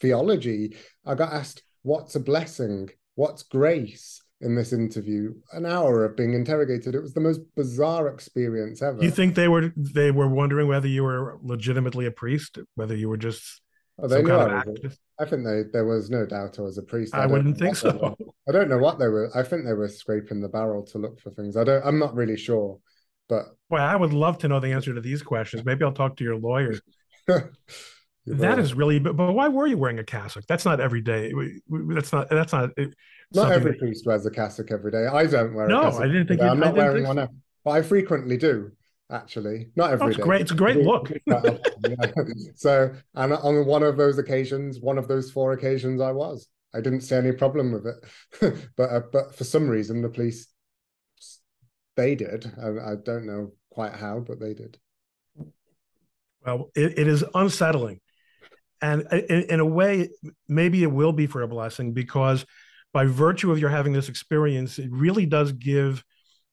theology. 0.00 0.76
I 1.04 1.14
got 1.14 1.32
asked, 1.32 1.62
what's 1.86 2.16
a 2.16 2.20
blessing? 2.20 2.90
What's 3.14 3.42
grace? 3.42 4.22
In 4.42 4.54
this 4.54 4.74
interview, 4.74 5.32
an 5.54 5.64
hour 5.64 6.04
of 6.04 6.14
being 6.14 6.34
interrogated. 6.34 6.94
It 6.94 7.00
was 7.00 7.14
the 7.14 7.20
most 7.20 7.40
bizarre 7.56 8.08
experience 8.08 8.82
ever. 8.82 9.02
You 9.02 9.10
think 9.10 9.34
they 9.34 9.48
were 9.48 9.72
they 9.74 10.10
were 10.10 10.28
wondering 10.28 10.68
whether 10.68 10.86
you 10.86 11.04
were 11.04 11.38
legitimately 11.42 12.04
a 12.04 12.10
priest, 12.10 12.58
whether 12.74 12.94
you 12.94 13.08
were 13.08 13.16
just 13.16 13.62
oh, 13.98 14.08
they 14.08 14.22
knew 14.22 14.34
I, 14.34 14.60
a, 14.60 14.62
I 15.18 15.24
think 15.24 15.42
they, 15.42 15.62
there 15.72 15.86
was 15.86 16.10
no 16.10 16.26
doubt 16.26 16.58
I 16.58 16.62
was 16.62 16.76
a 16.76 16.82
priest. 16.82 17.14
I, 17.14 17.22
I 17.22 17.26
wouldn't 17.26 17.56
think 17.56 17.76
so. 17.76 18.14
I 18.46 18.52
don't 18.52 18.68
know 18.68 18.76
what 18.76 18.98
they 18.98 19.08
were. 19.08 19.30
I 19.34 19.42
think 19.42 19.64
they 19.64 19.72
were 19.72 19.88
scraping 19.88 20.42
the 20.42 20.50
barrel 20.50 20.84
to 20.88 20.98
look 20.98 21.18
for 21.18 21.30
things. 21.30 21.56
I 21.56 21.64
don't. 21.64 21.82
I'm 21.82 21.98
not 21.98 22.14
really 22.14 22.36
sure, 22.36 22.78
but 23.30 23.46
well, 23.70 23.86
I 23.86 23.96
would 23.96 24.12
love 24.12 24.36
to 24.40 24.48
know 24.48 24.60
the 24.60 24.72
answer 24.72 24.92
to 24.92 25.00
these 25.00 25.22
questions. 25.22 25.64
Maybe 25.64 25.82
I'll 25.82 25.92
talk 25.92 26.18
to 26.18 26.24
your 26.24 26.36
lawyer. 26.36 26.78
That 28.26 28.58
is 28.58 28.74
really, 28.74 28.98
but, 28.98 29.16
but 29.16 29.32
why 29.32 29.48
were 29.48 29.66
you 29.66 29.78
wearing 29.78 30.00
a 30.00 30.04
cassock? 30.04 30.44
That's 30.48 30.64
not 30.64 30.80
every 30.80 31.00
day. 31.00 31.32
That's 31.68 32.12
not. 32.12 32.28
That's 32.28 32.52
not. 32.52 32.70
Not 33.32 33.52
every 33.52 33.72
that... 33.72 33.78
priest 33.78 34.04
wears 34.04 34.26
a 34.26 34.30
cassock 34.30 34.72
every 34.72 34.90
day. 34.90 35.06
I 35.06 35.26
don't 35.26 35.54
wear. 35.54 35.68
No, 35.68 35.80
a 35.80 35.84
cassock 35.84 36.02
I 36.02 36.06
didn't 36.08 36.26
think. 36.28 36.40
You, 36.40 36.48
I'm 36.48 36.58
not 36.58 36.74
wearing 36.74 37.04
one, 37.04 37.16
now, 37.16 37.28
but 37.64 37.70
I 37.70 37.82
frequently 37.82 38.36
do. 38.36 38.72
Actually, 39.10 39.70
not 39.76 39.92
every 39.92 40.06
oh, 40.06 40.08
it's 40.08 40.16
day. 40.16 40.22
Great. 40.24 40.40
It's 40.40 40.50
a 40.50 40.56
great 40.56 40.78
look. 40.78 41.12
so, 42.56 42.92
and 43.14 43.32
on 43.32 43.64
one 43.64 43.84
of 43.84 43.96
those 43.96 44.18
occasions, 44.18 44.80
one 44.80 44.98
of 44.98 45.06
those 45.06 45.30
four 45.30 45.52
occasions, 45.52 46.00
I 46.00 46.10
was. 46.10 46.48
I 46.74 46.80
didn't 46.80 47.02
see 47.02 47.14
any 47.14 47.30
problem 47.30 47.72
with 47.72 47.86
it, 47.86 48.66
but 48.76 48.90
uh, 48.90 49.00
but 49.12 49.36
for 49.36 49.44
some 49.44 49.68
reason, 49.68 50.02
the 50.02 50.08
police 50.08 50.48
they 51.94 52.16
did. 52.16 52.52
I, 52.60 52.92
I 52.92 52.94
don't 52.96 53.26
know 53.26 53.52
quite 53.70 53.92
how, 53.92 54.18
but 54.18 54.40
they 54.40 54.52
did. 54.52 54.78
Well, 56.44 56.70
it, 56.74 56.98
it 56.98 57.08
is 57.08 57.24
unsettling 57.34 58.00
and 58.82 59.02
in, 59.12 59.42
in, 59.42 59.60
a 59.60 59.64
way 59.64 60.08
maybe 60.48 60.82
it 60.82 60.90
will 60.90 61.12
be 61.12 61.26
for 61.26 61.42
a 61.42 61.48
blessing 61.48 61.92
because 61.92 62.44
by 62.92 63.04
virtue 63.04 63.50
of 63.50 63.58
your 63.58 63.70
having 63.70 63.92
this 63.92 64.08
experience 64.08 64.78
it 64.78 64.90
really 64.90 65.26
does 65.26 65.52
give 65.52 66.04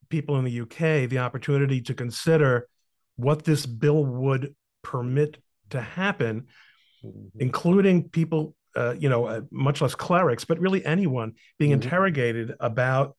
people 0.09 0.37
in 0.37 0.45
the 0.45 0.61
uk 0.61 0.77
the 0.77 1.19
opportunity 1.19 1.81
to 1.81 1.93
consider 1.93 2.67
what 3.15 3.43
this 3.43 3.65
bill 3.65 4.05
would 4.05 4.55
permit 4.81 5.37
to 5.69 5.81
happen 5.81 6.47
mm-hmm. 7.03 7.27
including 7.39 8.09
people 8.09 8.55
uh, 8.75 8.95
you 8.97 9.09
know 9.09 9.25
uh, 9.25 9.41
much 9.51 9.81
less 9.81 9.93
clerics 9.93 10.45
but 10.45 10.59
really 10.59 10.83
anyone 10.85 11.33
being 11.59 11.71
mm-hmm. 11.71 11.81
interrogated 11.81 12.53
about 12.59 13.15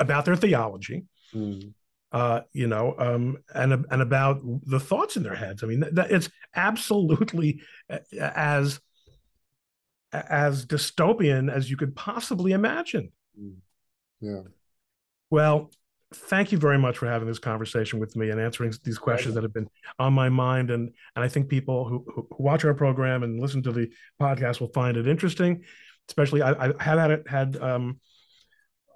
about 0.00 0.24
their 0.24 0.36
theology 0.36 1.04
mm-hmm 1.34 1.68
uh, 2.16 2.40
you 2.54 2.66
know, 2.66 2.94
um, 2.98 3.36
and 3.54 3.84
and 3.90 4.00
about 4.00 4.40
the 4.64 4.80
thoughts 4.80 5.18
in 5.18 5.22
their 5.22 5.34
heads. 5.34 5.62
I 5.62 5.66
mean, 5.66 5.80
that, 5.92 6.10
it's 6.10 6.30
absolutely 6.54 7.60
as 8.18 8.80
as 10.12 10.64
dystopian 10.64 11.52
as 11.52 11.70
you 11.70 11.76
could 11.76 11.94
possibly 11.94 12.52
imagine. 12.52 13.12
Mm. 13.38 13.56
Yeah. 14.22 14.42
Well, 15.28 15.70
thank 16.14 16.52
you 16.52 16.58
very 16.58 16.78
much 16.78 16.96
for 16.96 17.06
having 17.06 17.28
this 17.28 17.38
conversation 17.38 17.98
with 17.98 18.16
me 18.16 18.30
and 18.30 18.40
answering 18.40 18.72
these 18.82 18.96
questions 18.96 19.34
that 19.34 19.42
have 19.42 19.52
been 19.52 19.68
on 19.98 20.14
my 20.14 20.30
mind. 20.30 20.70
And 20.70 20.94
and 21.16 21.22
I 21.22 21.28
think 21.28 21.50
people 21.50 21.86
who, 21.86 22.02
who 22.14 22.26
watch 22.38 22.64
our 22.64 22.72
program 22.72 23.24
and 23.24 23.38
listen 23.38 23.62
to 23.64 23.72
the 23.72 23.90
podcast 24.18 24.58
will 24.58 24.72
find 24.72 24.96
it 24.96 25.06
interesting. 25.06 25.64
Especially, 26.08 26.40
I, 26.40 26.52
I 26.52 26.82
have 26.82 26.98
had 26.98 27.10
it 27.10 27.28
had 27.28 27.56
um, 27.56 28.00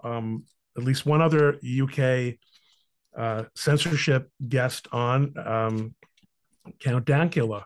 um, 0.03 0.45
at 0.79 0.85
least 0.85 1.05
one 1.05 1.21
other 1.21 1.57
UK 1.57 2.39
uh, 3.17 3.45
censorship 3.55 4.31
guest 4.47 4.89
on, 4.93 5.35
um, 5.39 5.95
Count 6.79 7.05
Dankula, 7.05 7.65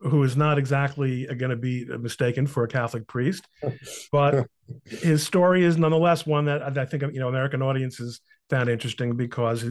who 0.00 0.22
is 0.22 0.36
not 0.36 0.58
exactly 0.58 1.26
going 1.26 1.50
to 1.50 1.56
be 1.56 1.84
mistaken 1.84 2.46
for 2.46 2.64
a 2.64 2.68
Catholic 2.68 3.06
priest, 3.06 3.46
but 4.12 4.46
his 4.84 5.26
story 5.26 5.64
is 5.64 5.76
nonetheless 5.76 6.26
one 6.26 6.46
that 6.46 6.78
I 6.78 6.84
think 6.84 7.02
you 7.02 7.20
know 7.20 7.28
American 7.28 7.62
audiences 7.62 8.20
found 8.48 8.68
interesting 8.68 9.16
because 9.16 9.64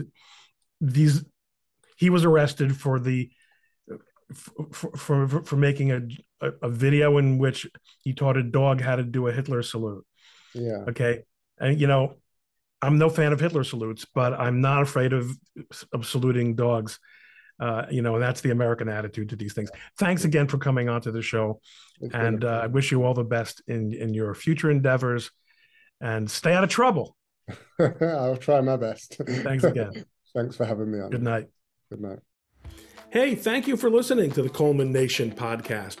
these 0.80 1.24
he 1.96 2.10
was 2.10 2.24
arrested 2.24 2.76
for 2.76 3.00
the 3.00 3.30
for 4.34 4.96
for, 4.96 5.42
for 5.42 5.56
making 5.56 5.92
a, 5.92 6.00
a, 6.40 6.52
a 6.62 6.68
video 6.68 7.18
in 7.18 7.38
which 7.38 7.66
he 8.02 8.12
taught 8.12 8.36
a 8.36 8.42
dog 8.42 8.80
how 8.80 8.96
to 8.96 9.02
do 9.02 9.26
a 9.26 9.32
Hitler 9.32 9.62
salute. 9.62 10.04
Yeah. 10.54 10.84
Okay. 10.88 11.22
And 11.58 11.80
you 11.80 11.86
know, 11.86 12.16
I'm 12.80 12.98
no 12.98 13.10
fan 13.10 13.32
of 13.32 13.40
Hitler 13.40 13.64
salutes, 13.64 14.06
but 14.14 14.34
I'm 14.34 14.60
not 14.60 14.82
afraid 14.82 15.12
of 15.12 15.36
of 15.92 16.06
saluting 16.06 16.54
dogs. 16.54 16.98
Uh, 17.60 17.86
you 17.90 18.02
know, 18.02 18.14
and 18.14 18.22
that's 18.22 18.40
the 18.40 18.50
American 18.50 18.88
attitude 18.88 19.30
to 19.30 19.36
these 19.36 19.52
things. 19.52 19.68
Thanks 19.98 20.24
again 20.24 20.46
for 20.46 20.58
coming 20.58 20.88
on 20.88 21.00
to 21.00 21.10
the 21.10 21.22
show. 21.22 21.60
It's 22.00 22.14
and 22.14 22.44
uh, 22.44 22.60
I 22.62 22.66
wish 22.68 22.92
you 22.92 23.02
all 23.02 23.14
the 23.14 23.24
best 23.24 23.62
in, 23.66 23.92
in 23.92 24.14
your 24.14 24.32
future 24.34 24.70
endeavors 24.70 25.32
and 26.00 26.30
stay 26.30 26.54
out 26.54 26.62
of 26.62 26.70
trouble. 26.70 27.16
I'll 27.80 28.36
try 28.36 28.60
my 28.60 28.76
best. 28.76 29.16
Thanks 29.26 29.64
again. 29.64 30.04
Thanks 30.36 30.56
for 30.56 30.66
having 30.66 30.90
me 30.90 31.00
on. 31.00 31.10
Good 31.10 31.22
night. 31.22 31.48
Good 31.90 32.00
night. 32.00 32.18
Hey, 33.10 33.34
thank 33.34 33.66
you 33.66 33.76
for 33.76 33.88
listening 33.88 34.30
to 34.32 34.42
the 34.42 34.50
Coleman 34.50 34.92
Nation 34.92 35.32
podcast. 35.32 36.00